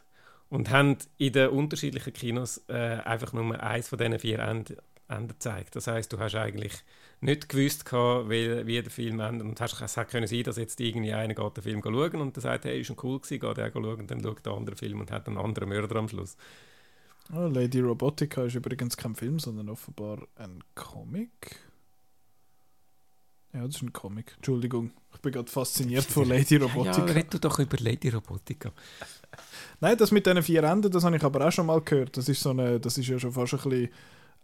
[0.49, 4.77] und haben in den unterschiedlichen Kinos äh, einfach nur eins von diesen vier Enden,
[5.07, 5.75] Enden gezeigt.
[5.75, 6.73] Das heißt, du hast eigentlich
[7.21, 9.47] nicht gewusst, gehabt, wie, wie der Film endet.
[9.47, 12.35] Und hast, es hätte können sein, dass jetzt irgendwie einer geht den Film schauen und
[12.35, 14.75] der sagt, hey, ist schon cool gewesen, geht der schauen und dann schaut der andere
[14.75, 16.35] Film und hat einen anderen Mörder am Schluss.
[17.34, 21.57] Oh, Lady Robotica ist übrigens kein Film, sondern offenbar ein Comic.
[23.53, 24.34] Ja, das ist ein Comic.
[24.35, 27.05] Entschuldigung, ich bin gerade fasziniert von Lady Robotica.
[27.05, 28.71] Ja, red du doch über Lady Robotica.
[29.80, 32.17] Nein, das mit diesen vier Enden, das habe ich aber auch schon mal gehört.
[32.17, 33.89] Das ist, so eine, das ist ja schon fast ein bisschen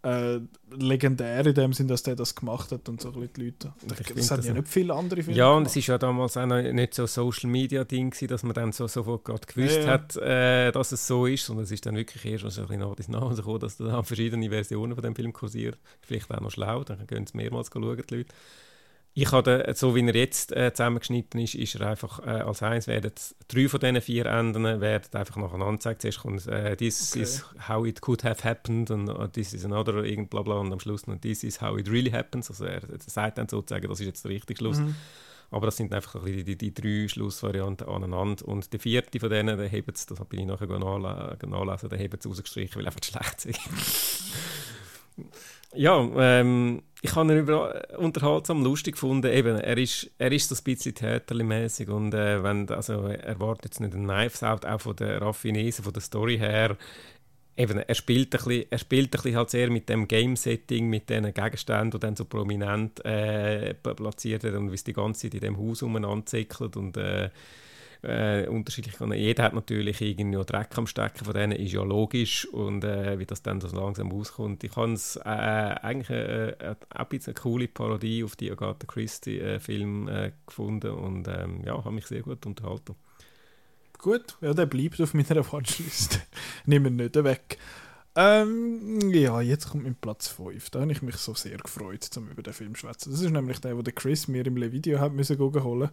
[0.02, 0.40] äh,
[0.70, 3.72] legendär in dem Sinn, dass der das gemacht hat und so ein die Leute.
[3.82, 5.98] Und ich Das, das das ja nicht viele andere Filme Ja, und es ist ja
[5.98, 9.46] damals auch noch nicht so Social Media Ding gewesen, dass man dann so sofort gerade
[9.46, 9.88] gewusst Ja, ja.
[9.88, 11.50] hat, äh, dass es so ist.
[11.50, 14.48] Und es ist dann wirklich erst so ein bisschen nach und gekommen, dass da verschiedene
[14.48, 15.76] Versionen von dem Film kursieren.
[16.00, 18.34] Vielleicht auch noch schlau, dann können sie mehrmals schauen, die Leute.
[19.20, 22.86] Ich habe, so wie er jetzt äh, zusammengeschnitten ist, ist er einfach äh, als eins
[22.86, 23.12] werden
[23.48, 26.00] drei von diesen vier Enden werden einfach nacheinander gezeigt.
[26.00, 27.22] Zuerst kommt äh, «This Okay.
[27.22, 30.72] is how it could have happened» und uh, «This is another» irgend bla bla und
[30.72, 32.48] am Schluss noch «This is how it really happens».
[32.48, 34.78] Also er, er sagt dann sozusagen, das ist jetzt der richtige Schluss.
[34.78, 34.96] Mhm.
[35.50, 38.48] Aber das sind einfach die, die, die drei Schlussvarianten aneinander.
[38.48, 42.26] Und die vierte von denen, der hebt das bin ich nachher nachlesen, der hebt es
[42.26, 43.60] rausgestrichen, weil einfach schlecht ist.
[45.74, 49.32] Ja, ähm, ich habe ihn über, unterhaltsam lustig gefunden.
[49.32, 53.66] Eben, er ist, er ist so ein bisschen theatermäßig und äh, wenn, also, er erwartet
[53.66, 56.76] jetzt nicht einen Knives Out, auch von der Raffinese, von der Story her.
[57.56, 61.10] Eben, er spielt ein bisschen, er spielt ein bisschen halt sehr mit dem Game-Setting, mit
[61.10, 65.34] den Gegenständen, die dann so prominent äh, platziert werden und wie es die ganze Zeit
[65.34, 67.30] in dem Haus umeinander zickelt und äh,
[68.02, 68.94] äh, unterschiedlich.
[69.14, 73.26] Jeder hat natürlich irgendwie Dreck am Stecken von denen, ist ja logisch und äh, wie
[73.26, 74.64] das dann so langsam rauskommt.
[74.64, 80.08] Ich habe es äh, eigentlich äh, äh, ein eine coole Parodie auf die Agatha Christie-Film
[80.08, 82.94] äh, gefunden und ähm, ja, habe mich sehr gut unterhalten.
[83.98, 86.20] Gut, ja, der bleibt auf meiner Watchlist.
[86.64, 87.58] Nimm ihn nicht weg.
[88.16, 90.70] Ähm, ja, jetzt kommt mein Platz 5.
[90.70, 93.12] Da habe ich mich so sehr gefreut, um über den Film zu schwätzen.
[93.12, 95.90] Das ist nämlich der, wo der Chris mir im Video hat müssen holen.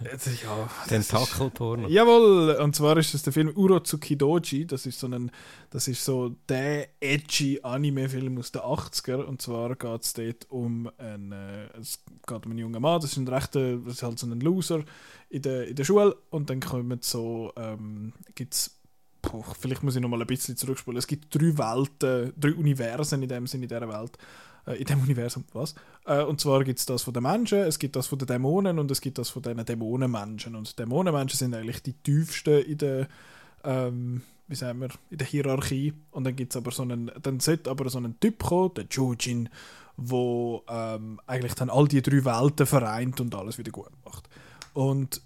[0.00, 1.88] Jetzt, ja, Tentakelporno.
[1.88, 4.66] Jawohl, und zwar ist es der Film Urotsukidoji.
[4.66, 5.30] Das ist so ein,
[5.70, 9.22] das ist so der edgy Anime-Film aus den 80er.
[9.22, 13.12] Und zwar geht es dort um einen, äh, es geht um einen jungen Mann, das
[13.12, 14.84] ist ein rechter, das ist halt so ein Loser
[15.30, 16.16] in der, in der Schule.
[16.30, 18.74] Und dann kommen so, ähm, gibt's
[19.20, 20.96] Puh, vielleicht muss ich noch mal ein bisschen zurückspulen.
[20.96, 24.16] Es gibt drei Welten, drei Universen in dem Sinne in dieser Welt.
[24.68, 25.74] Äh, in dem Universum, was?
[26.04, 28.78] Äh, und zwar gibt es das von den Menschen, es gibt das von den Dämonen
[28.78, 30.54] und es gibt das von den Dämonenmenschen.
[30.54, 33.08] Und Dämonenmenschen sind eigentlich die tiefsten in der,
[33.64, 35.94] ähm, wie sagen wir, in der Hierarchie.
[36.10, 38.86] Und dann gibt es aber so einen, dann sollte aber so ein Typ kommen, der
[38.90, 39.48] Jujin,
[39.96, 44.28] wo ähm, eigentlich dann all die drei Welten vereint und alles wieder gut macht.
[44.74, 45.22] Und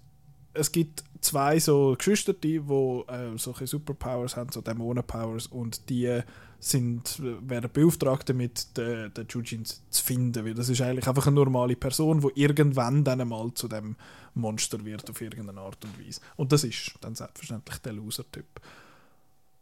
[0.53, 6.21] es gibt zwei so Geschwister, die wo, äh, solche Superpowers haben, so Dämonenpowers, und die
[6.59, 11.35] sind, werden beauftragt damit, den, den Jujin zu finden, weil das ist eigentlich einfach eine
[11.35, 13.95] normale Person, die irgendwann dann mal zu dem
[14.33, 16.21] Monster wird, auf irgendeine Art und Weise.
[16.37, 18.61] Und das ist dann selbstverständlich der Loser-Typ.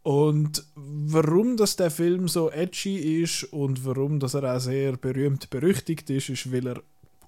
[0.04, 5.48] Und warum dass der Film so edgy ist und warum dass er auch sehr berühmt
[5.50, 6.82] berüchtigt ist, ist, weil er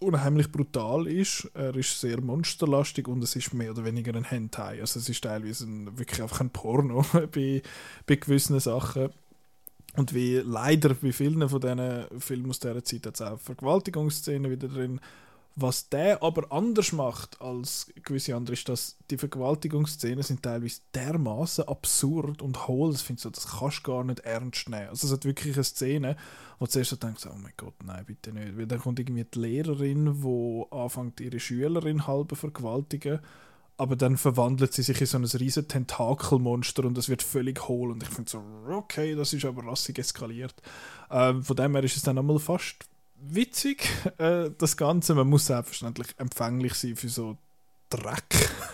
[0.04, 1.50] unheimlich brutal ist.
[1.54, 4.80] Er ist sehr monsterlastig und es ist mehr oder weniger ein Hentai.
[4.80, 7.62] Also es ist teilweise ein, wirklich einfach ein Porno bei,
[8.06, 9.10] bei gewissen Sachen.
[9.96, 14.50] Und wie leider bei vielen von diesen Filmen aus dieser Zeit hat es auch Vergewaltigungsszenen
[14.50, 15.00] wieder drin.
[15.56, 21.68] Was der aber anders macht als gewisse andere, ist, dass die Vergewaltigungsszenen sind teilweise dermaßen
[21.68, 24.88] absurd und hohl, das findest du, das kannst du gar nicht ernst nehmen.
[24.88, 26.16] Also es hat wirklich eine Szene,
[26.58, 28.58] wo du zuerst so denkst, oh mein Gott, nein, bitte nicht.
[28.58, 33.20] Weil dann kommt irgendwie die Lehrerin, die anfängt, ihre Schülerin halb vergewaltigen,
[33.76, 37.92] aber dann verwandelt sie sich in so ein riesen Tentakelmonster und es wird völlig hohl
[37.92, 40.54] und ich finde so, okay, das ist aber rassig eskaliert.
[41.10, 42.86] Ähm, von dem her ist es dann einmal fast
[43.28, 43.88] witzig,
[44.18, 45.14] äh, das Ganze.
[45.14, 47.36] Man muss selbstverständlich empfänglich sein für so
[47.90, 48.24] Dreck.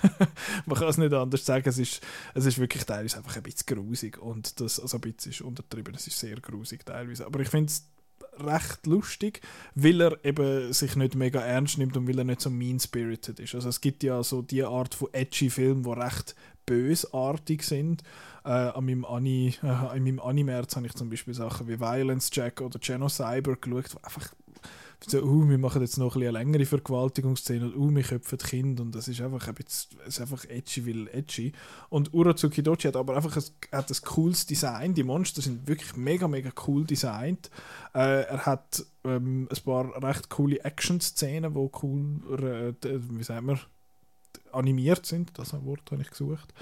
[0.67, 1.69] Man kann es nicht anders sagen.
[1.69, 2.01] Es ist,
[2.35, 4.19] es ist wirklich teilweise einfach ein bisschen grusig.
[4.19, 7.27] Und das, also ein bisschen ist untertrieben, es ist sehr grusig teilweise.
[7.27, 7.85] Aber ich finde es
[8.39, 9.41] recht lustig,
[9.75, 13.55] weil er eben sich nicht mega ernst nimmt und weil er nicht so mean-spirited ist.
[13.55, 16.35] Also es gibt ja so die Art von edgy Film, die recht
[16.67, 18.03] bösartig sind.
[18.45, 22.31] Äh, an meinem Ani, äh, in meinem Animärz habe ich zum Beispiel Sachen wie Violence
[22.33, 24.33] Jack oder Genocyber geschaut, wo einfach
[25.07, 28.95] so, uh, wir machen jetzt noch eine längere Vergewaltigungsszene und uh, wir köpfen Kind und
[28.95, 31.53] das ist einfach ein bisschen, ist einfach edgy, weil edgy.
[31.89, 35.97] Und Uratsuki Dochi hat aber einfach ein, hat ein cooles Design, die Monster sind wirklich
[35.97, 37.51] mega, mega cool designt.
[37.95, 43.61] Äh, er hat ähm, ein paar recht coole Action-Szenen, die cool, äh, wie sagen wir,
[44.53, 46.53] animiert sind, das Wort habe ich gesucht.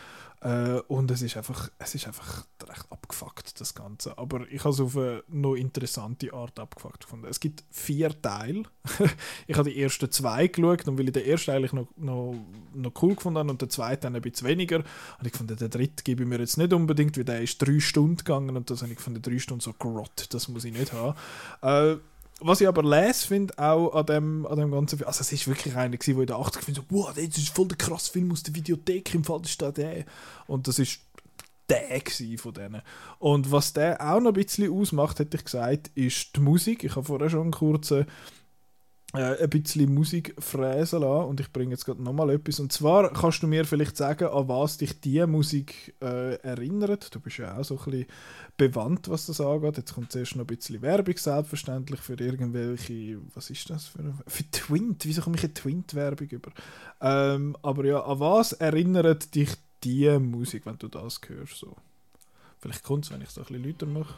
[0.41, 4.17] Äh, und es ist einfach, es ist einfach recht abgefuckt, das Ganze.
[4.19, 7.27] Aber ich habe es auf eine noch interessante Art abgefuckt gefunden.
[7.29, 8.63] Es gibt vier Teile.
[9.47, 12.35] ich habe die ersten zwei geschaut und weil ich den ersten eigentlich noch, noch,
[12.75, 15.71] noch cool gefunden habe und den zweiten dann ein bisschen weniger, habe ich gefunden, den
[15.71, 18.83] dritten gebe ich mir jetzt nicht unbedingt, weil der ist drei Stunden gegangen und das
[18.83, 21.17] habe ich von den drei Stunden so grott, das muss ich nicht haben.
[21.63, 21.97] Äh,
[22.41, 25.49] was ich aber les finde, auch an dem, an dem ganzen Film, also es ist
[25.49, 28.13] wirklich einer gewesen, wo in den 80 finde, so, wow, das ist voll der krasse
[28.13, 30.05] Film aus der Videothek, im Fall ist da der.
[30.47, 31.01] Und das ist
[31.69, 32.01] der
[32.39, 32.83] von denen.
[33.19, 36.85] Und was der auch noch ein bisschen ausmacht, hätte ich gesagt, ist die Musik.
[36.85, 37.93] Ich habe vorher schon kurz
[39.15, 42.61] äh, ein bisschen Musik fräsen lassen und ich bringe jetzt gerade nochmal etwas.
[42.61, 47.15] Und zwar kannst du mir vielleicht sagen, an was dich diese Musik äh, erinnert.
[47.15, 48.07] Du bist ja auch so ein bisschen
[48.59, 49.79] bewandt, was das angeht.
[49.79, 54.15] Jetzt kommt zuerst noch ein bisschen Werbung, selbstverständlich, für irgendwelche, was ist das für eine,
[54.27, 56.51] für Twint, wieso komme ich eine Twint-Werbung über?
[57.01, 59.51] Ähm, aber ja, an was erinnert dich
[59.85, 61.57] diese Musik, wenn du das hörst?
[61.57, 61.77] So?
[62.59, 64.15] Vielleicht kommt es, wenn ich es ein bisschen lauter mache.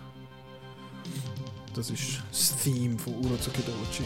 [1.74, 4.04] Das ist das Theme von Urozuki Dochi.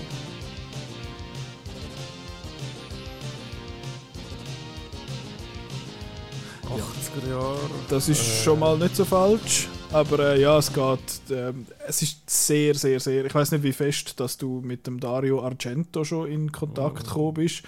[6.67, 7.59] 80er Jahre.
[7.89, 8.43] Das ist Äh.
[8.45, 9.69] schon mal nicht so falsch.
[9.93, 10.99] Aber äh, ja, es geht.
[11.31, 13.25] Ähm, es ist sehr, sehr, sehr.
[13.25, 17.35] Ich weiß nicht, wie fest, dass du mit dem Dario Argento schon in Kontakt gekommen
[17.35, 17.63] bist.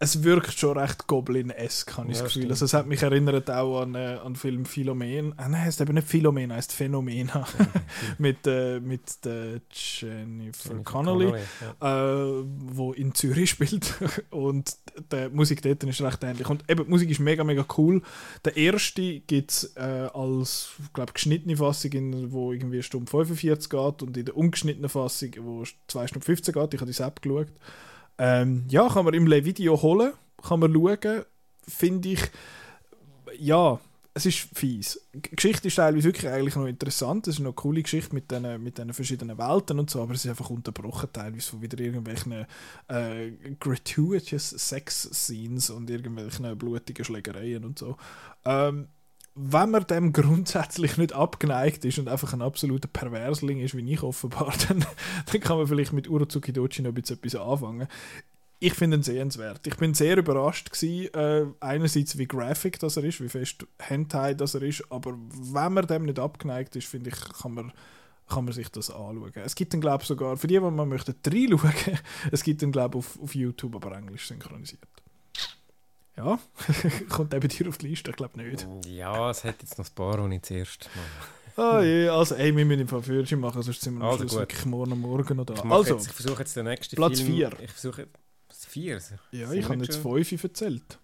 [0.00, 2.42] Es wirkt schon recht Goblin-esque, habe ich Ja, das Gefühl.
[2.42, 2.50] stimmt.
[2.52, 5.34] Also, es hat mich erinnert auch an, äh, an den Film Philomen.
[5.36, 7.46] Ah, nein, heißt eben nicht Philomen, heißt Phänomena.
[8.18, 10.28] mit, äh, mit der Jennifer,
[10.68, 11.32] Jennifer Connelly
[11.80, 12.40] ja.
[12.40, 13.94] äh, wo in Zürich spielt
[14.30, 14.76] und
[15.12, 18.02] die Musik dort ist recht ähnlich und eben die Musik ist mega mega cool
[18.44, 23.70] der erste gibt es äh, als glaube geschnittene Fassung in, wo irgendwie eine Stunde 45
[23.70, 27.22] geht und in der ungeschnittenen Fassung wo 2 Stunden 15 geht ich habe die App
[27.22, 27.52] geschaut
[28.18, 30.12] ähm, ja kann man im Le Video holen
[30.42, 31.24] kann man schauen
[31.66, 32.22] finde ich
[33.38, 33.80] ja
[34.18, 35.00] es ist fies.
[35.14, 37.28] Die Geschichte ist teilweise wirklich eigentlich noch interessant.
[37.28, 40.14] Es ist noch eine coole Geschichte mit diesen mit den verschiedenen Welten und so, aber
[40.14, 42.46] es ist einfach unterbrochen teilweise von wieder irgendwelchen
[42.88, 43.30] äh,
[43.60, 47.96] gratuitous Sex-Scenes und irgendwelchen blutigen Schlägereien und so.
[48.44, 48.88] Ähm,
[49.40, 54.02] wenn man dem grundsätzlich nicht abgeneigt ist und einfach ein absoluter Perversling ist, wie ich
[54.02, 54.84] offenbar, dann,
[55.30, 57.86] dann kann man vielleicht mit Urozuki Dochi noch ein bisschen etwas anfangen.
[58.58, 59.64] Ich finde ihn sehenswert.
[59.68, 64.34] Ich bin sehr überrascht gewesen, äh, einerseits wie graphic das er ist, wie fest Hentai
[64.34, 67.72] das er ist, aber wenn man dem nicht abgeneigt ist, finde ich, kann man
[68.28, 69.32] kann man sich das anschauen.
[69.36, 71.98] Es gibt dann, glaube ich, sogar, für die, die man möchte reinschauen,
[72.30, 74.97] es gibt dann, glaube ich, auf, auf YouTube, aber englisch synchronisiert.
[76.18, 76.38] Ja,
[77.08, 78.10] kommt der bei dir auf die Liste?
[78.10, 78.66] Ich glaube nicht.
[78.86, 80.90] Ja, es hat jetzt noch ein paar, die ich zuerst
[81.56, 81.60] mache.
[81.60, 84.18] Ah, ja, also, ey, wir müssen im Fall Führerschein machen, sonst sind wir am Also
[84.20, 84.40] Schluss gut.
[84.40, 85.54] wirklich morgen Morgen noch da.
[85.54, 87.32] Ich, Also, jetzt, ich versuche jetzt den nächsten Platz Film...
[87.34, 87.52] vier.
[87.62, 88.08] Ich versuche...
[88.48, 89.00] Was, Vier?
[89.32, 90.24] ja, Sind ich habe jetzt schon?
[90.24, 90.98] fünf erzählt.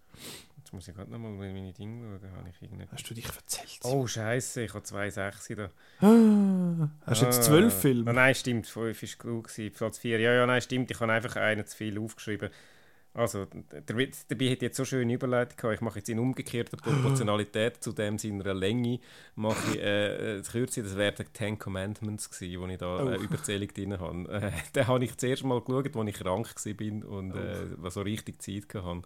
[0.56, 2.32] Jetzt muss ich gerade nochmal meine Dinge schauen.
[2.36, 2.86] Habe ich irgendwie...
[2.90, 3.78] Hast du dich erzählt?
[3.84, 5.70] Oh, Scheiße, ich habe zwei Sechse da.
[6.00, 7.42] Ah, hast du jetzt Ah.
[7.42, 8.04] zwölf Filme?
[8.04, 8.66] Nein, nein, stimmt.
[8.66, 9.48] Fünf war genug.
[9.48, 9.72] gewesen.
[9.74, 10.18] Platz vier.
[10.20, 10.90] Ja, ja, nein, stimmt.
[10.90, 12.50] Ich habe einfach einen zu viel aufgeschrieben.
[13.14, 15.74] Also, der Witz dabei hat jetzt so schöne Überleitung gehabt.
[15.76, 18.98] Ich mache jetzt in umgekehrter Proportionalität zu dem seiner Länge,
[19.36, 23.14] mache ich äh, äh, das Kürze, das wären die Ten Commandments gewesen, wo ich da
[23.14, 23.20] äh, Oh.
[23.22, 24.28] Überzählung drin habe.
[24.32, 28.02] Äh, den habe ich zuerst mal geschaut, als ich krank war und äh, was so
[28.02, 29.02] richtig Zeit hatte.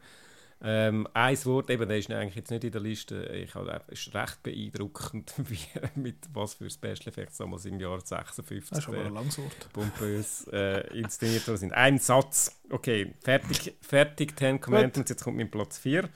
[0.60, 3.26] Ähm, ein Wort, eben, der ist eigentlich jetzt nicht in der Liste.
[3.26, 5.58] Ich habe es ist recht beeindruckend, wie,
[5.94, 9.38] mit was für Special Effects damals im Jahr 56 Das ist aber der ein langes
[9.38, 9.72] Wort.
[9.72, 11.72] pompös äh, inszeniert worden sind.
[11.72, 12.60] Ein Satz.
[12.70, 15.10] Okay, fertig, fertig Ten Commandments.
[15.10, 16.08] Jetzt kommt mein Platz 4.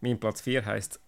[0.00, 1.00] Mein Platz 4 heißt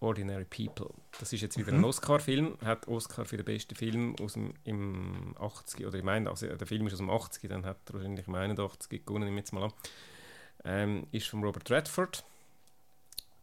[0.00, 0.90] Ordinary People.
[1.18, 2.58] Das ist jetzt wieder ein Oscar-Film.
[2.62, 6.66] Hat Oscar für den besten Film aus dem im 80 oder ich meine, also der
[6.66, 9.52] Film ist aus dem 80, dann hat er wahrscheinlich im 81 gewonnen, nehme ich jetzt
[9.52, 9.72] mal an.
[10.64, 12.24] Ähm, ist von Robert Redford.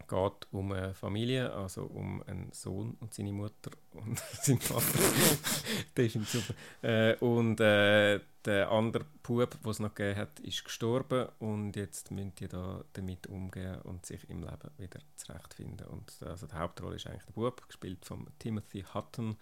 [0.08, 4.86] Geht um eine Familie, also um einen Sohn und seine Mutter und seinen Vater.
[5.98, 6.54] der ist super.
[6.82, 12.10] Äh, und äh, der andere Bub, den es noch gegeben hat, ist gestorben und jetzt
[12.10, 15.86] müssen die da damit umgehen und sich im Leben wieder zurechtfinden.
[15.88, 19.38] Und also die Hauptrolle ist eigentlich der Bub, gespielt von Timothy Hutton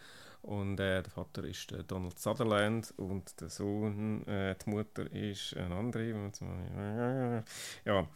[0.47, 5.55] und äh, der Vater ist der Donald Sutherland und der Sohn, äh, die Mutter ist
[5.57, 7.43] eine andere.
[7.85, 8.07] Ja,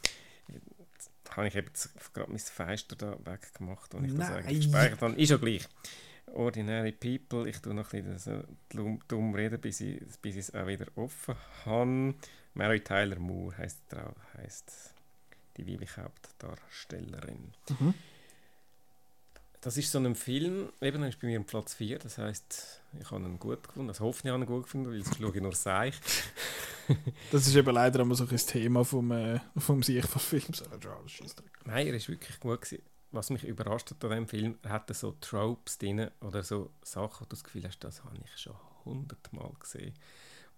[0.47, 5.01] jetzt habe ich eben jetzt gerade mein Feister da weggemacht, und ich das eigentlich gespeichert
[5.01, 5.13] habe.
[5.15, 5.67] Ist ja gleich.
[6.33, 10.55] Ordinary People, ich tue noch ein bisschen so dumm, reden, bis ich, bis ich es
[10.55, 11.35] auch wieder offen
[11.65, 12.15] habe.
[12.53, 14.93] Mary Tyler Moore heisst, Frau- heisst
[15.57, 17.51] die weibliche Hauptdarstellerin.
[17.79, 17.93] Mhm.
[19.61, 23.23] Das ist so ein Film, eben ist bei mir Platz 4, das heisst, ich habe
[23.23, 25.55] ihn gut gefunden, also hoffe ich habe ihn gut gefunden, weil sonst schaue ich nur
[25.55, 25.95] Seich.
[27.31, 30.61] Das ist eben leider immer so ein Thema vom, äh, vom Sicht von Films.
[31.65, 32.83] Nein, er ist wirklich gut gewesen.
[33.11, 37.21] Was mich überrascht hat an diesem Film, er hatte so Tropes drin oder so Sachen,
[37.21, 39.93] wo du das Gefühl hast, das habe ich schon hundertmal gesehen.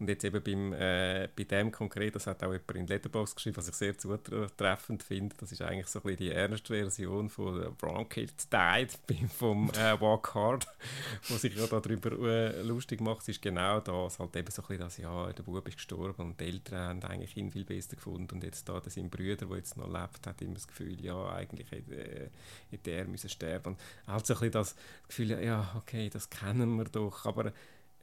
[0.04, 3.56] Und jetzt eben beim, äh, bei dem konkret, das hat auch jemand in Letterboxd geschrieben,
[3.56, 7.58] was ich sehr zutreffend finde, das ist eigentlich so ein bisschen die ernste Version von
[7.58, 10.68] der Bronchitis Died beim- vom äh, Walk Hard,
[11.30, 14.84] wo sich ja darüber äh, lustig macht, ist genau das, halt eben so ein bisschen
[14.84, 18.28] das, ja, der Bub ist gestorben und die Eltern haben eigentlich ihn viel besser gefunden.
[18.36, 21.72] Und jetzt da sein Bruder, der jetzt noch lebt, hat immer das Gefühl, ja, eigentlich
[21.72, 22.30] hätte, äh,
[22.72, 23.76] hätte er müssen sterben.
[23.76, 24.76] Und halt so ein bisschen das
[25.08, 27.54] Gefühl, ja, okay, das kennen wir doch, aber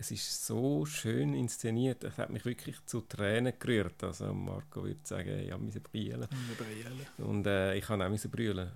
[0.01, 4.03] es ist so schön inszeniert, es hat mich wirklich zu Tränen gerührt.
[4.03, 6.27] Also Marco würde sagen, ja, müssen brüllen.
[7.19, 8.71] Und äh, ich kann auch müssen brüllen.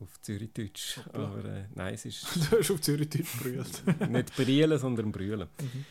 [0.00, 0.96] Auf Zürichdeutsch.
[0.96, 1.24] Hoppla.
[1.24, 3.82] Aber äh, nein, es ist Du hast auf Zürich Deutsch gebrüllt.
[4.10, 5.48] nicht brüllen, sondern brüllen.
[5.60, 5.84] Mhm.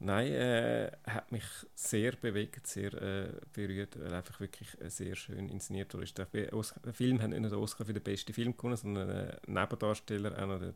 [0.00, 1.42] Nein, äh, hat mich
[1.74, 6.06] sehr bewegt, sehr äh, berührt, weil einfach wirklich äh, sehr schön inszeniert wurde.
[6.32, 9.08] Der, Oscar, der Film hat nicht nur den Oscar für den besten Film gewonnen, sondern
[9.08, 10.74] der Nebendarsteller, auch noch der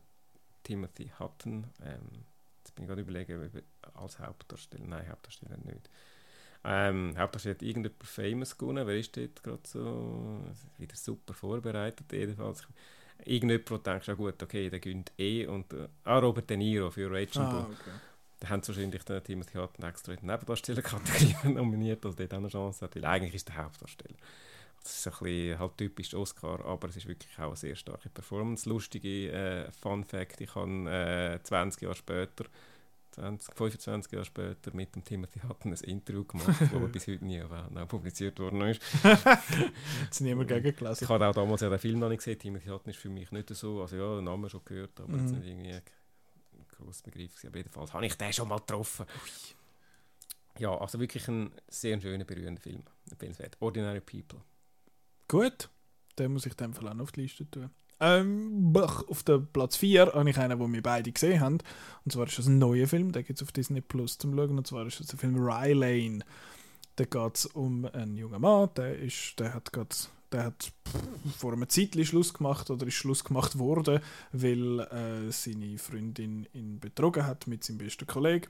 [0.63, 1.67] Timothy Hutton.
[1.81, 2.25] Ähm,
[2.73, 3.63] jetzt bin ich gerade überlegen,
[3.93, 5.89] er als Hauptdarsteller, nein, Hauptdarsteller nicht.
[6.63, 10.39] Ähm, Hauptdarsteller hat irgendjemand Famous gewonnen, wer ist dort gerade so
[10.77, 12.67] wieder super vorbereitet jedenfalls.
[13.25, 16.57] Irgendjemand, wo du denkst, ja gut, okay, der gönnt eh und äh, ah, Robert De
[16.57, 17.59] Niro für Rachel Bull.
[17.59, 17.91] Ah, okay.
[18.39, 22.37] Da haben sie wahrscheinlich den Timothy Hutton extra in die Nebendarstellerkategorie nominiert, dass der auch
[22.37, 24.17] eine Chance hat, weil eigentlich ist der Hauptdarsteller.
[24.83, 28.09] Das ist ein bisschen halt typisch Oscar, aber es ist wirklich auch eine sehr starke
[28.09, 28.67] Performance.
[28.67, 32.45] Lustige äh, Fun Fact, ich habe äh, 20 Jahre später,
[33.11, 37.41] 20, 25 Jahre später mit dem Timothy Hutton ein Interview gemacht, das bis heute nie
[37.41, 38.81] Outnow publiziert worden ist.
[40.03, 41.03] Jetzt niemand gegen gelesen.
[41.05, 42.39] Ich habe auch damals ja den Film noch nicht gesehen.
[42.39, 45.31] Timothy Hutton ist für mich nicht so, also ja, den Namen schon gehört, aber jetzt
[45.31, 45.37] Mhm.
[45.39, 45.81] nicht irgendwie ein
[46.75, 47.45] grosser Begriff.
[47.45, 49.05] Aber jedenfalls habe ich den schon mal getroffen.
[50.59, 52.83] Ja, also wirklich ein sehr schöner, berührender Film.
[53.09, 53.55] Empfehlenswert.
[53.59, 54.41] Ordinary People.
[55.27, 55.69] Gut,
[56.19, 57.69] den muss ich dann auch noch auf die Liste tun.
[57.99, 61.59] Ähm, auf der Platz 4 habe ich einen, den wir beide gesehen haben.
[62.03, 64.57] Und zwar ist das ein neuer Film, den gibt es auf Disney Plus zum Schauen.
[64.57, 66.19] Und zwar ist das der Film Rye Lane.
[66.97, 69.95] Da geht es um einen jungen Mann, der, ist, der hat gerade
[70.33, 70.71] der hat
[71.37, 73.99] vor einem Zeitchen Schluss gemacht oder ist Schluss gemacht worden,
[74.31, 78.47] weil äh, seine Freundin ihn betrogen hat mit seinem besten Kollegen.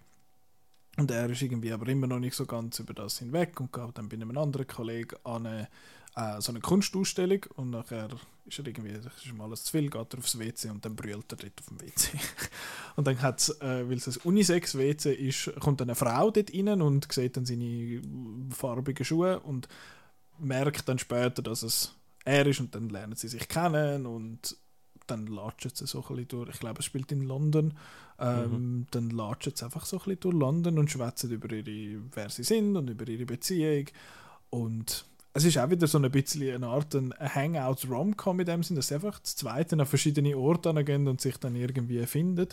[0.98, 3.98] Und er ist irgendwie aber immer noch nicht so ganz über das hinweg und geht
[3.98, 5.68] dann bei einem anderen Kollegen an
[6.15, 8.10] äh, so eine Kunstausstellung und nachher
[8.45, 10.95] ist er irgendwie, das ist ihm alles zu viel, geht er aufs WC und dann
[10.95, 12.18] brüllt er dort auf dem WC.
[12.95, 17.11] und dann hat äh, weil es ein Unisex-WC ist, kommt eine Frau dort rein und
[17.11, 18.02] sieht dann seine
[18.52, 19.68] farbigen Schuhe und
[20.40, 21.95] merkt dann später, dass es
[22.26, 24.57] er ist und dann lernen sie sich kennen und
[25.07, 27.73] dann latschen sie so ein bisschen durch, ich glaube es spielt in London,
[28.19, 32.30] ähm, dann latschen sie einfach so ein bisschen durch London und schwätzen über ihre, wer
[32.30, 33.88] sie sind und über ihre Beziehung
[34.49, 38.76] und es ist auch wieder so ein bisschen eine Art ein Hangout-Rom-Com in dem Sinn,
[38.76, 42.50] dass sie einfach zu zweit an verschiedene Orte gehen und sich dann irgendwie finden.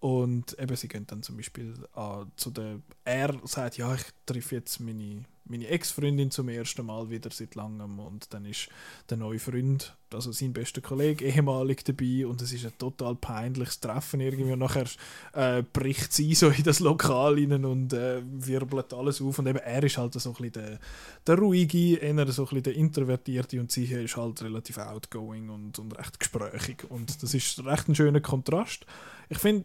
[0.00, 2.80] Und eben, sie gehen dann zum Beispiel an, zu der.
[3.04, 7.98] Er sagt, ja, ich treffe jetzt meine, meine Ex-Freundin zum ersten Mal wieder seit langem.
[7.98, 8.68] Und dann ist
[9.08, 12.26] der neue Freund, also sein bester Kollege, ehemalig dabei.
[12.26, 14.52] Und es ist ein total peinliches Treffen irgendwie.
[14.52, 14.86] Und nachher
[15.32, 19.38] äh, bricht sie so in das Lokal rein und äh, wirbelt alles auf.
[19.38, 20.78] Und eben, er ist halt so ein bisschen der,
[21.26, 23.60] der ruhige, eher so ein bisschen der introvertierte.
[23.60, 26.84] Und sie ist halt relativ outgoing und, und recht gesprächig.
[26.88, 28.86] Und das ist recht ein schöner Kontrast.
[29.28, 29.64] Ich finde,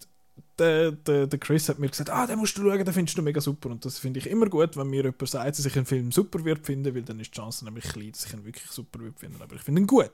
[0.62, 3.22] der, der, der Chris hat mir gesagt, ah, den musst du schauen, den findest du
[3.24, 3.70] mega super.
[3.70, 6.46] Und das finde ich immer gut, wenn mir jemand sagt, dass ich einen Film super
[6.46, 9.20] wird finden, weil dann ist die Chance nämlich klein, dass ich ihn wirklich super wird
[9.20, 9.42] finden.
[9.42, 10.12] Aber ich finde ihn gut.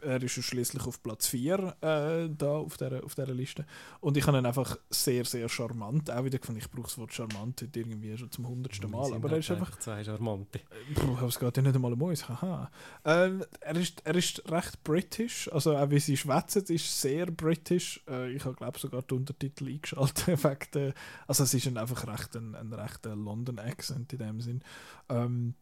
[0.00, 3.66] Er ist schließlich auf Platz 4 äh, da auf dieser, auf dieser Liste.
[4.00, 6.60] Und ich habe ihn einfach sehr, sehr charmant auch wieder gefunden.
[6.60, 9.12] Ich brauche das Wort charmant heute irgendwie schon zum hundertsten Mal.
[9.12, 10.60] Aber er ist einfach zwei Charmante.
[10.94, 12.28] Puh, aber es geht ja nicht einmal um uns.
[12.28, 12.70] Haha.
[13.04, 18.02] Ähm, er, ist, er ist recht british, also auch wie sie schwätzen, ist sehr british.
[18.08, 20.26] Äh, ich habe glaube sogar die Untertitel eingeschaltet.
[20.44, 20.94] wegen
[21.26, 24.62] also es ist ein, einfach recht ein, ein rechter London-Accent in dem Sinn.
[25.08, 25.54] Ähm,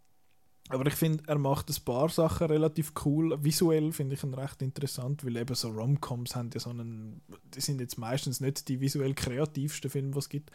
[0.70, 3.42] aber ich finde, er macht ein paar Sachen relativ cool.
[3.42, 7.22] Visuell finde ich ihn recht interessant, weil eben so Romcoms haben ja so einen,
[7.54, 10.50] die sind jetzt meistens nicht die visuell kreativsten Filme, was es gibt.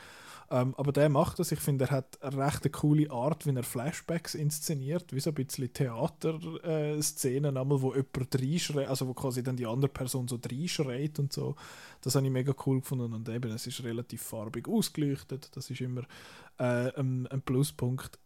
[0.52, 1.52] Ähm, aber der macht das.
[1.52, 5.34] Ich finde, er hat eine recht coole Art, wie er Flashbacks inszeniert, wie so ein
[5.34, 11.20] bisschen Theaterszenen, einmal, wo jemand reinschreit, also wo quasi dann die andere Person so reinschreit
[11.20, 11.56] und so.
[12.02, 15.50] Das habe ich mega cool gefunden und eben, es ist relativ farbig ausgeleuchtet.
[15.56, 16.04] Das ist immer
[16.60, 18.20] äh, ein, ein Pluspunkt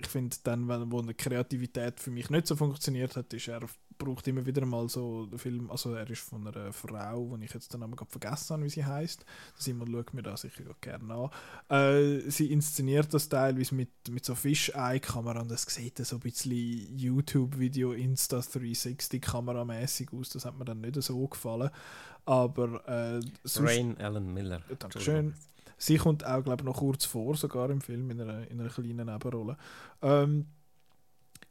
[0.00, 3.60] ich finde dann, wenn, wo eine Kreativität für mich nicht so funktioniert hat, ist er
[4.00, 7.54] braucht immer wieder mal so den Film, also er ist von einer Frau, die ich
[7.54, 9.24] jetzt dann einmal gerade vergessen habe, wie sie heißt.
[9.54, 11.30] Simon schaut mir da sicher gerne
[11.68, 11.76] an.
[11.76, 16.98] Äh, sie inszeniert das teilweise mit, mit so Fish-Eye-Kamera und das sieht so ein bisschen
[16.98, 20.30] YouTube-Video, Insta 360-Kameramäßig aus.
[20.30, 21.70] Das hat mir dann nicht so gefallen.
[22.24, 23.20] Aber äh,
[23.56, 24.62] Rain Allen Miller.
[24.78, 25.34] Dankeschön.
[25.80, 28.68] Sie kommt auch, glaube ich, noch kurz vor, sogar im Film, in einer, in einer
[28.68, 29.56] kleinen Nebenrolle.
[30.02, 30.46] Ähm,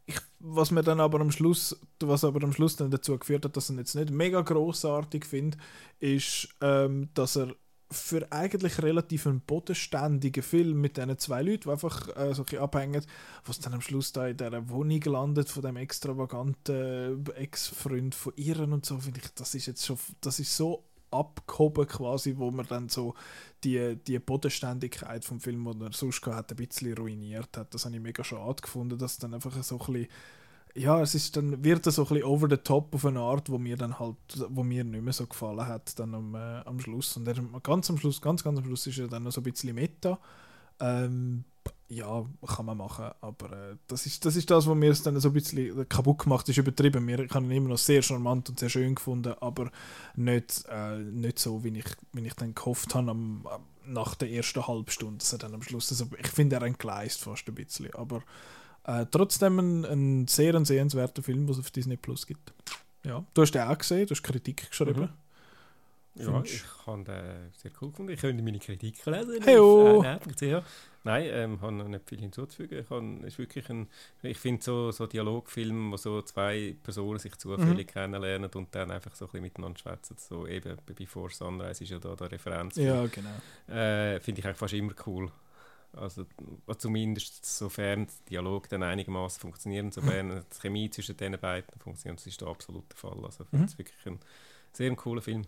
[0.06, 3.58] ich, was mir dann aber am Schluss, was aber am Schluss dann dazu geführt hat,
[3.58, 5.58] dass ich ihn jetzt nicht mega großartig finde,
[6.00, 7.56] ist, ähm, dass er
[7.92, 12.58] für eigentlich relativ einen bodenständigen Film mit diesen zwei Leuten, die einfach äh, so ein
[12.60, 13.04] abhängen,
[13.46, 18.74] was dann am Schluss da in dieser Wohnung landet von dem extravaganten Ex-Freund von ihren
[18.74, 22.66] und so, finde ich, das ist jetzt schon, das ist so abgehoben quasi, wo man
[22.68, 23.16] dann so
[23.64, 27.74] die, die Bodenständigkeit vom Film, den er sonst gehabt hat, ein bisschen ruiniert hat.
[27.74, 30.08] Das habe ich mega schade gefunden, dass dann einfach so ein bisschen
[30.76, 33.50] ja, es ist dann, wird er so ein bisschen over the top auf eine Art,
[33.50, 34.18] wo mir dann halt,
[34.50, 37.18] wo mir nicht mehr so gefallen hat, dann am, äh, am Schluss.
[37.18, 39.44] Und er, ganz am Schluss, ganz, ganz am Schluss ist er dann noch so ein
[39.44, 40.20] bisschen Meta.
[40.80, 41.44] Ähm,
[41.88, 45.20] ja, kann man machen, aber äh, das, ist, das ist das, was mir es dann
[45.20, 47.04] so ein bisschen kaputt gemacht ist, übertrieben.
[47.06, 49.72] Mir, ich habe ihn immer noch sehr charmant und sehr schön gefunden, aber
[50.16, 53.46] nicht, äh, nicht so, wie ich, wie ich dann gehofft habe am-
[53.86, 57.22] nach der ersten halben Stunde, dass er dann am Schluss, also ich finde, er entgleist
[57.24, 58.22] fast ein bisschen, aber
[58.84, 62.54] äh, trotzdem ein, ein sehr ein sehenswerter Film, was es auf Disney Plus gibt.
[63.04, 65.02] Ja, du hast den auch gesehen, du hast Kritik geschrieben.
[65.02, 65.10] Mhm.
[66.20, 68.12] Ja, ich habe den sehr cool gefunden.
[68.12, 69.44] Ich könnte meine Kritik lesen.
[69.44, 70.04] Heyo.
[70.04, 70.64] auf, äh.
[71.04, 72.80] Nein, ähm, habe noch nicht viel hinzuzufügen.
[72.80, 73.88] Ich, habe, es ist wirklich ein,
[74.22, 77.92] ich finde so, so Dialogfilm, wo so zwei Personen sich zufällig Mhm.
[77.92, 80.18] kennenlernen und dann einfach so ein bisschen miteinander schwätzen.
[80.20, 82.76] So eben Before Sunrise ist ja da der Referenz.
[82.76, 83.30] Ja, genau.
[83.74, 85.32] Äh, finde ich eigentlich fast immer cool.
[85.94, 86.26] Also
[86.78, 92.28] zumindest sofern der Dialog dann einigermaßen funktioniert, sofern die Chemie zwischen den beiden funktioniert, das
[92.28, 93.18] ist der Fall.
[93.26, 94.20] Also ich finde es wirklich ein
[94.72, 95.46] sehr cooler Film.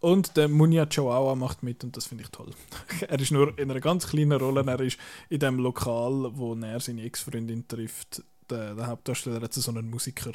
[0.00, 2.50] Und der Munya Chihuahua macht mit und das finde ich toll.
[3.08, 4.62] er ist nur in einer ganz kleinen Rolle.
[4.66, 4.98] Er ist
[5.30, 8.22] in dem Lokal, wo er seine Ex-Freundin trifft.
[8.50, 10.32] Der, der Hauptdarsteller hat so einen Musiker.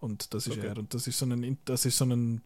[0.00, 0.68] Und das ist Okay.
[0.68, 0.78] er.
[0.78, 2.40] Und das ist so ein, In- das ist so ein,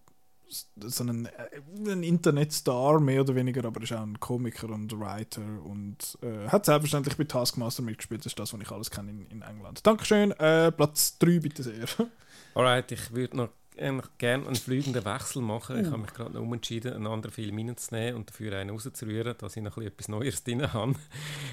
[0.49, 5.43] so ein, äh, ein Internetstar, mehr oder weniger, aber ist auch ein Komiker und Writer
[5.63, 8.23] und äh, hat selbstverständlich bei Taskmaster mitgespielt.
[8.23, 9.87] Das ist das, was ich alles kenne in, in England.
[9.87, 10.33] Dankeschön.
[10.33, 11.87] Äh, Platz 3 bitte sehr.
[12.55, 13.49] Alright, ich würde noch
[13.81, 15.81] eigentlich gerne einen fliegenden Wechsel machen.
[15.81, 15.93] Ich Uh.
[15.93, 19.63] habe mich gerade noch umentschieden, einen anderen Film reinzunehmen und dafür einen rauszurühren, dass ich
[19.63, 20.95] noch ein bisschen etwas Neues drin habe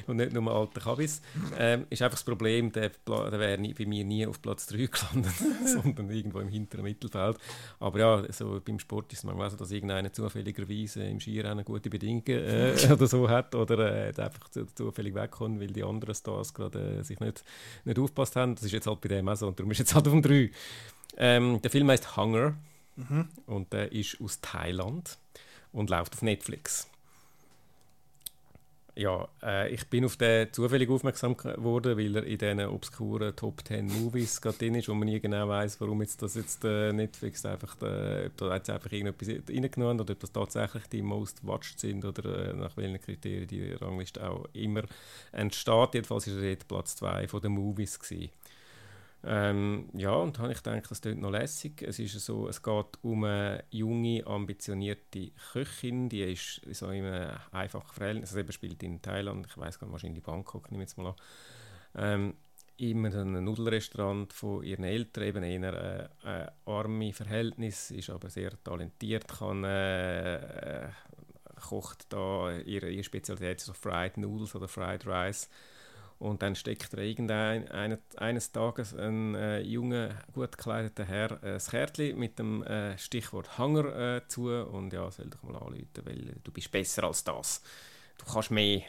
[0.08, 1.22] und nicht nur alte Kabis.
[1.58, 4.78] Ähm, ist einfach das Problem, der, der wäre nie- bei mir nie auf Platz 3
[4.92, 5.34] gelandet,
[5.66, 7.38] sondern irgendwo im hinteren Mittelfeld.
[7.80, 11.90] Aber ja, so beim Sport ist es manchmal so, dass irgendeiner zufälligerweise im Skirennen gute
[11.90, 16.54] Bedingungen äh, oder so hat oder äh, einfach zu, zufällig wegkommt, weil die anderen Stars
[16.54, 17.44] gerade äh, sich nicht,
[17.84, 18.56] nicht aufgepasst haben.
[18.56, 20.22] Das ist jetzt halt bei dem auch so und darum ist jetzt halt auf dem
[20.22, 20.50] 3.
[21.18, 22.56] Ähm, der Film heißt Hunger
[23.46, 25.18] und der ist aus Thailand
[25.72, 26.88] und läuft auf Netflix.
[28.98, 33.62] Ja, äh, ich bin auf den zufällig aufmerksam geworden, weil er in diesen obskuren Top
[33.68, 36.94] 10 Movies gerade drin ist, wo man nie genau weiß, warum jetzt das jetzt äh,
[36.94, 41.02] Netflix einfach, äh, ob da jetzt einfach irgendetwas reingenommen hat oder ob das tatsächlich die
[41.02, 44.84] most watched sind oder äh, nach welchen Kriterien die Rangliste auch immer
[45.34, 45.94] entsteht.
[45.96, 48.30] Jedenfalls ist er dort Platz 2 von den Movies gewesen.
[49.28, 51.82] Ähm, ja, und habe ich gedacht, das klingt noch lässig.
[51.82, 57.36] Es ist so, es geht um eine junge, ambitionierte Köchin, die ist so in einem
[57.52, 60.90] einfachen Verhältnis, also eben spielt in Thailand, ich weiß gar nicht, wahrscheinlich Bangkok, nehme ich
[60.90, 61.16] jetzt mal an.
[61.98, 62.34] Ähm,
[62.78, 68.30] immer in einem Nudelrestaurant von ihren Eltern, eben eher äh, äh, arme Verhältnis, ist aber
[68.30, 70.90] sehr talentiert, kann äh, äh,
[71.68, 75.50] kocht da ihre, ihre Spezialität so Fried Noodles oder Fried Rice
[76.20, 81.54] und dann steckt er irgendein, eine, eines Tages ein äh, junger, gut gekleideter Herr äh,
[81.54, 85.88] das Kärtchen mit dem äh, Stichwort Hunger äh, zu und ja, soll dich mal anrufen,
[86.04, 87.62] weil du bist besser als das.
[88.18, 88.82] Du kannst mehr.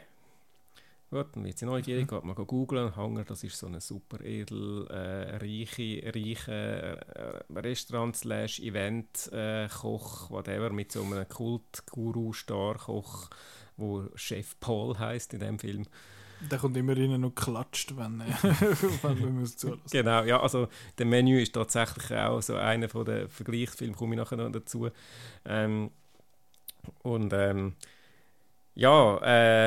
[1.09, 2.97] Gut, dann wird sie neugierig, geht mal googeln.
[2.97, 9.69] Hunger, das ist so ein super edel, äh, reiche, reiche äh, Restaurant slash Event äh,
[9.69, 13.31] Koch, whatever, mit so einem Kult-Guru-Star-Koch,
[13.77, 15.87] wo Chef Paul heißt in dem Film.
[16.41, 18.25] Der kommt immer rein und klatscht, wenn, äh,
[19.03, 19.83] wir uns zulassen.
[19.91, 20.69] Genau, ja, also
[20.99, 24.91] der Menü ist tatsächlich auch so einer von den Vergleichsfilmen, komme ich nachher noch dazu.
[25.45, 25.91] Ähm,
[27.03, 27.75] und ähm,
[28.75, 29.17] ja,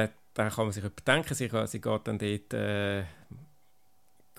[0.04, 3.04] äh, da kann man sich etwas denken, sie, sie geht dann dort, äh,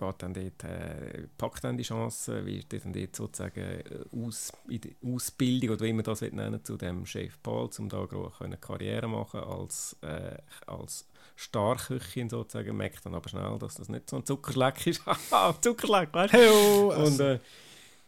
[0.01, 3.83] geht dann dort, äh, packt dann die Chance, wie dann dort sozusagen äh,
[4.13, 8.07] aus, die Ausbildung oder wie man das nennen, zu dem Chef Paul, um da
[8.41, 11.07] eine Karriere machen als, äh, als
[11.37, 15.05] Starköchin sozusagen, merkt dann aber schnell, dass das nicht so ein Zuckerschleck ist.
[15.07, 16.39] Haha, Zuckerschleck, weißt du?
[16.39, 17.05] Heyo!
[17.05, 17.39] Und äh,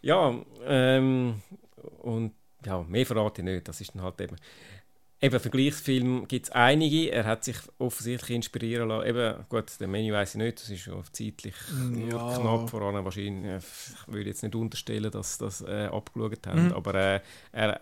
[0.01, 1.43] ja, ähm,
[2.01, 2.33] und
[2.65, 3.69] ja, mehr verrate ich nicht.
[3.69, 4.37] Das ist dann halt eben.
[5.25, 7.13] Eben, Vergleichsfilm gibt es einige.
[7.13, 9.07] Er hat sich offensichtlich inspirieren lassen.
[9.09, 10.59] Eben, gut, den Menü weiß ich nicht.
[10.59, 11.55] Das ist zeitlich
[12.11, 12.39] Ja.
[12.39, 12.69] knapp.
[12.69, 16.67] Vor allem wahrscheinlich, ich würde jetzt nicht unterstellen, dass das äh, abgeschaut haben.
[16.67, 16.73] Mhm.
[16.73, 17.21] Aber äh,
[17.53, 17.81] er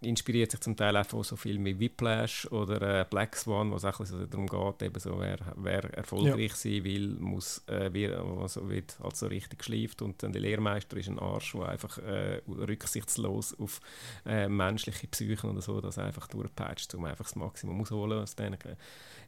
[0.00, 3.76] inspiriert sich zum Teil auch von so Filmen wie Whiplash oder äh, Black Swan, wo
[3.76, 8.08] es auch bisschen darum geht, eben so, wer, wer erfolgreich sein will, muss, äh, wie,
[8.08, 11.98] also wird halt so richtig geschleift und dann der Lehrmeister ist ein Arsch, der einfach
[11.98, 13.80] äh, rücksichtslos auf
[14.26, 18.54] äh, menschliche Psychen oder so das einfach durchpeitscht, um einfach das Maximum aus denen.
[18.54, 18.76] Äh,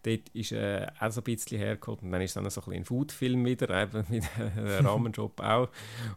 [0.03, 2.77] Dort ist äh, auch so ein bisschen hergeholt und dann ist es dann so ein
[2.77, 5.69] ein Foodfilm wieder, eben mit einem Rahmenjob auch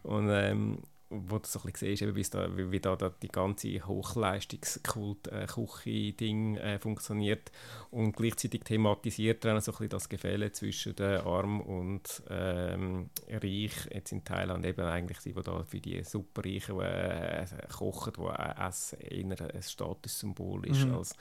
[0.02, 0.78] und ähm,
[1.10, 3.84] wo du so ein bisschen siehst, eben, wie's da, wie, wie da, da die ganze
[3.86, 7.50] Hochleistungskult-Küche-Ding äh, funktioniert
[7.90, 13.10] und gleichzeitig thematisiert er auch so ein bisschen das Gefälle zwischen der Arm und ähm,
[13.28, 17.44] Reich, jetzt in Thailand eben eigentlich die, die da für die Superreichen äh,
[17.76, 20.94] kochen, wo äh, Essen eher ein Statussymbol ist, Mhm.
[20.94, 21.16] als,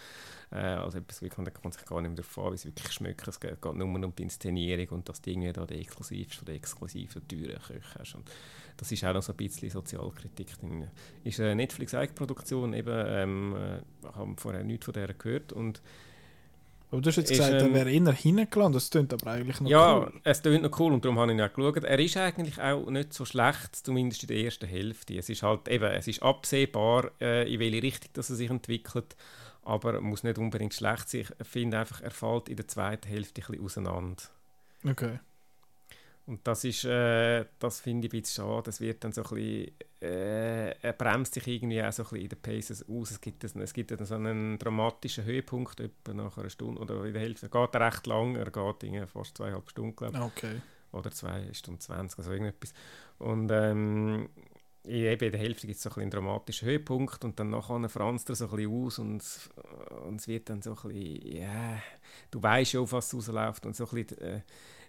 [0.51, 2.65] äh, als etwas, wie kann, da kann man sich gar nicht mehr davon, wie es
[2.65, 3.27] wirklich schmeckt.
[3.27, 6.55] Es geht, nur um die Inszenierung und dass du irgendwie da die exklusivste von den
[6.55, 8.15] exklusiven, teuren Köche hast.
[8.15, 8.29] Und
[8.79, 10.87] das ist auch noch so ein bisschen Sozialkritik drin.
[11.23, 15.81] Ist eine Netflix-Eigenproduktion, eben, ähm, äh, haben vorher nichts von der gehört und
[16.91, 18.77] Aber du hast jetzt Ist, gesagt, er ähm, wäre eher hingelandet.
[18.81, 20.13] Das klingt aber eigentlich noch ja, cool.
[20.23, 21.83] es klingt noch cool und darum habe ich ihn auch geschaut.
[21.83, 25.17] Er ist eigentlich auch nicht so schlecht, zumindest in der ersten Hälfte.
[25.17, 29.15] Es ist halt eben, es ist absehbar, äh, in welche Richtung dass er sich entwickelt,
[29.63, 31.25] aber muss nicht unbedingt schlecht sein.
[31.39, 34.23] Ich finde einfach, er fällt in der zweiten Hälfte ein bisschen auseinander.
[34.87, 35.19] Okay.
[36.29, 38.69] Und das ist, äh, das finde ich ein bisschen schade.
[38.69, 42.21] Es wird dann so ein bisschen, äh, er bremst sich irgendwie auch so ein bisschen
[42.21, 43.09] in den Paces aus.
[43.09, 47.13] Es gibt, es gibt dann so einen dramatischen Höhepunkt, etwa nach einer Stunde oder in
[47.13, 47.49] der Hälfte.
[47.51, 50.23] Er geht recht lang, er geht fast zweieinhalb Stunden, glaube ich.
[50.23, 50.61] Okay.
[50.91, 52.73] Oder zwei Stunden 20, also irgendetwas.
[53.17, 54.29] Und ähm,
[54.85, 58.29] eben in der Hälfte gibt es so ein einen dramatischen Höhepunkt und dann nachher franzt
[58.29, 59.23] er so ein bisschen aus und,
[60.05, 61.81] und es wird dann so ein bisschen, ja,
[62.29, 64.41] du weißt ja, auf was es rausläuft und so ein bisschen, äh,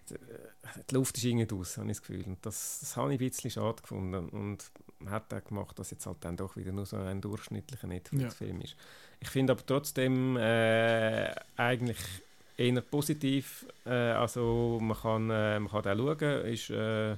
[0.09, 2.23] die, Luft ist irgendwie aus, habe ich das Gefühl.
[2.25, 4.29] Und das, das habe ich ein bisschen schade gefunden.
[4.29, 4.71] Und
[5.09, 8.75] hat er gemacht, dass jetzt halt dann doch wieder nur so ein durchschnittlicher Netflix-Film ist.
[9.19, 11.97] Ich finde aber trotzdem äh, eigentlich
[12.57, 13.65] eher positiv.
[13.85, 17.11] Äh, also man kann, äh, man kann auch schauen, ist äh,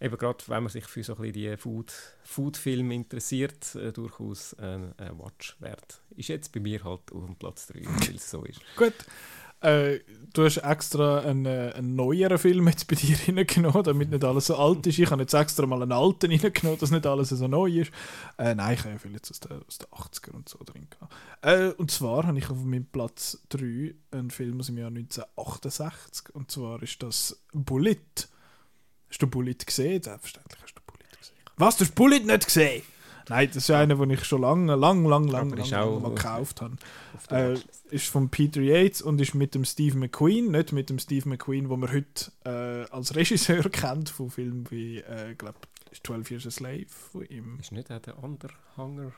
[0.00, 1.92] eben gerade, wenn man sich für so ein bisschen die Food,
[2.24, 6.00] Food-Filme interessiert, äh, durchaus ein äh, Watch wert.
[6.16, 8.60] Ist jetzt bei mir halt auf dem Platz 3, weil es so ist.
[8.76, 8.94] Gut.
[9.60, 10.00] Äh,
[10.32, 14.46] du hast extra einen, äh, einen neueren Film jetzt bei dir reingenommen, damit nicht alles
[14.46, 14.98] so alt ist.
[14.98, 17.90] Ich habe jetzt extra mal einen alten reingenommen, dass nicht alles so neu ist.
[18.38, 20.88] Äh, nein, ich habe ja viel jetzt aus den, aus den 80er und so drin
[20.90, 21.14] gehabt.
[21.42, 26.34] Äh, und zwar habe ich auf meinem Platz 3 einen Film aus dem Jahr 1968.
[26.34, 27.96] Und zwar ist das Bullet.
[29.08, 30.02] Hast du Bullet gesehen?
[30.02, 31.36] Selbstverständlich hast du Bullet gesehen.
[31.56, 32.82] Was, du hast Bullet nicht gesehen?
[33.28, 36.14] Nein, das ist einer, den ich schon lange, lang, lang, lang, Aber ist lang mal
[36.14, 36.76] gekauft habe.
[37.30, 37.58] Äh,
[37.90, 41.68] ist von Peter Yates und ist mit dem Steve McQueen, nicht mit dem Steve McQueen,
[41.68, 45.58] den man heute äh, als Regisseur kennt von Filmen wie, äh, glaube
[46.02, 47.58] 12 Years a Slave von ihm.
[47.58, 49.12] Ist nicht auch der andere Hanger?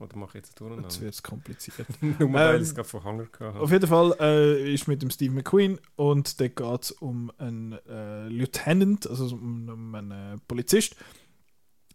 [0.00, 1.00] Oder mache ich jetzt Jetzt durcheinander?
[1.00, 1.86] wird es kompliziert.
[2.00, 5.02] Nur weil Ähm, ich es gerade von Hanger gehabt Auf jeden Fall äh, ist mit
[5.02, 10.10] dem Steve McQueen und da geht es um einen äh, Lieutenant, also um, um einen
[10.10, 10.96] äh, Polizist.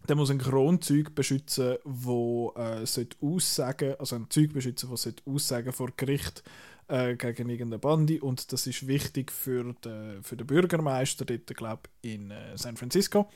[0.09, 2.83] Der muss ein Kronzeug beschützen, wo äh,
[3.21, 6.43] aussagen, also ein Zeug beschützen, was aussagen vor Gericht
[6.87, 11.83] äh, gegen irgendeine Bande und das ist wichtig für den, für den Bürgermeister dort, glaube
[12.01, 13.29] in äh, San Francisco.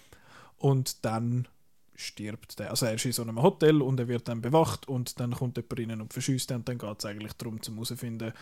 [0.58, 1.48] Und dann
[1.94, 2.72] stirbt der.
[2.72, 5.58] Also er ist in so einem Hotel und er wird dann bewacht und dann kommt
[5.58, 8.34] jemand rein und verschießt und dann geht es eigentlich darum, zum herausfinden,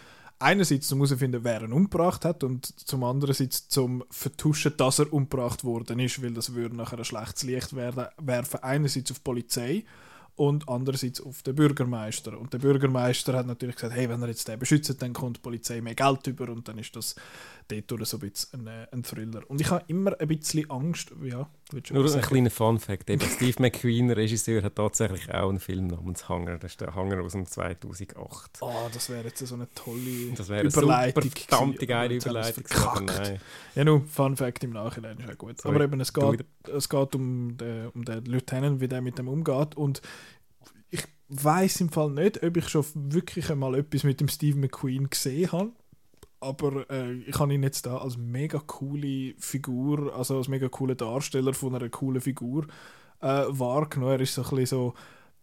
[0.41, 5.63] einerseits zum herausfinden, wer ihn umgebracht hat und zum andererseits zum vertuschen, dass er umgebracht
[5.63, 9.85] worden ist, weil das würde nachher ein schlechtes Licht werden, werfen, einerseits auf die Polizei
[10.35, 12.39] und andererseits auf den Bürgermeister.
[12.39, 15.41] Und der Bürgermeister hat natürlich gesagt, hey, wenn er jetzt den beschützt, dann kommt die
[15.41, 17.15] Polizei mehr Geld über und dann ist das
[17.79, 19.49] dort so ein bisschen ein, äh, ein Thriller.
[19.49, 21.49] Und ich habe immer ein bisschen Angst, ja,
[21.91, 26.57] Nur ein kleiner Fun-Fact: Steve McQueen, Regisseur, hat tatsächlich auch einen Film namens Hanger.
[26.57, 28.57] Das ist der Hanger aus dem 2008.
[28.61, 31.23] Oh, das wäre jetzt so eine tolle Das wäre Überleitung.
[31.23, 32.65] super verdammte geile Überleitung.
[33.05, 33.39] nein.
[33.75, 35.61] Ja, nur Fun Fact im Nachhinein ist auch gut.
[35.61, 35.75] Sorry.
[35.75, 39.27] Aber eben, es geht, es geht um, den, um den Lieutenant, wie der mit dem
[39.27, 39.75] umgeht.
[39.75, 40.01] Und
[40.89, 45.09] ich weiß im Fall nicht, ob ich schon wirklich einmal etwas mit dem Steve McQueen
[45.09, 45.71] gesehen habe.
[46.41, 50.95] Aber äh, ich habe ihn jetzt da als mega coole Figur, also als mega cooler
[50.95, 52.65] Darsteller von einer coolen Figur
[53.21, 54.13] äh, wahrgenommen.
[54.13, 54.93] Er ist so ein bisschen so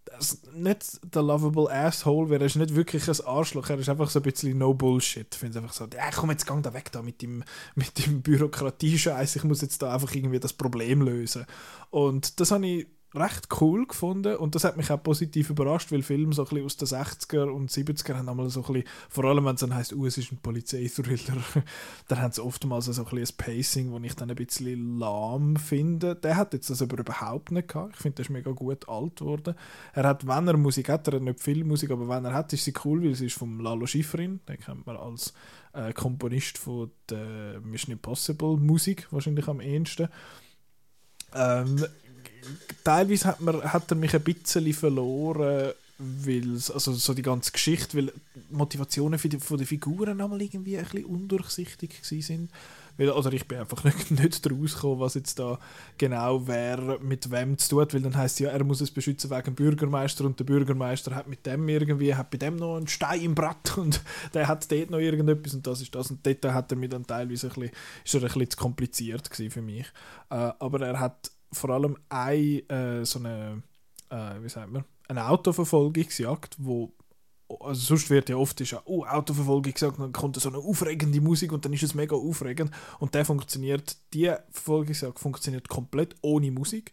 [0.05, 4.11] das, nicht der lovable Asshole, weil er ist nicht wirklich ein Arschloch, er ist einfach
[4.11, 5.29] so ein bisschen no Bullshit.
[5.31, 7.45] Ich finde einfach so, ja, komm jetzt gang da weg da mit dem,
[7.75, 11.47] mit dem Bürokratie-Scheiß, ich muss jetzt da einfach irgendwie das Problem lösen.
[11.91, 16.03] Und das habe ich recht cool gefunden und das hat mich auch positiv überrascht, weil
[16.03, 19.25] Filme so ein bisschen aus den 60er und 70er haben einmal so ein bisschen, vor
[19.25, 21.43] allem wenn es dann heisst, oh, es ist ein Polizeithriller,
[22.09, 25.57] dann haben sie oftmals so ein bisschen ein Pacing, das ich dann ein bisschen lahm
[25.57, 26.17] finde.
[26.17, 27.95] Der hat jetzt das aber überhaupt nicht gehabt.
[27.95, 29.55] Ich finde, der ist mega gut alt geworden.
[29.95, 32.53] Er hat, wenn er Musik hat, er hat nicht viel Musik, aber wenn er hat,
[32.53, 35.33] ist sie cool, weil sie ist vom Lalo Schifrin, den kennt man als
[35.73, 40.09] äh, Komponist von der Mission Impossible Musik wahrscheinlich am ehesten.
[41.35, 41.85] Ähm,
[42.85, 47.97] teilweise hat, man, hat er mich ein bisschen verloren, weil also so die ganze Geschichte,
[47.97, 48.13] weil
[48.51, 52.51] Motivationen für die, von den Figuren einmal irgendwie ein bisschen undurchsichtig sind.
[52.99, 55.59] Weil, oder ich bin einfach nicht, nicht draus gekommen, was jetzt da
[55.97, 58.91] genau wer mit wem zu tun hat, weil dann heisst es ja, er muss es
[58.91, 62.89] beschützen wegen Bürgermeister und der Bürgermeister hat mit dem irgendwie, hat bei dem noch einen
[62.89, 64.01] Stein im Brett und
[64.35, 67.07] der hat dort noch irgendetwas und das ist das und dort hat er mir dann
[67.07, 67.71] teilweise ein bisschen,
[68.05, 69.87] ist er ein bisschen zu kompliziert für mich.
[70.31, 73.63] Äh, aber er hat vor allem eine, äh, so eine,
[74.11, 76.93] äh, wie sagt man, eine Autoverfolgungsjagd, wo
[77.61, 81.21] also sonst wird ja oft ist ja, oh, Autoverfolgung gesagt, dann kommt so eine aufregende
[81.21, 82.71] Musik und dann ist es mega aufregend.
[82.99, 86.93] Und der funktioniert, die Verfolgungsjagd funktioniert komplett ohne Musik.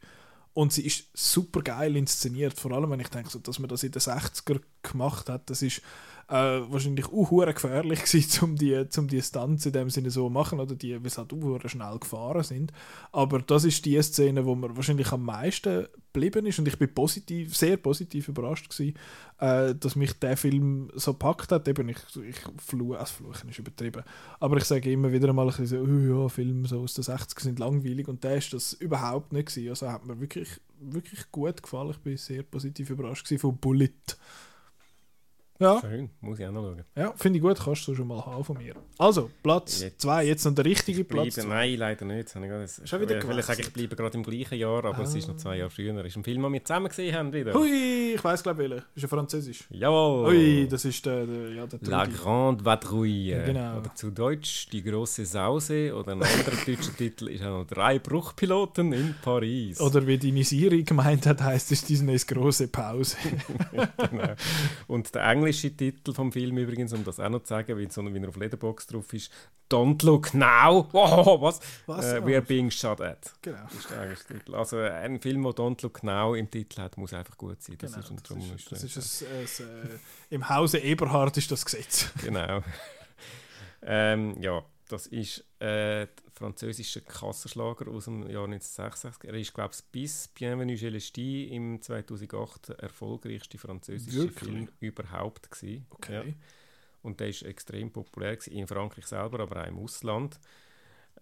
[0.54, 3.84] Und sie ist super geil inszeniert, vor allem wenn ich denke, so, dass man das
[3.84, 5.82] in den 60er gemacht hat, das ist
[6.28, 10.30] äh, wahrscheinlich auch gefährlich gewesen, um die, um die Stunts in dem Sinne so zu
[10.30, 12.72] machen, oder die, weil sie halt auch schnell gefahren sind.
[13.12, 16.94] Aber das ist die Szene, wo mir wahrscheinlich am meisten geblieben ist und ich bin
[16.94, 18.96] positiv, sehr positiv überrascht gewesen,
[19.40, 21.68] äh, dass mich der Film so packt hat.
[21.68, 21.98] Eben, ich,
[22.28, 24.04] ich fluche, also fluchen ist übertrieben,
[24.40, 27.04] aber ich sage immer wieder mal ein bisschen so, oh ja, Filme so aus den
[27.04, 29.70] 60 sind langweilig und der ist das überhaupt nicht gewesen.
[29.70, 30.50] Also hat mir wirklich,
[30.80, 31.92] wirklich gut gefallen.
[31.92, 33.92] Ich bin sehr positiv überrascht gewesen von Bullet.
[35.58, 36.84] Ja, Schön, muss ich auch noch schauen.
[36.98, 38.74] ja finde ich gut, kannst du schon mal haben von mir.
[38.98, 41.36] Also, Platz Jetzt- 2, jetzt noch der richtige Bleiben, Platz.
[41.46, 41.48] zwei.
[41.48, 42.18] nein, leider nicht.
[42.18, 43.74] Jetzt habe ich gerade- Schon wieder ich sagen, ich gewechselt.
[43.74, 45.96] bleibe gerade im gleichen Jahr, aber es ist noch zwei Jahre früher.
[46.00, 47.54] Es ist ein Film, den wir zusammen gesehen haben wieder.
[47.54, 48.86] Hui, ich weiß glaube ich, welcher.
[48.96, 49.64] Ist ja französisch.
[49.70, 50.28] Jawohl!
[50.36, 52.18] Ui, das ist der, der, ja, der La Trudi.
[52.18, 53.44] Grande Vadrouille.
[53.46, 53.78] Genau.
[53.78, 55.96] Oder zu Deutsch Die große Sause.
[55.96, 59.80] Oder ein anderer deutscher Titel ist auch noch Drei Bruchpiloten in Paris.
[59.80, 63.16] Oder wie deine Siri gemeint hat, heißt es Disneys große Pause.
[64.12, 64.34] genau.
[64.88, 68.04] Und der englische Titel vom Film übrigens, um das auch noch zu sagen, wie, so,
[68.04, 69.32] wie er auf Letterboxd drauf ist,
[69.70, 70.88] Don't Look Now.
[70.92, 71.60] Wow, was?
[71.88, 72.06] Was?
[72.06, 73.34] Äh, we are being shot at.
[73.42, 73.66] genau.
[73.78, 74.56] Ist der englische Titel.
[74.56, 77.78] Also äh, ein Film, der Don't Look Now im Titel hat, muss einfach gut sein.
[77.80, 78.04] Das genau.
[78.04, 81.66] ist, Das darum ist, das ist, ist ein, ein, äh, Im Hause Eberhard ist das
[81.66, 82.10] Gesetz.
[82.24, 82.62] Genau.
[83.82, 89.24] ähm, ja, das ist äh, der französische Kassenschlager aus dem Jahr 1966.
[89.24, 94.50] Er ist, glaube ich, bis Bienvenue chez les Ch'tis im 2008 der erfolgreichste französische Wirklich?
[94.50, 95.86] Film überhaupt gewesen.
[95.90, 96.28] Okay.
[96.28, 96.34] Ja.
[97.04, 100.40] Und der ist extrem populär gewesen, in Frankreich selber, aber auch im Ausland.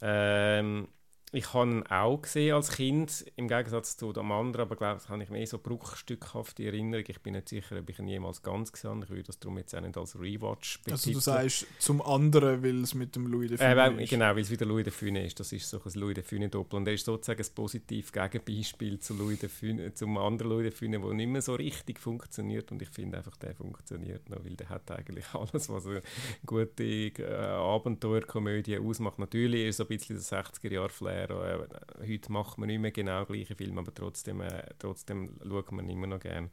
[0.02, 0.88] Ähm,
[1.34, 5.10] ich habe ihn auch gesehen als Kind, im Gegensatz zu dem anderen, aber glaube ich,
[5.10, 7.06] habe ich mehr so bruchstückhafte Erinnerung.
[7.08, 9.06] Ich bin nicht sicher, ob ich ihn jemals ganz gesehen habe.
[9.06, 10.94] Ich würde das darum jetzt auch nicht als Rewatch betiteln.
[10.94, 14.12] Also du sagst zum anderen, weil es mit dem Louis de Fune äh, weil, ist.
[14.12, 15.40] Genau, weil es wieder Louis de Fune ist.
[15.40, 16.78] Das ist so ein Louis de Fune-Doppel.
[16.78, 20.72] Und er ist sozusagen ein positives Gegenbeispiel zu Louis de Fune, zum anderen Louis de
[20.72, 22.72] Fune, der nicht mehr so richtig funktioniert.
[22.72, 26.04] Und ich finde einfach, der funktioniert noch, weil der hat eigentlich alles, was eine
[26.46, 29.18] gute äh, Abenteuerkomödie ausmacht.
[29.18, 31.70] Natürlich ist er so ein bisschen der 60er-Jahr-Flair wäre.
[32.00, 35.90] Äh, heute macht man nicht mehr genau gleiche Filme, aber trotzdem, äh, trotzdem schaut man
[35.90, 36.50] immer noch gerne.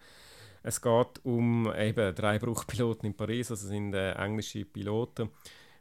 [0.63, 5.31] Es geht um äh, eben drei Bruchpiloten in Paris, also sind äh, englische Piloten,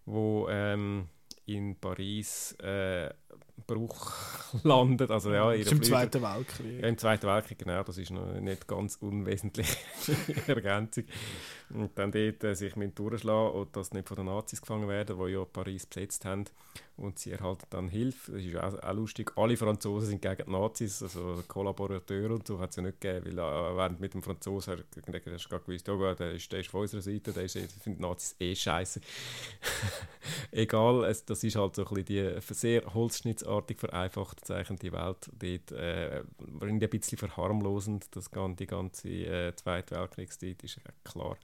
[0.05, 1.07] die ähm,
[1.45, 3.09] in Paris äh,
[3.69, 4.13] Bruch
[4.63, 5.11] landet.
[5.11, 6.81] Also ja, das ist im Zweiten Weltkrieg.
[6.81, 9.77] ja, im Zweiten Weltkrieg, genau, das ist noch nicht ganz unwesentliche
[10.47, 11.03] Ergänzung.
[11.71, 15.17] Und dann dort äh, sich mit durchschlagen und dass nicht von den Nazis gefangen werden,
[15.23, 16.45] die ja Paris besetzt haben.
[16.97, 18.33] Und sie erhalten dann Hilfe.
[18.33, 19.31] Das ist auch, auch lustig.
[19.37, 23.25] Alle Franzosen sind gegen die Nazis, also Kollaborateure und so hat es ja nicht gegeben,
[23.25, 26.59] weil äh, während mit dem Franzosen hast du gerade gewusst, ja, gut, der ist, der
[26.59, 28.99] ist von unserer Seite, der ist, findet die Nazis eh scheiße.
[30.51, 35.29] Egal, es, das ist halt so ein bisschen die sehr holzschnittsartig vereinfacht zeichnende Welt.
[35.37, 36.23] Dort äh,
[36.61, 41.37] ein bisschen verharmlosend, das, die ganze äh, Zweite Weltkriegszeit ist klar.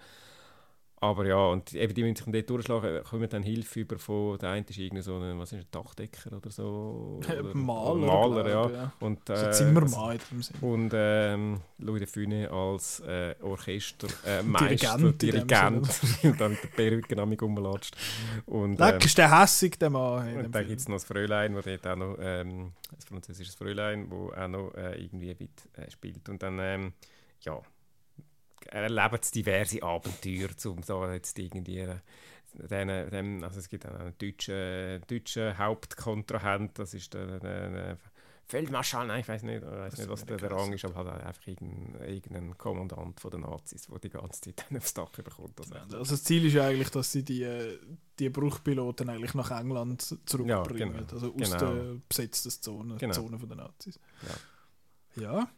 [1.10, 4.50] Aber ja, und eben die müssen sich dort durchschlagen, kommen dann Hilfe über von, der
[4.50, 7.20] eine ist irgendwie so ein, was ist ein Dachdecker oder so.
[7.30, 8.70] Oder, Maler, Maler, ja.
[8.70, 8.94] ja.
[9.00, 10.56] Und, So äh, Zimmermann in dem Sinn.
[10.62, 16.70] und ähm, Louis de Funès als äh, Orchestermeister, äh, Dirigent Dirigent, und dann mit der
[16.70, 17.96] Perücke am rumlatscht.
[18.46, 20.38] Und, Leck, ähm, ist der hässig, der Mann.
[20.38, 24.10] und dann gibt es noch das Fräulein, wo dort auch noch, ähm, ein französisches Fräulein,
[24.10, 26.28] wo auch noch äh, irgendwie mit äh, spielt.
[26.30, 26.94] Und dann, ähm,
[27.42, 27.62] ja,
[28.68, 31.96] erleben diverse Abenteuer, um da jetzt irgendwie äh,
[32.54, 37.98] den, dem, also es gibt einen deutschen, deutschen Hauptkontrahent, das ist der, der, der
[38.48, 41.24] Feldmarschall, nein, ich weiß nicht, ich weiß nicht, was der, der Rang ist, aber halt
[41.24, 45.60] einfach irgendein, irgendein Kommandant von den Nazis, der die ganze Zeit dann aufs Dach bekommt.
[45.60, 47.78] Also, Also das Ziel ist ja eigentlich, dass sie die,
[48.20, 50.94] die Bruchpiloten eigentlich nach England zurückbringen.
[50.94, 51.12] genau.
[51.12, 51.74] Also aus Genau.
[51.74, 53.14] der besetzten Zone, Genau.
[53.16, 54.00] Zone von den Nazis.
[55.18, 55.24] Ja.
[55.24, 55.50] Ja,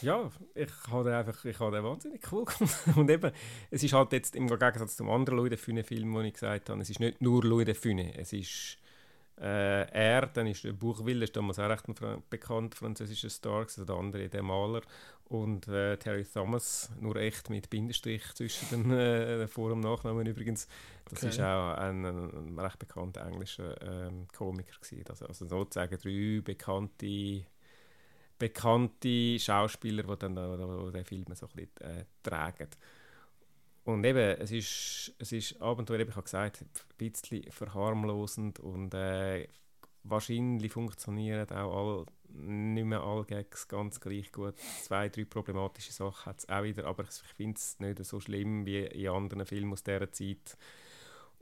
[0.00, 2.72] ich habe den einfach, ich habe den wahnsinnig cool gefunden.
[3.00, 3.32] Und eben,
[3.70, 6.80] es ist halt jetzt im Gegensatz zum anderen Louis de Funès-Film, den ich gesagt habe,
[6.80, 8.78] es ist nicht nur Louis de Funès, es ist
[9.40, 13.62] äh, er, dann ist der Buchwille, ist damals auch recht ein Fra bekannt französischer Star,
[13.64, 14.82] gewesen, der andere, der Maler,
[15.24, 20.68] und äh, Terry Thomas, nur echt mit Bindestrich zwischen den äh, Vor- und Nachnamen übrigens.
[21.06, 21.28] Das Okay.
[21.30, 25.04] ist auch ein, ein recht bekannter englischer ähm, Komiker gewesen.
[25.08, 27.44] Also, also sozusagen drei bekannte
[28.42, 32.68] bekannte Schauspieler, die dann da- da- den Film so ein bisschen äh, tragen.
[33.84, 39.48] Und eben, es ist, es ist Abenteuer, ich habe gesagt, ein bisschen verharmlosend und äh,
[40.04, 44.54] wahrscheinlich funktionieren auch all, nicht mehr alle Gags ganz gleich gut.
[44.82, 48.66] Zwei, drei problematische Sachen hat es auch wieder, aber ich finde es nicht so schlimm
[48.66, 50.56] wie in anderen Filmen aus dieser Zeit.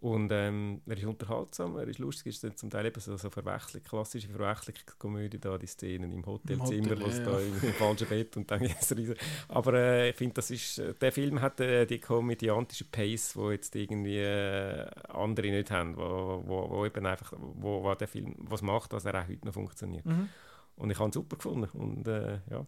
[0.01, 3.29] Und ähm, er ist unterhaltsam, er ist lustig, ist dann zum Teil eben so, so
[3.29, 7.75] Verwechslung, klassische Verwechslungskomödie da, die Szenen im Hotelzimmer, Hotel, wo es ja, da im, im
[7.75, 9.17] falschen Bett und dann ist es riesen.
[9.49, 13.51] Aber äh, ich finde, das ist, äh, der Film hat äh, die komödiantische Pace, wo
[13.51, 18.35] jetzt irgendwie äh, andere nicht haben, wo, wo, wo eben einfach, wo, wo der Film
[18.39, 20.07] was macht, dass er auch heute noch funktioniert.
[20.07, 20.31] Mhm.
[20.77, 22.67] Und ich habe ihn super gefunden und äh, ja.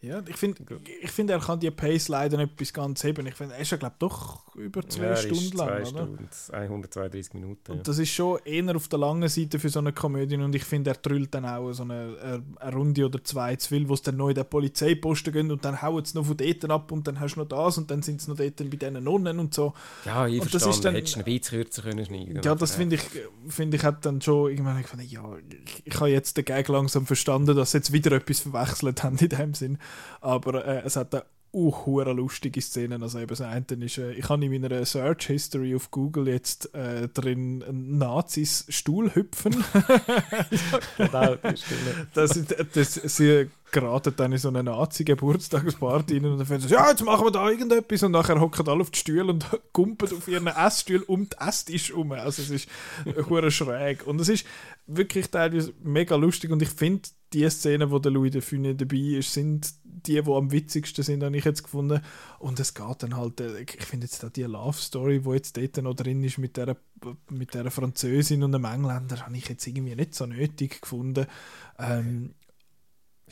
[0.00, 0.62] Ja, ich finde,
[1.02, 3.26] ich find, er kann die Pace leider nicht bis ganz heben.
[3.26, 5.84] Ich finde, er ist ja, glaube doch über zwei Ja, ist Stunden lang, zwei?
[5.84, 7.72] Stunden, 132 Minuten.
[7.72, 7.82] Und Ja.
[7.82, 10.90] das ist schon eher auf der langen Seite für so eine Komödie und ich finde,
[10.90, 14.02] er drüllt dann auch so eine, eine, eine Runde oder zwei zu viel, wo es
[14.02, 17.06] dann neu in den Polizeiposten gehen und dann hauen sie noch von dort ab und
[17.06, 19.52] dann hast du noch das und dann sind sie noch dort bei diesen Nonnen und
[19.54, 19.74] so.
[20.04, 22.54] Ja, ich Und das verstehe, ist dann- hättest du ein bisschen kürzer können schneiden Ja,
[22.54, 23.02] das äh, finde ich,
[23.48, 25.24] finde ich, hat dann schon irgendwann gefunden, ja,
[25.66, 29.18] ich, ich habe jetzt den Gag langsam verstanden, dass sie jetzt wieder etwas verwechselt haben
[29.18, 29.78] in dem Sinn.
[30.20, 31.22] Aber äh, es hat da
[31.52, 33.02] auch hure lustige Szenen.
[33.02, 36.74] Also eben das eine ist, äh, ich habe in meiner Search History auf Google jetzt
[36.74, 37.64] äh, drin
[37.98, 39.64] Nazis Stuhl hüpfen.
[40.96, 42.74] Genau, das stimmt.
[42.74, 47.04] das, sie geraten dann in so eine Nazi-Geburtstagsparty rein und dann finden sie, ja, jetzt
[47.04, 50.46] machen wir da irgendetwas und nachher hocken alle auf die Stühle und kumpen auf ihren
[50.46, 52.12] Essstühlen um den Esstisch herum.
[52.12, 52.68] Also es ist
[53.28, 54.06] hure schräg.
[54.06, 54.46] Und es ist
[54.86, 59.18] wirklich teilweise mega lustig und ich finde, die Szenen, wo der Louis de Funès dabei
[59.18, 59.70] ist, sind
[60.06, 62.00] die, die am witzigsten sind, habe ich jetzt gefunden.
[62.38, 65.56] Und es geht dann halt, äh, ich finde jetzt da die Love Story, wo jetzt
[65.56, 66.76] dort noch drin ist mit der,
[67.30, 71.26] mit der Französin und dem Engländer, habe ich jetzt irgendwie nicht so nötig gefunden.
[71.78, 72.34] Ähm,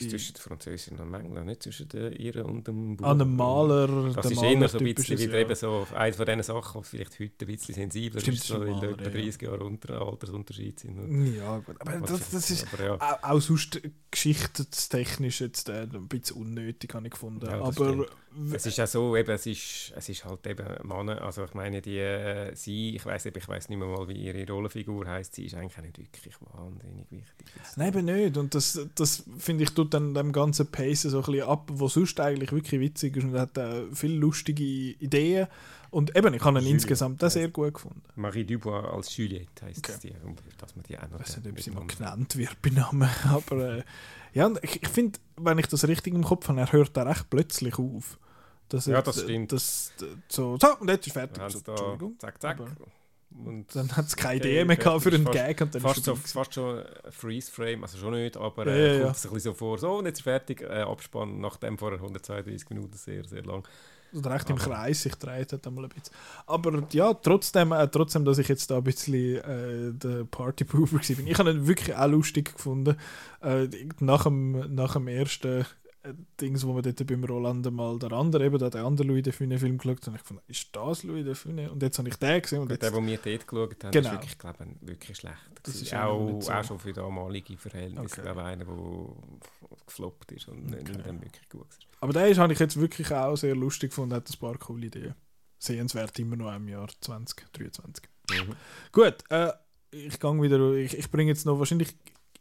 [0.00, 4.12] ist zwischen der Französin und Engländer, nicht zwischen der ihr und dem an einem Maler,
[4.14, 5.40] Das ist eher so ein bisschen wieder ja.
[5.40, 8.60] eben so eine von diesen Sachen, die vielleicht heute ein bisschen sensibler Stimmt, ist, so,
[8.60, 9.10] weil Maler, dort ja.
[9.10, 11.36] 30 Jahre unter Altersunterschied sind.
[11.36, 11.76] Ja, gut.
[11.80, 12.94] Aber das, das ist aber ja.
[12.94, 17.46] auch, auch sonst geschichtstechnisch jetzt äh, ein bisschen unnötig, habe ich gefunden.
[17.46, 18.08] Ja, Aber stimmt.
[18.52, 21.80] Es ist ja so, eben, es ist, es ist halt eben Männer, also ich meine,
[21.80, 25.46] die, äh, sie, ich weiß ich weiß nicht mehr mal, wie ihre Rollenfigur heißt, sie
[25.46, 27.46] ist eigentlich auch nicht wirklich wahnsinnig wichtig.
[27.76, 28.36] Nein, eben nicht.
[28.36, 31.88] Und das, das finde ich, tut dann dem ganzen Pace so ein bisschen ab, wo
[31.88, 35.46] sonst eigentlich wirklich witzig ist und hat äh, viele lustige Ideen.
[35.90, 38.02] Und eben, ich habe ihn Juliette insgesamt heisst- sehr gut gefunden.
[38.16, 39.98] Marie Dubois als Juliette heisst Okay.
[40.02, 42.60] die, um- dass man die auch noch Ich weiß nicht, ob sie mal genannt wird
[42.60, 43.08] bei Namen.
[43.24, 43.82] Aber äh,
[44.34, 47.30] ja, ich, ich finde, wenn ich das richtig im Kopf habe, er hört da recht
[47.30, 48.18] plötzlich auf.
[48.68, 49.52] Dass Ja, das stimmt.
[49.52, 49.92] Das,
[50.28, 51.42] so, so, und jetzt ist fertig.
[51.48, 52.18] So, Entschuldigung.
[52.18, 52.60] zack, zack.
[52.60, 52.70] Aber
[53.44, 56.04] Und Dann hat es keine Idee mehr gehabt für einen fast- Gag und dann fast,
[56.04, 59.04] so, fast schon ein Freeze-Frame, also schon nicht, aber Ja, äh, ja, ja.
[59.04, 61.98] kommt es ein bisschen so vor, so und jetzt ist fertig, äh, Abspann, nachdem vorher
[62.00, 63.62] 132 Minuten sehr, sehr lang.
[64.14, 66.14] oder recht im Kreis sich dreht hat einmal ein bisschen.
[66.46, 71.00] Aber ja, trotzdem, äh, trotzdem dass ich jetzt da ein bisschen äh, der Partypooper war.
[71.26, 72.96] Ich habe ihn wirklich auch lustig gefunden.
[73.42, 73.68] Äh,
[74.00, 75.66] nach, dem, nach dem ersten
[76.40, 79.58] Dings, wo wir dort beim Roland mal der andere, eben der andere Louis de Funès
[79.58, 81.68] Film geschaut habe ich gefunden, ist das Louis de Funès?
[81.68, 84.08] Und jetzt habe ich den gesehen und jetzt, der, den wir dort geschaut haben, Genau.
[84.08, 85.36] ist wirklich, glaube ich, wirklich schlecht.
[85.62, 86.52] Das ist auch so.
[86.52, 88.22] auch schon für damalige Verhältnisse, Okay.
[88.22, 90.82] glaube ich, einer, der gefloppt ist und Okay.
[90.92, 91.86] nicht dann wirklich gut ist.
[92.00, 94.86] aber den ist- habe ich jetzt wirklich auch sehr lustig gefunden, hat ein paar coole
[94.86, 95.14] Ideen.
[95.58, 98.04] Sehenswert immer noch im Jahr 2023.
[98.30, 98.54] Mhm.
[98.92, 99.52] Gut, äh,
[99.90, 101.96] ich gang wieder, ich, ich bringe jetzt noch, wahrscheinlich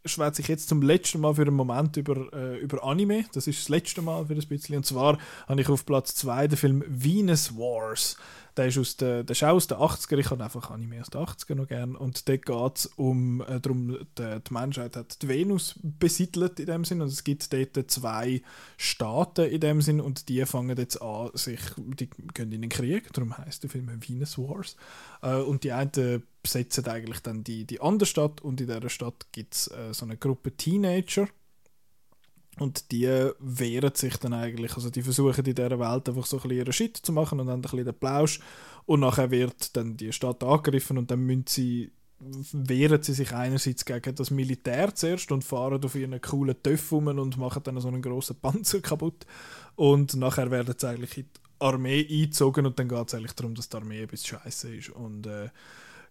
[0.05, 3.25] schwätze ich jetzt zum letzten Mal für einen Moment über, äh, über Anime.
[3.33, 4.77] Das ist das letzte Mal für ein bisschen.
[4.77, 5.17] Und zwar
[5.47, 8.17] habe ich auf Platz 2 den Film Venus Wars.
[8.57, 11.21] Der ist aus der, der ist aus den 80er, ich habe einfach Anime aus den
[11.21, 11.95] 80er noch gern.
[11.95, 16.67] Und dort geht es um, äh, darum, die, die Menschheit hat die Venus besiedelt in
[16.67, 17.01] dem Sinn.
[17.01, 18.41] Und es gibt dort zwei
[18.77, 23.11] Staaten in dem Sinn und die fangen jetzt an, sich, die gehen in den Krieg,
[23.13, 24.75] darum heißt der Film Venus Wars.
[25.21, 29.25] Äh, und die einen besetzen eigentlich dann die, die andere Stadt und in dieser Stadt
[29.31, 31.27] gibt es äh, so eine Gruppe Teenager
[32.59, 33.07] und die
[33.39, 36.73] wehren sich dann eigentlich, also die versuchen in dieser Welt einfach so ein bisschen ihren
[36.73, 38.39] Shit zu machen und dann ein bisschen den Plausch.
[38.85, 43.83] Und nachher wird dann die Stadt angegriffen und dann müssen sie wehren sie sich einerseits
[43.83, 47.89] gegen das Militär zuerst und fahren auf ihren coolen Töff rum und machen dann so
[47.89, 49.25] einen grossen Panzer kaputt.
[49.75, 53.53] Und nachher werden sie eigentlich in die Armee eingezogen und dann geht es eigentlich darum,
[53.53, 54.89] dass die Armee ein bisschen scheiße ist.
[54.89, 55.49] Und äh,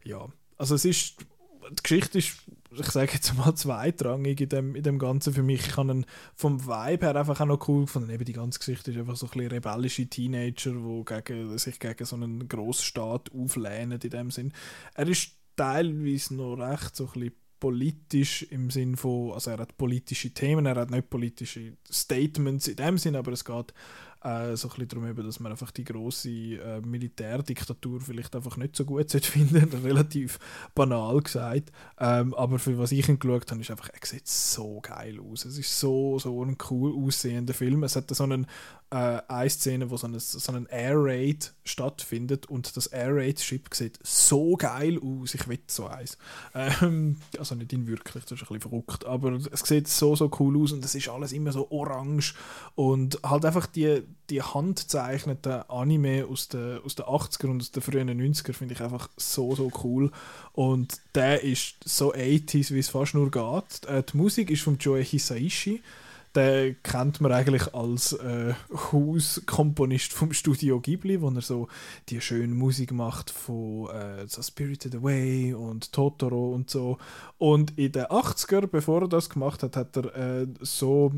[0.05, 1.17] ja, also es ist
[1.71, 2.37] die Geschichte ist,
[2.79, 5.67] ich sage jetzt mal zweitrangig in dem, in dem Ganzen für mich.
[5.67, 6.03] Ich habe
[6.35, 8.11] vom Vibe her einfach auch noch cool gefunden.
[8.11, 12.05] Eben die ganze Geschichte ist einfach so ein bisschen rebellische Teenager, die gegen, sich gegen
[12.05, 14.53] so einen Grossstaat auflehnen in dem Sinn.
[14.95, 19.79] Er ist teilweise noch recht so ein bisschen politisch im Sinn von, also er hat
[19.79, 23.73] politische Themen, er hat nicht politische Statements in dem Sinn, aber es geht
[24.25, 28.75] äh, so ein bisschen darum, dass man einfach die große äh, Militärdiktatur vielleicht einfach nicht
[28.75, 30.39] so gut finden, relativ
[30.75, 31.71] banal gesagt.
[31.99, 35.45] Ähm, aber für was ich ihn geschaut habe, ist einfach, er sieht so geil aus.
[35.45, 37.85] Es ist so, so ein cool aussehender Film.
[37.85, 38.47] Es hat so einen,
[38.91, 43.41] äh, eine Szene, wo so ein, so ein Air Raid stattfindet und das Air Raid
[43.41, 45.35] Ship sieht so geil aus.
[45.35, 46.17] Ich will so eins.
[46.55, 50.31] Ähm, also nicht in wirklich, das ist ein bisschen verrückt, aber es sieht so, so
[50.39, 52.35] cool aus und es ist alles immer so orange
[52.75, 57.83] und halt einfach die, die handzeichneten Anime aus den, aus den 80er und aus den
[57.83, 60.11] frühen 90er finde ich einfach so, so cool
[60.53, 63.85] und der ist so 80s, wie es fast nur geht.
[63.87, 65.83] Äh, die Musik ist von Joe Hisaishi.
[66.35, 68.55] den kennt man eigentlich als äh,
[68.93, 71.69] Hauskomponist vom Studio Ghibli, wo er so
[72.09, 76.99] die schöne Musik macht von äh, so Spirited Away und Totoro und so.
[77.39, 81.13] Und in den 80er, bevor er das gemacht hat, hat er äh, so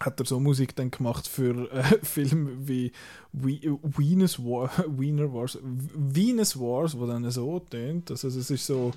[0.00, 2.92] hat er so Musik dann gemacht für äh, Filme wie
[3.32, 8.10] Venus, War Wiener Wars, Venus Wars, wo dann so tönt.
[8.10, 8.92] Also es ist so,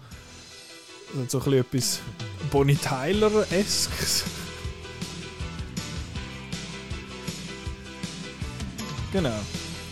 [1.27, 1.99] so ein bisschen etwas
[2.51, 4.23] Bonnie Tyler-eskes.
[9.11, 9.39] Genau.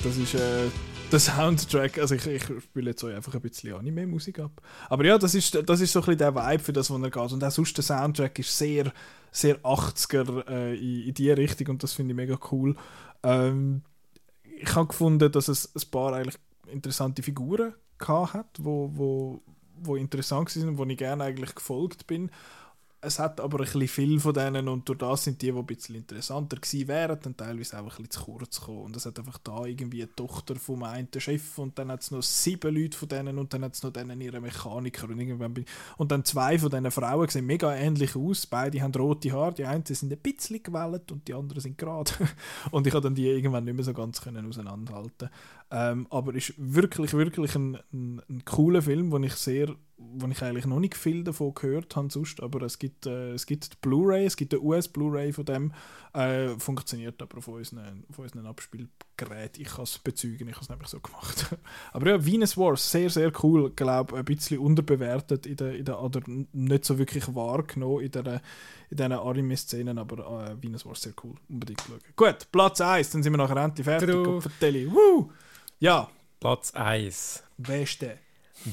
[0.03, 0.65] Das ist äh,
[1.13, 1.99] der Soundtrack.
[1.99, 4.51] Also ich, ich spiele jetzt euch einfach ein bisschen Anime-Musik ab.
[4.89, 7.09] Aber ja, das ist, das ist so ein bisschen der Vibe, für das, wo er
[7.09, 7.31] geht.
[7.31, 8.91] Und auch sonst der Soundtrack ist sehr,
[9.31, 12.75] sehr 80er äh, in, in die Richtung und das finde ich mega cool.
[13.23, 13.83] Ähm,
[14.43, 16.37] ich habe gefunden, dass es ein paar eigentlich
[16.67, 19.41] interessante Figuren gehabt hat, wo, wo,
[19.81, 22.31] wo interessant sind und wo ich gerne eigentlich gefolgt bin
[23.03, 25.65] es hat aber ein bisschen viel von denen und durch das sind die, die ein
[25.65, 28.83] bisschen interessanter gewesen wären, dann teilweise auch ein bisschen zu kurz gekommen.
[28.83, 32.11] Und es hat einfach da irgendwie eine Tochter vom einen Chef und dann hat es
[32.11, 35.53] noch sieben Leute von denen und dann hat es noch denen ihre Mechaniker und irgendwann
[35.53, 35.65] bin
[35.97, 39.65] und dann zwei von diesen Frauen sehen mega ähnlich aus, beide haben rote Haare, die
[39.65, 42.11] einen sind ein bisschen gewellt und die anderen sind gerade.
[42.71, 45.29] und ich habe dann die irgendwann nicht mehr so ganz können auseinanderhalten.
[45.71, 49.75] Ähm, aber ist wirklich, wirklich ein, ein, ein cooler Film, wo ich sehr
[50.15, 53.45] wo ich eigentlich noch nicht viel davon gehört habe sonst, aber es gibt, äh, es
[53.45, 55.73] gibt die Blu-ray, es gibt eine US-Blu-ray von dem,
[56.13, 59.57] äh, funktioniert aber auf unseren, auf unseren Abspielgerät.
[59.57, 61.55] Ich kann es bezeugen, ich habe es nämlich so gemacht.
[61.93, 66.01] aber ja, Venus Wars, sehr, sehr cool, glaube ein bisschen unterbewertet in der, in der,
[66.01, 68.41] oder nicht so wirklich wahrgenommen in, der,
[68.89, 71.99] in diesen Anime-Szenen, aber äh, Venus Wars sehr cool, unbedingt schauen.
[72.15, 74.09] Gut, Platz 1, dann sind wir nachher endlich fertig.
[74.91, 75.31] Woo!
[75.79, 76.09] Ja.
[76.43, 77.41] Platz 1.
[77.57, 78.17] Wer ist der?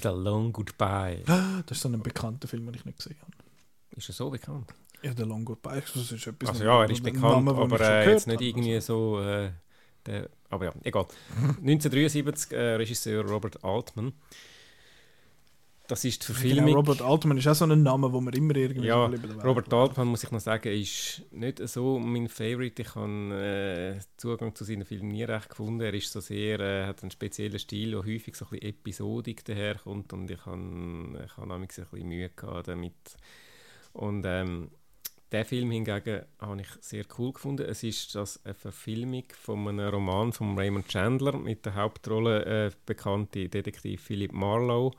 [0.02, 1.22] The Long Goodbye.
[1.66, 3.32] Das ist so ein bekannter Film, den ich nicht gesehen habe.
[3.96, 4.72] Ist er so bekannt?
[5.02, 5.82] Ja, The Long Goodbye.
[5.94, 9.16] Das ist etwas also ja, er ist bekannt, Name, aber äh, jetzt nicht irgendwie also.
[9.16, 9.22] so...
[9.22, 9.52] Äh,
[10.06, 11.06] der, aber ja, egal.
[11.36, 14.12] 1973, äh, Regisseur Robert Altman.
[15.90, 16.66] Das ist die Verfilmung.
[16.66, 19.10] Genau, Robert Altman ist auch so ein Name, wo man immer irgendwie ja,
[19.42, 22.82] Robert Altman, muss ich noch sagen, ist nicht so mein Favorite.
[22.82, 25.80] Ich habe äh, Zugang zu seinen Filmen nie recht gefunden.
[25.80, 29.44] Er ist so sehr, äh, hat einen speziellen Stil, der häufig so ein bisschen episodik
[29.44, 32.94] daherkommt und ich habe ich hab ein bisschen Mühe gehabt damit.
[33.92, 34.70] Und ähm,
[35.32, 37.66] der Film hingegen habe ich sehr cool gefunden.
[37.68, 42.70] Es ist das eine Verfilmung von einem Roman von Raymond Chandler mit der Hauptrolle äh,
[42.86, 44.92] bekannte Detektiv Philip Marlowe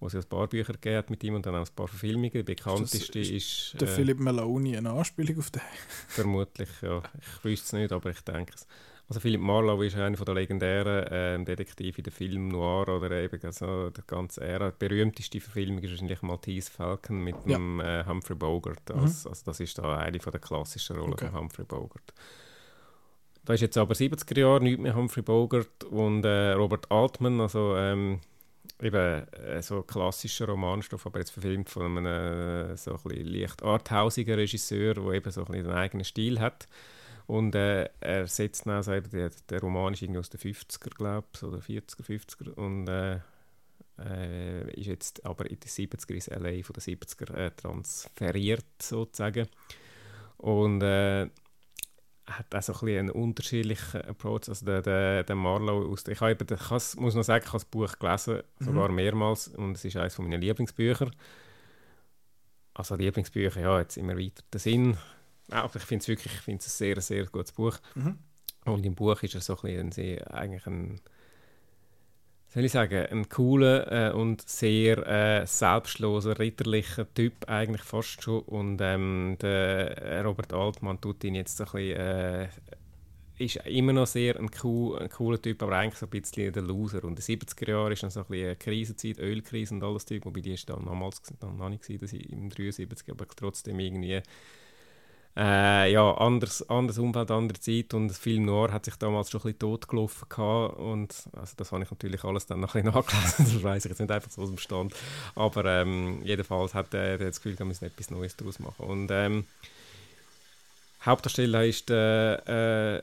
[0.00, 1.88] wo es ja ein paar Bücher gegeben hat mit ihm und dann auch ein paar
[1.88, 2.32] Verfilmungen.
[2.32, 5.62] Die bekannteste ist, ist, der äh, Philip Maloney eine Anspielung auf den?
[6.08, 7.02] vermutlich, ja.
[7.18, 8.66] Ich wüsste es nicht, aber ich denke es.
[9.10, 13.40] Also Philip Marlowe ist einer der legendären äh, Detektive in der Film Noir oder eben
[13.42, 14.70] also der ganzen Ära.
[14.70, 17.58] Die berühmteste Verfilmung ist wahrscheinlich Maltese Falcon mit ja.
[17.58, 18.88] dem äh, Humphrey Bogart.
[18.88, 19.00] Mhm.
[19.00, 21.28] Also, also, das ist da eine von der klassischen Rollen okay.
[21.28, 22.14] von Humphrey Bogart.
[23.44, 27.74] Da ist jetzt aber 70er Jahre, nicht mehr Humphrey Bogart und äh, Robert Altman, also
[27.74, 28.20] ähm,
[28.80, 34.34] eben äh, so klassischer Romanstoff, aber jetzt verfilmt von einem äh, so ein leicht arthausigen
[34.34, 36.66] Regisseur, der eben so ein bisschen eigenen Stil hat.
[37.26, 40.90] Und äh, er setzt dann also eben, der, der Roman ist irgendwie aus den 50er,
[40.96, 43.20] glaube ich, oder 40er, 50er und äh,
[44.04, 49.46] äh, ist jetzt aber in den 70er ins LA von den 70er äh, transferiert sozusagen.
[50.38, 50.82] Und
[52.30, 54.48] hat auch so ein einen unterschiedlichen Approach.
[54.48, 57.58] Also der, der, der Marlowe aus ich habe eben, ich muss noch sagen, ich habe
[57.58, 58.94] das Buch gelesen, sogar mhm.
[58.94, 61.10] mehrmals und es ist eines meiner Lieblingsbücher.
[62.74, 64.96] Also Lieblingsbücher, ja, jetzt immer weiter der Sinn.
[65.50, 67.76] Aber ich finde es wirklich, ich finde es ein sehr, sehr gutes Buch.
[67.94, 68.18] Mhm.
[68.64, 71.00] Und im Buch ist er so ein bisschen sehr, eigentlich ein
[72.52, 78.40] soll ich sagen, ein cooler äh, und sehr äh, selbstloser, ritterlicher Typ eigentlich fast schon.
[78.40, 82.48] Und ähm, der Robert Altmann tut ihn jetzt ein bisschen, äh,
[83.38, 86.62] ist immer noch sehr ein, cool, ein, cooler Typ, aber eigentlich so ein bisschen der
[86.62, 87.04] Loser.
[87.04, 90.04] Und in den 70er Jahren ist dann so ein bisschen eine Krisenzeit, Ölkrise und alles
[90.04, 94.20] Zeug, wobei die ist dann damals noch nicht gewesen, ich im 73, aber trotzdem irgendwie
[95.36, 99.44] äh, ja, anderes, anderes Umfeld, andere Zeit und Film Noir hat sich damals schon ein
[99.44, 103.44] bisschen totgelaufen gehabt und also das habe ich natürlich alles dann noch ein bisschen nachgelesen,
[103.54, 104.94] das weiß ich jetzt nicht einfach so aus dem Stand,
[105.34, 109.44] aber ähm, jedenfalls hat er das Gefühl, wir müssen etwas Neues daraus machen und ähm,
[111.04, 113.00] Hauptdarsteller ist äh, der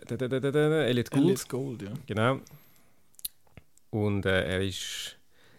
[0.87, 1.23] Elliot Gould.
[1.23, 1.89] Elliot Gould, ja.
[2.05, 2.39] Genau.
[3.89, 5.16] Und äh, er ist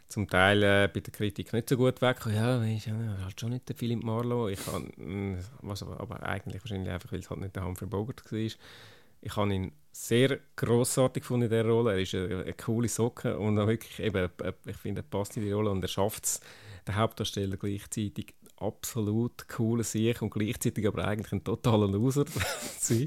[0.09, 2.19] zum Teil äh, bei der Kritik nicht so gut weg.
[2.27, 4.53] Ja, ist ja halt schon nicht der Philipp Marlowe.
[4.53, 7.87] Ich kann, mm, was aber, aber eigentlich wahrscheinlich einfach, weil es halt nicht der Humphrey
[7.87, 8.39] Bogart war.
[8.39, 11.93] Ich habe ihn sehr grossartig gefunden in dieser Rolle.
[11.93, 14.31] Er ist eine, eine coole Socke und auch wirklich eben,
[14.65, 16.41] ich finde, er passt in die Rolle und er schafft es,
[16.87, 22.25] den Hauptdarsteller gleichzeitig absolut cooler Sieg und gleichzeitig aber eigentlich ein totaler Loser
[22.79, 23.07] sein.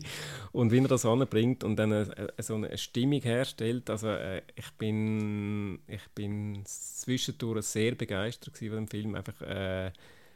[0.52, 4.42] Und wie er das anbringt und dann eine, eine, so eine Stimmung herstellt, also äh,
[4.56, 9.92] ich bin ich bin zwischendurch sehr begeistert von dem Film, einfach äh,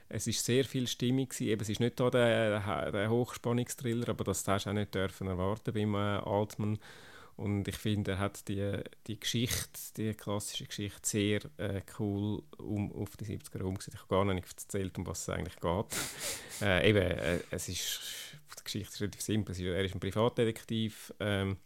[0.08, 1.48] es ist sehr viel Stimmung gewesen.
[1.48, 5.28] Eben, es ist nicht da der, der Hochspannungstriller, aber das hast du auch nicht dürfen
[5.28, 6.78] erwarten beim äh, Altman.
[7.38, 12.92] Und ich finde, er hat die, die Geschichte, die klassische Geschichte, sehr äh, cool um,
[12.94, 13.96] auf die 70er umgesetzt.
[13.96, 15.86] Ich habe gar nicht erzählt, um was es eigentlich geht.
[16.62, 18.00] äh, eben, äh, es ist,
[18.58, 19.56] die Geschichte ist relativ simpel.
[19.68, 21.58] Er ist ein Privatdetektiv, ähm,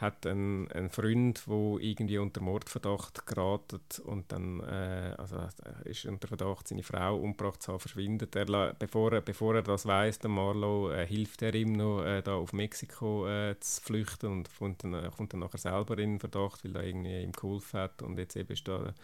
[0.00, 5.36] hat einen, einen Freund, der irgendwie unter Mordverdacht geraten und dann äh, also
[5.84, 8.34] ist unter Verdacht, seine Frau umgebracht zu haben, verschwindet.
[8.34, 12.22] Er, bevor, er, bevor er das weiß, der Marlow, äh, hilft er ihm noch, äh,
[12.22, 16.64] da auf Mexiko äh, zu flüchten und kommt dann, kommt dann nachher selber in Verdacht,
[16.64, 18.94] weil er irgendwie ihm geholfen hat und jetzt eben ist da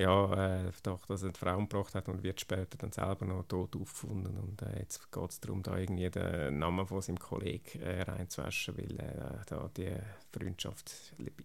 [0.00, 0.32] ja,
[0.66, 3.74] äh, Verdacht, dass er die Frau umgebracht hat und wird später dann selber noch tot
[3.76, 4.36] aufgefunden.
[4.38, 8.76] Und äh, jetzt geht es darum, da irgendwie den Namen von seinem Kollegen äh, reinzuwaschen,
[8.78, 9.92] weil äh, da die
[10.32, 10.90] Freundschaft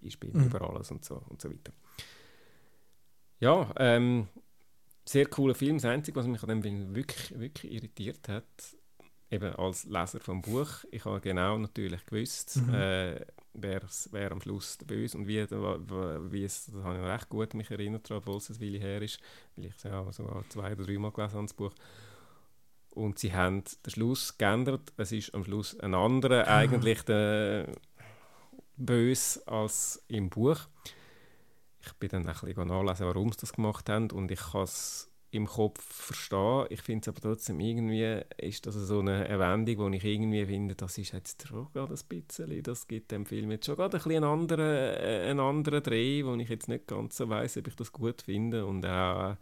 [0.02, 0.46] ist bei ihm Mhm.
[0.46, 1.74] über alles und so, und so weiter.
[3.40, 4.28] Ja, ähm,
[5.06, 5.78] sehr cooler Film.
[5.78, 8.46] Das Einzige, was mich an dem Film wirklich, wirklich irritiert hat,
[9.32, 12.74] eben als Leser vom Buch, ich habe genau natürlich gewusst, Mhm.
[12.74, 17.54] äh, wer, am Schluss der Böse und wie, wie es, das habe ich recht gut
[17.54, 19.20] mich erinnert, obwohl es ein Weile her ist,
[19.56, 21.74] weil ich es ja sogar zwei oder dreimal gelesen habe, das Buch.
[22.92, 24.94] Und sie haben den Schluss geändert.
[24.98, 27.68] Es ist am Schluss ein anderer eigentlich der
[28.78, 30.60] Böse als im Buch.
[31.86, 35.10] Ich bin dann ein bisschen nachlesen, warum sie das gemacht haben und ich kann es
[35.34, 36.68] im Kopf verstehen.
[36.70, 40.76] Ich finde es aber trotzdem irgendwie, ist das so eine Wendung, wo ich irgendwie finde,
[40.76, 44.04] das ist jetzt schon gerade ein bisschen, das gibt dem Film jetzt schon gerade ein
[44.04, 47.68] bisschen einen anderen, äh, einen anderen Dreh, wo ich jetzt nicht ganz so weiss, ob
[47.68, 49.36] ich das gut finde und auch,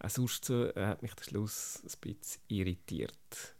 [0.00, 3.56] auch sonst so, äh, hat mich der Schluss ein bisschen irritiert.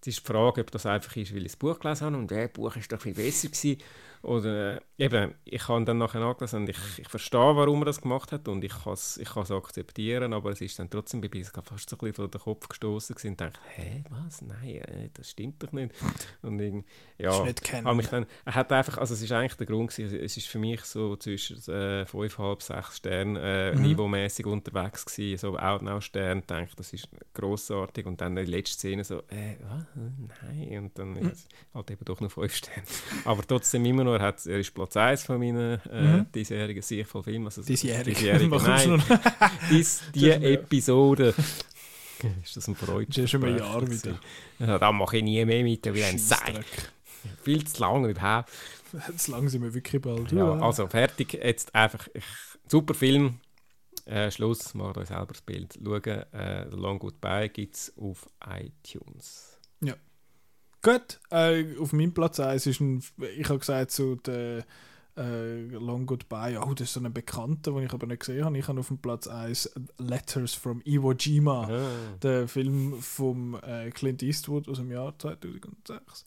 [0.00, 2.30] Es ist die Frage, ob das einfach ist, weil ich das Buch gelesen habe und
[2.30, 3.78] das Buch ist doch viel besser gewesen.
[4.22, 8.02] Oder äh, eben, ich habe dann nachher nachgelesen und ich, ich verstehe, warum er das
[8.02, 11.30] gemacht hat und ich kann es ich kann's akzeptieren, aber es ist dann trotzdem bei
[11.32, 14.42] mir fast so ein bisschen vor den Kopf gestoßen und dachte, hä, was?
[14.42, 15.94] Nein, äh, das stimmt doch nicht.
[16.42, 16.84] Und ich,
[17.16, 17.96] ja, Ist nicht kennen.
[17.96, 20.58] mich dann, er hat einfach, also es ist eigentlich der Grund gewesen, es ist für
[20.58, 23.82] mich so zwischen äh, 5,5, 6 Sternen äh, Mhm.
[23.82, 29.20] niveaumäßig unterwegs gewesen, so Outnow-Stern, denke das ist grossartig und dann die letzte Szene so,
[29.30, 29.86] äh, was?
[29.94, 31.32] Nein, und dann Mhm.
[31.74, 32.82] halt eben doch noch 5 Sterne.
[33.24, 36.26] Aber trotzdem immer noch, er, hat, er ist Platz 1 von meinen äh, Mhm.
[36.34, 37.46] diesjährigen sichervoll Filmen.
[37.46, 38.10] Also, Diesjährige.
[38.10, 39.02] diesjährige nein,
[39.70, 41.34] dies, die Episode.
[42.44, 43.06] ist das ein Freud?
[43.08, 44.18] Das ist schon ein Jahr wieder.
[44.58, 46.36] Ja, da mache ich nie mehr mit, wie ein Sei.
[46.36, 46.92] Scheissdreck.
[47.42, 48.50] Viel zu lange überhaupt.
[49.08, 50.32] Jetzt lang sind wir wirklich bald.
[50.32, 51.34] Ja, Ja, also fertig.
[51.34, 52.24] Jetzt einfach ich,
[52.68, 53.38] super Film.
[54.06, 55.78] Äh, Schluss, macht euch selber das Bild.
[55.84, 59.49] Schauen, äh, The Long Goodbye gibt es auf iTunes.
[60.82, 63.02] Gut, äh, auf meinem Platz 1 ist ein,
[63.36, 64.64] ich habe gesagt, so der
[65.16, 68.56] äh, Long Goodbye, oh, das ist so ein Bekannter, den ich aber nicht gesehen habe.
[68.56, 73.90] Ich habe auf dem Platz 1 Letters from Iwo Jima, Ah, der Film von äh,
[73.90, 76.24] Clint Eastwood aus dem Jahr 2006.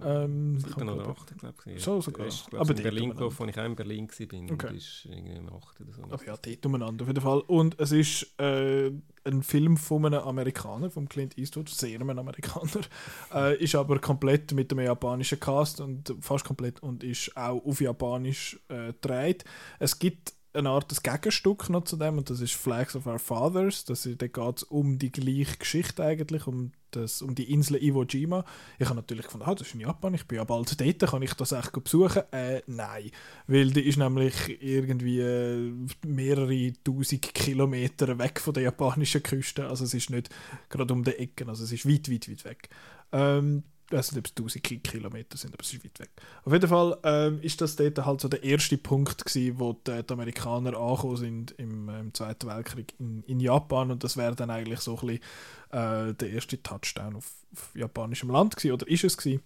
[0.00, 0.22] ja.
[0.24, 1.82] Ähm, ich habe oder glaub- acht, glaube ich.
[1.82, 2.26] Schon sogar.
[2.26, 4.52] Ist, Aber glaub, in dort Berlin gelaufen, als ich auch in Berlin war.
[4.54, 4.66] Okay.
[4.68, 6.02] Und ist irgendwie im 8 oder so.
[6.04, 7.40] Aber ja, dort umeinander auf jeden Fall.
[7.40, 8.92] Und es ist äh,
[9.26, 12.80] ein Film von einem Amerikaner, von Clint Eastwood, sehr einem Amerikaner,
[13.34, 17.80] äh, ist aber komplett mit einem japanischen Cast und fast komplett und ist auch auf
[17.80, 19.44] Japanisch äh, gedreht.
[19.78, 23.18] Es gibt eine Art des Gegenstück noch zu dem und das ist Flags of Our
[23.18, 23.84] Fathers.
[23.84, 28.04] Das da geht es um die gleiche Geschichte eigentlich, um, das, um die Insel Iwo
[28.04, 28.44] Jima.
[28.78, 31.22] Ich habe natürlich gefunden, ah, das ist in Japan, ich bin ja bald dort, kann
[31.22, 32.22] ich das echt besuchen?
[32.32, 33.10] Äh, nein,
[33.46, 35.72] weil die ist nämlich irgendwie äh,
[36.06, 40.30] mehrere tausend Kilometer weg von der japanischen Küste, also es ist nicht
[40.68, 42.68] gerade um die Ecken, also es ist weit, weit, weit weg.
[43.12, 46.10] Ähm, weiß nicht, ob es 1000 Ki- Kilometer sind, aber es ist weit weg.
[46.44, 50.02] Auf jeden Fall ähm, ist das dort halt so der erste Punkt gewesen, wo die,
[50.02, 54.34] die Amerikaner angekommen sind im, äh, im Zweiten Weltkrieg in, in Japan und das wäre
[54.34, 55.22] dann eigentlich so ein bisschen
[55.70, 59.42] äh, der erste Touchdown auf, auf japanischem Land gewesen, oder ist es gewesen.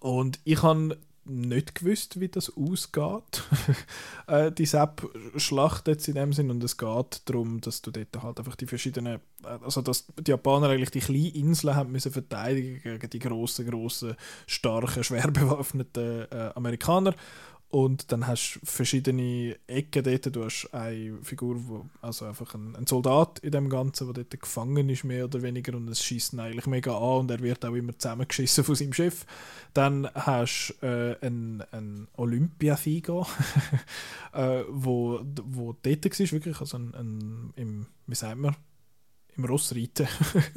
[0.00, 0.98] Und ich habe
[1.28, 3.44] nicht gewusst, wie das ausgeht,
[4.26, 6.50] äh, die Sepp-Schlacht jetzt in dem Sinn.
[6.50, 10.30] Und es geht darum, dass du dort halt einfach die verschiedenen, äh, also dass die
[10.30, 16.26] Japaner eigentlich die kleinen Inseln haben müssen verteidigen gegen die grossen, grossen, starken, schwer bewaffneten
[16.30, 17.14] äh, Amerikaner.
[17.70, 20.34] Und dann hast du verschiedene Ecken dort.
[20.34, 24.40] Du hast eine Figur, wo, also einfach ein, ein Soldat in dem Ganzen, der dort
[24.40, 25.76] gefangen ist, mehr oder weniger.
[25.76, 28.94] Und es schießt ihn eigentlich mega an und er wird auch immer zusammengeschissen von seinem
[28.94, 29.26] Schiff.
[29.74, 33.26] Dann hast du äh, einen, einen Olympiasieger,
[34.32, 38.56] äh, wo, wo dort war, wirklich, also ein, ein, im, wie sagt man,
[39.38, 40.08] im Rossreiten.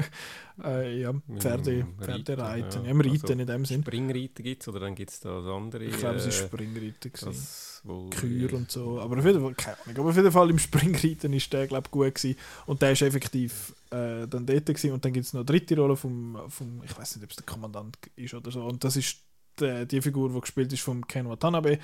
[0.63, 2.39] äh, ja, Pferde, Pferdereiten.
[2.39, 3.81] Reiten, Ja, im Reiten Also in dem Sinn.
[3.81, 5.85] Springreiten gibt es oder dann gibt es da das andere.
[5.85, 7.11] Ich glaube, es war äh, Springreiten.
[7.21, 8.99] das, Kür und so.
[8.99, 9.97] Aber auf jeden Fall, keine Ahnung.
[9.97, 12.37] Aber auf jeden Fall im Springreiten ist der, glaube ich, gut gewesen.
[12.65, 14.91] Und der ist effektiv äh, dann dort gewesen.
[14.91, 17.37] Und dann gibt es noch eine dritte Rolle vom, vom ich weiß nicht, ob es
[17.37, 18.63] der Kommandant ist oder so.
[18.63, 19.19] Und das ist
[19.59, 21.77] die, die Figur, die gespielt ist von Ken Watanabe.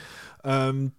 [0.43, 0.93] Ähm,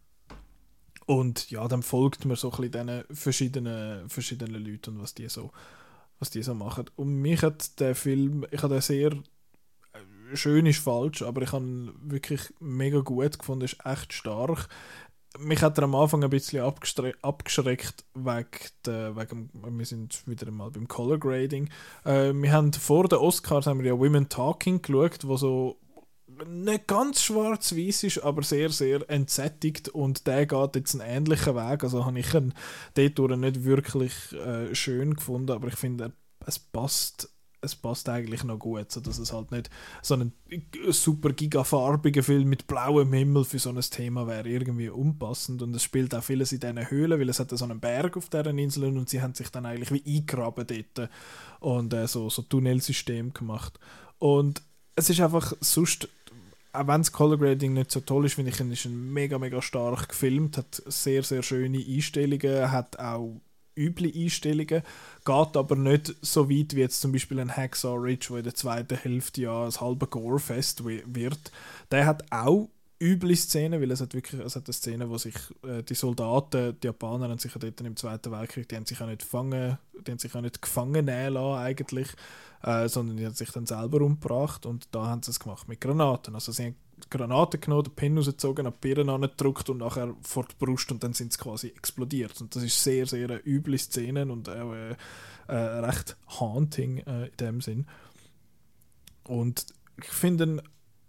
[1.06, 5.28] und ja, dann folgt man so ein bisschen diesen verschiedenen, verschiedenen Leuten und was die
[5.28, 5.50] so
[6.18, 6.86] was die so machen.
[6.96, 11.52] Und mich hat der Film, ich habe den sehr äh, schön ist falsch, aber ich
[11.52, 14.68] habe ihn wirklich mega gut gefunden, ist echt stark.
[15.38, 16.64] Mich hat er am Anfang ein bisschen
[17.22, 18.48] abgeschreckt wegen,
[18.86, 21.68] der, wegen wir sind wieder mal beim Color Grading.
[22.04, 25.78] Äh, wir haben vor den Oscars haben wir ja Women Talking geschaut, wo so
[26.46, 31.84] nicht ganz schwarz-weiß ist, aber sehr, sehr entsättigt und der geht jetzt einen ähnlichen Weg.
[31.84, 32.54] Also habe ich ihn
[32.94, 36.12] dort nicht wirklich äh, schön gefunden, aber ich finde,
[36.46, 39.68] es passt es passt eigentlich noch gut, so dass es halt nicht
[40.02, 40.32] so ein
[40.90, 45.82] super gigafarbiger Film mit blauem Himmel für so ein Thema wäre irgendwie unpassend und es
[45.82, 48.96] spielt auch vieles in diesen Höhlen, weil es hat so einen Berg auf deren Inseln
[48.96, 51.10] und sie haben sich dann eigentlich wie eingraben dort
[51.60, 53.78] und äh, so so Tunnelsystem gemacht
[54.18, 54.62] und
[54.94, 56.08] es ist einfach sonst
[56.78, 59.60] auch wenn das Color Grading nicht so toll ist, finde ich, ist ein mega, mega
[59.62, 63.40] stark gefilmt, hat sehr, sehr schöne Einstellungen, hat auch
[63.76, 64.82] üble Einstellungen,
[65.24, 68.54] geht aber nicht so weit wie jetzt zum Beispiel ein Hacksaw Ridge, wo in der
[68.54, 71.52] zweiten Hälfte ja ein halber Gore-Fest wi- wird.
[71.90, 72.68] Der hat auch
[73.00, 76.78] üble Szenen, weil es hat wirklich es hat eine Szene, wo sich äh, die Soldaten,
[76.80, 79.78] die Japaner haben sich ja dort im Zweiten Weltkrieg, die haben sich auch nicht gefangen,
[80.06, 82.08] die haben sich auch nicht gefangen nehmen lassen eigentlich,
[82.62, 85.80] äh, sondern die haben sich dann selber umgebracht und da haben sie es gemacht mit
[85.80, 86.34] Granaten.
[86.34, 86.76] Also sie haben
[87.10, 91.02] Granaten genommen, den Pin rausgezogen, an die Birne angedrückt und nachher vor die Brust und
[91.02, 92.40] dann sind sie quasi explodiert.
[92.40, 94.96] Und das ist sehr, sehr eine üble Szene und auch äh,
[95.46, 97.86] äh, recht haunting äh, in dem Sinn.
[99.24, 99.66] Und
[99.96, 100.62] ich finde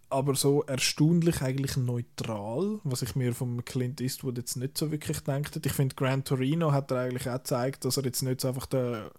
[0.09, 5.23] aber so erstaunlich eigentlich neutral, was ich mir vom Clint Eastwood jetzt nicht so wirklich
[5.23, 5.69] gedacht hätte.
[5.69, 8.65] Ich finde, Gran Torino hat er eigentlich auch gezeigt, dass er jetzt nicht so einfach
[8.65, 9.11] der,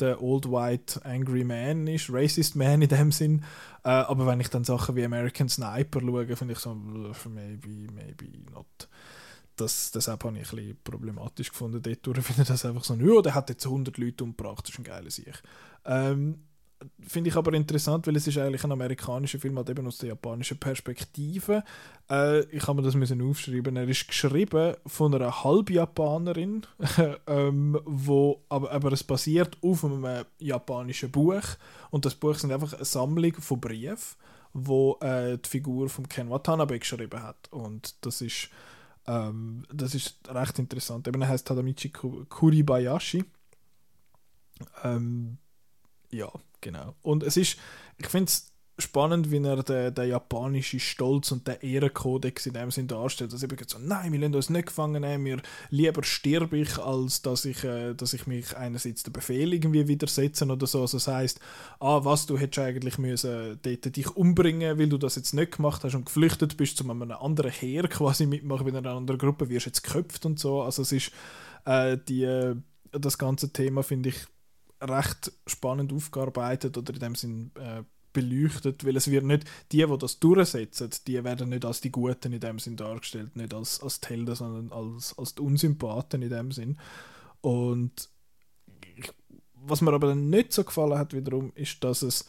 [0.00, 3.44] der Old White Angry Man ist, Racist Man in dem Sinn.
[3.84, 8.26] Äh, aber wenn ich dann Sachen wie American Sniper schaue, finde ich so, maybe, maybe
[8.52, 8.88] not.
[9.56, 11.82] Das, deshalb habe ich ein bisschen problematisch gefunden.
[11.82, 14.78] Dort Ich finde das einfach so, ja, der hat jetzt 100 Leute umgebracht, das ist
[14.78, 15.42] ein geiler Sieg.
[15.84, 16.40] Ähm,
[17.00, 20.10] finde ich aber interessant, weil es ist eigentlich ein amerikanischer Film, halt eben aus der
[20.10, 21.64] japanischen Perspektive.
[22.10, 23.76] Äh, ich habe mir das müssen aufschreiben.
[23.76, 26.66] Er ist geschrieben von einer Halbjapanerin,
[27.26, 31.42] ähm, wo, aber, aber es basiert auf einem japanischen Buch
[31.90, 34.16] und das Buch sind einfach eine Sammlung von Briefen,
[34.52, 38.48] wo äh, die Figur von Ken Watanabe geschrieben hat und das ist
[39.06, 41.08] ähm, das ist recht interessant.
[41.08, 43.24] Eben er heißt Tadamichi Ku- Kuribayashi.
[44.84, 45.38] Ähm,
[46.10, 46.30] ja,
[46.62, 46.94] genau.
[47.02, 47.58] Und es ist,
[47.98, 52.70] ich finde es spannend, wie er den, den japanischen Stolz und den Ehrenkodex in dem
[52.70, 53.32] Sinn darstellt.
[53.32, 57.22] Dass eben so, nein, wir lassen uns nicht gefangen nehmen, wir lieber sterbe ich, als
[57.22, 60.80] dass ich, äh, dass ich mich einerseits dem Befehl irgendwie widersetzen oder so.
[60.80, 61.40] Also das heisst,
[61.80, 65.84] ah, was, du hättest eigentlich müssen dort dich umbringen, weil du das jetzt nicht gemacht
[65.84, 69.66] hast und geflüchtet bist zu einem anderen Heer quasi mitmachen, bei einer anderen Gruppe, wirst
[69.66, 70.62] jetzt geköpft und so.
[70.62, 71.12] Also es ist
[71.66, 72.56] äh, die, äh,
[72.92, 74.26] das ganze Thema finde ich
[74.82, 77.82] recht spannend aufgearbeitet oder in dem Sinn äh,
[78.12, 82.32] beleuchtet, weil es wird nicht, die, die das durchsetzen, die werden nicht als die Guten
[82.32, 86.30] in dem Sinn dargestellt, nicht als, als die Helden, sondern als, als die Unsympathen in
[86.30, 86.78] dem Sinn.
[87.40, 88.10] Und
[89.54, 92.26] was mir aber nicht so gefallen hat wiederum, ist, dass es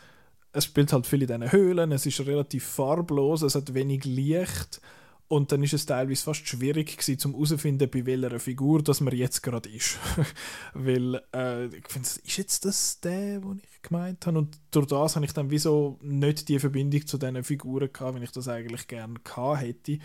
[0.54, 4.80] es spielt halt viel in diesen Höhlen, es ist relativ farblos, es hat wenig Licht
[5.28, 9.16] und dann ist es teilweise fast schwierig gewesen, zum herauszufinden, bei welcher Figur das man
[9.16, 9.98] jetzt gerade ist.
[10.74, 14.38] Weil äh, ich finde, ist jetzt das der, den ich gemeint habe?
[14.38, 18.24] Und durch das habe ich dann wieso nicht die Verbindung zu diesen Figuren gehabt, wenn
[18.24, 20.00] ich das eigentlich gerne gehabt hätte.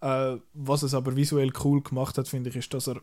[0.00, 3.00] Äh, was es aber visuell cool gemacht hat, finde ich, ist, dass er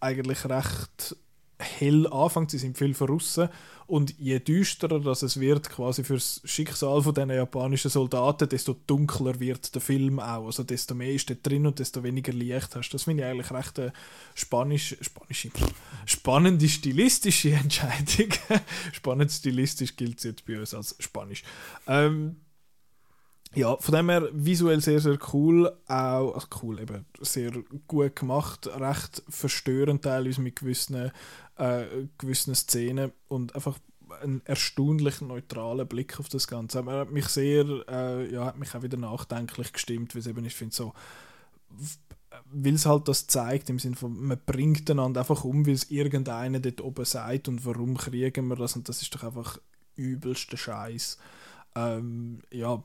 [0.00, 1.16] eigentlich recht
[1.62, 3.48] hell anfängt, sie sind viel verrissen
[3.86, 9.38] und je düsterer das es wird quasi fürs Schicksal von diesen japanischen Soldaten, desto dunkler
[9.40, 12.90] wird der Film auch, also desto mehr ist dort drin und desto weniger Licht hast.
[12.90, 13.92] Das finde ich eigentlich recht eine
[14.34, 15.50] spanisch, spanische,
[16.06, 18.32] spannende stilistische Entscheidung.
[18.92, 21.42] Spannend stilistisch gilt es jetzt bei uns als Spanisch.
[21.86, 22.36] Ähm,
[23.54, 25.72] ja, von dem her visuell sehr, sehr cool.
[25.86, 27.52] Auch, also cool, eben sehr
[27.86, 31.12] gut gemacht, recht verstörend teilweise mit gewissen,
[31.56, 31.84] äh,
[32.18, 33.78] gewissen Szenen und einfach
[34.22, 36.78] ein erstaunlich neutraler Blick auf das Ganze.
[36.78, 40.26] Aber er hat mich sehr, äh, ja, hat mich auch wieder nachdenklich gestimmt, weil es
[40.26, 40.92] eben, ich finde so,
[42.50, 45.90] weil es halt das zeigt, im Sinne von, man bringt einander einfach um, weil es
[45.90, 49.58] irgendeiner dort oben sagt und warum kriegen wir das und das ist doch einfach
[49.96, 51.18] übelster Scheiß.
[51.74, 52.82] Ähm, ja,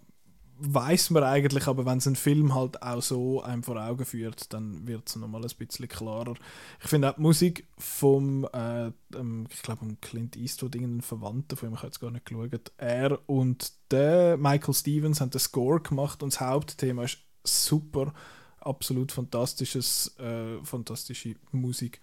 [0.59, 4.53] weiß man eigentlich, aber wenn es ein Film halt auch so einem vor Augen führt,
[4.53, 6.33] dann wird es nochmal ein bisschen klarer.
[6.81, 11.73] Ich finde auch die Musik vom, äh, ich glaube, Clint Eastwood, irgendein Verwandter von ihm,
[11.73, 16.23] ich habe jetzt gar nicht geschaut, er und der Michael Stevens haben den Score gemacht
[16.23, 18.13] und das Hauptthema ist super,
[18.59, 22.01] absolut fantastisches, äh, fantastische Musik,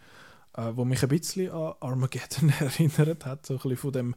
[0.54, 4.14] äh, wo mich ein bisschen an Armageddon erinnert hat, so ein bisschen von dem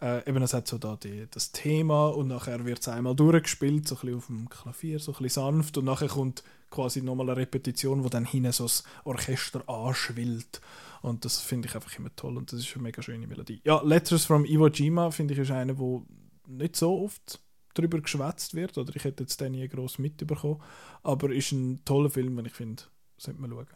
[0.00, 3.88] äh, eben, es hat so da die, das Thema und nachher wird es einmal durchgespielt,
[3.88, 7.30] so ein bisschen auf dem Klavier, so ein bisschen sanft und nachher kommt quasi nochmal
[7.30, 10.60] eine Repetition, wo dann hinten so das Orchester anschwillt
[11.02, 13.60] und das finde ich einfach immer toll und das ist eine mega schöne Melodie.
[13.64, 16.04] Ja, Letters from Iwo Jima finde ich ist eine, wo
[16.46, 17.40] nicht so oft
[17.74, 20.60] darüber geschwätzt wird oder ich hätte jetzt den nie gross mitbekommen,
[21.02, 22.84] aber ist ein toller Film, den ich finde,
[23.16, 23.66] sollte man schauen.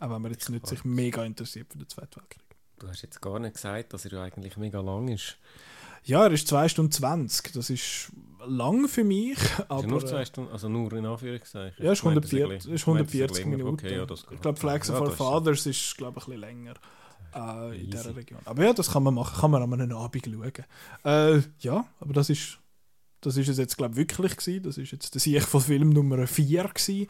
[0.00, 2.51] Auch wenn man jetzt nicht sich mega interessiert für den Zweiten Weltkrieg.
[2.78, 5.36] Du hast jetzt gar nicht gesagt, dass er ja eigentlich mega lang ist.
[6.04, 7.52] Ja, er ist 2 Stunden 20.
[7.52, 8.10] Das ist
[8.44, 9.38] lang für mich.
[9.68, 11.84] Aber, ist nur zwei Stunden, also nur in Anführungszeichen.
[11.84, 13.56] Ja, ist Ich meinte, 140, es ist ich meinte, es 140 länger.
[13.56, 13.74] Minuten.
[13.86, 16.40] Okay, ja, ich glaube, Flags ja, of Our das ist- Fathers ist, glaube ich, ein
[16.40, 16.74] bisschen länger
[17.34, 18.40] äh, in dieser Region.
[18.44, 19.40] Aber ja, das kann man machen.
[19.40, 20.52] Kann man an einem Abend schauen.
[21.38, 22.58] Äh, ja, aber das ist,
[23.20, 24.64] das ist es jetzt, glaube ich, wirklich gewesen.
[24.64, 27.06] Das ist jetzt der Sieg von Film Nummer 4 gewesen.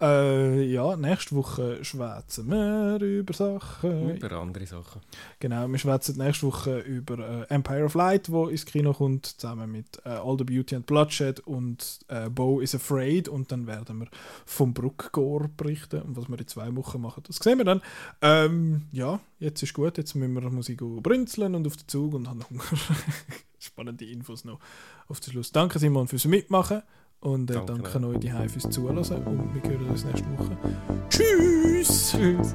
[0.00, 4.16] Äh, ja, nächste Woche schwätzen wir über Sachen.
[4.16, 5.00] Über andere Sachen.
[5.38, 9.70] Genau, wir schwätzen nächste Woche über äh, Empire of Light, wo ins Kino kommt, zusammen
[9.70, 13.28] mit äh, All the Beauty and Bloodshed und äh, Bo is Afraid.
[13.28, 14.08] Und dann werden wir
[14.44, 16.02] vom Bruckgore berichten.
[16.02, 17.80] Und was wir in zwei Wochen machen, das sehen wir dann.
[18.20, 22.28] Ähm, ja, jetzt ist gut, jetzt müssen wir Musik brünzeln und auf den Zug und
[22.28, 22.64] haben Hunger.
[23.60, 24.58] Spannende Infos noch
[25.08, 25.52] auf den Schluss.
[25.52, 26.82] Danke Simon fürs Mitmachen
[27.24, 28.98] und äh, Danke danke, euch die fürs Zuhören.
[28.98, 30.56] Und wir hören uns nächste Woche.
[31.08, 32.12] Tschüss!
[32.12, 32.54] Tschüss!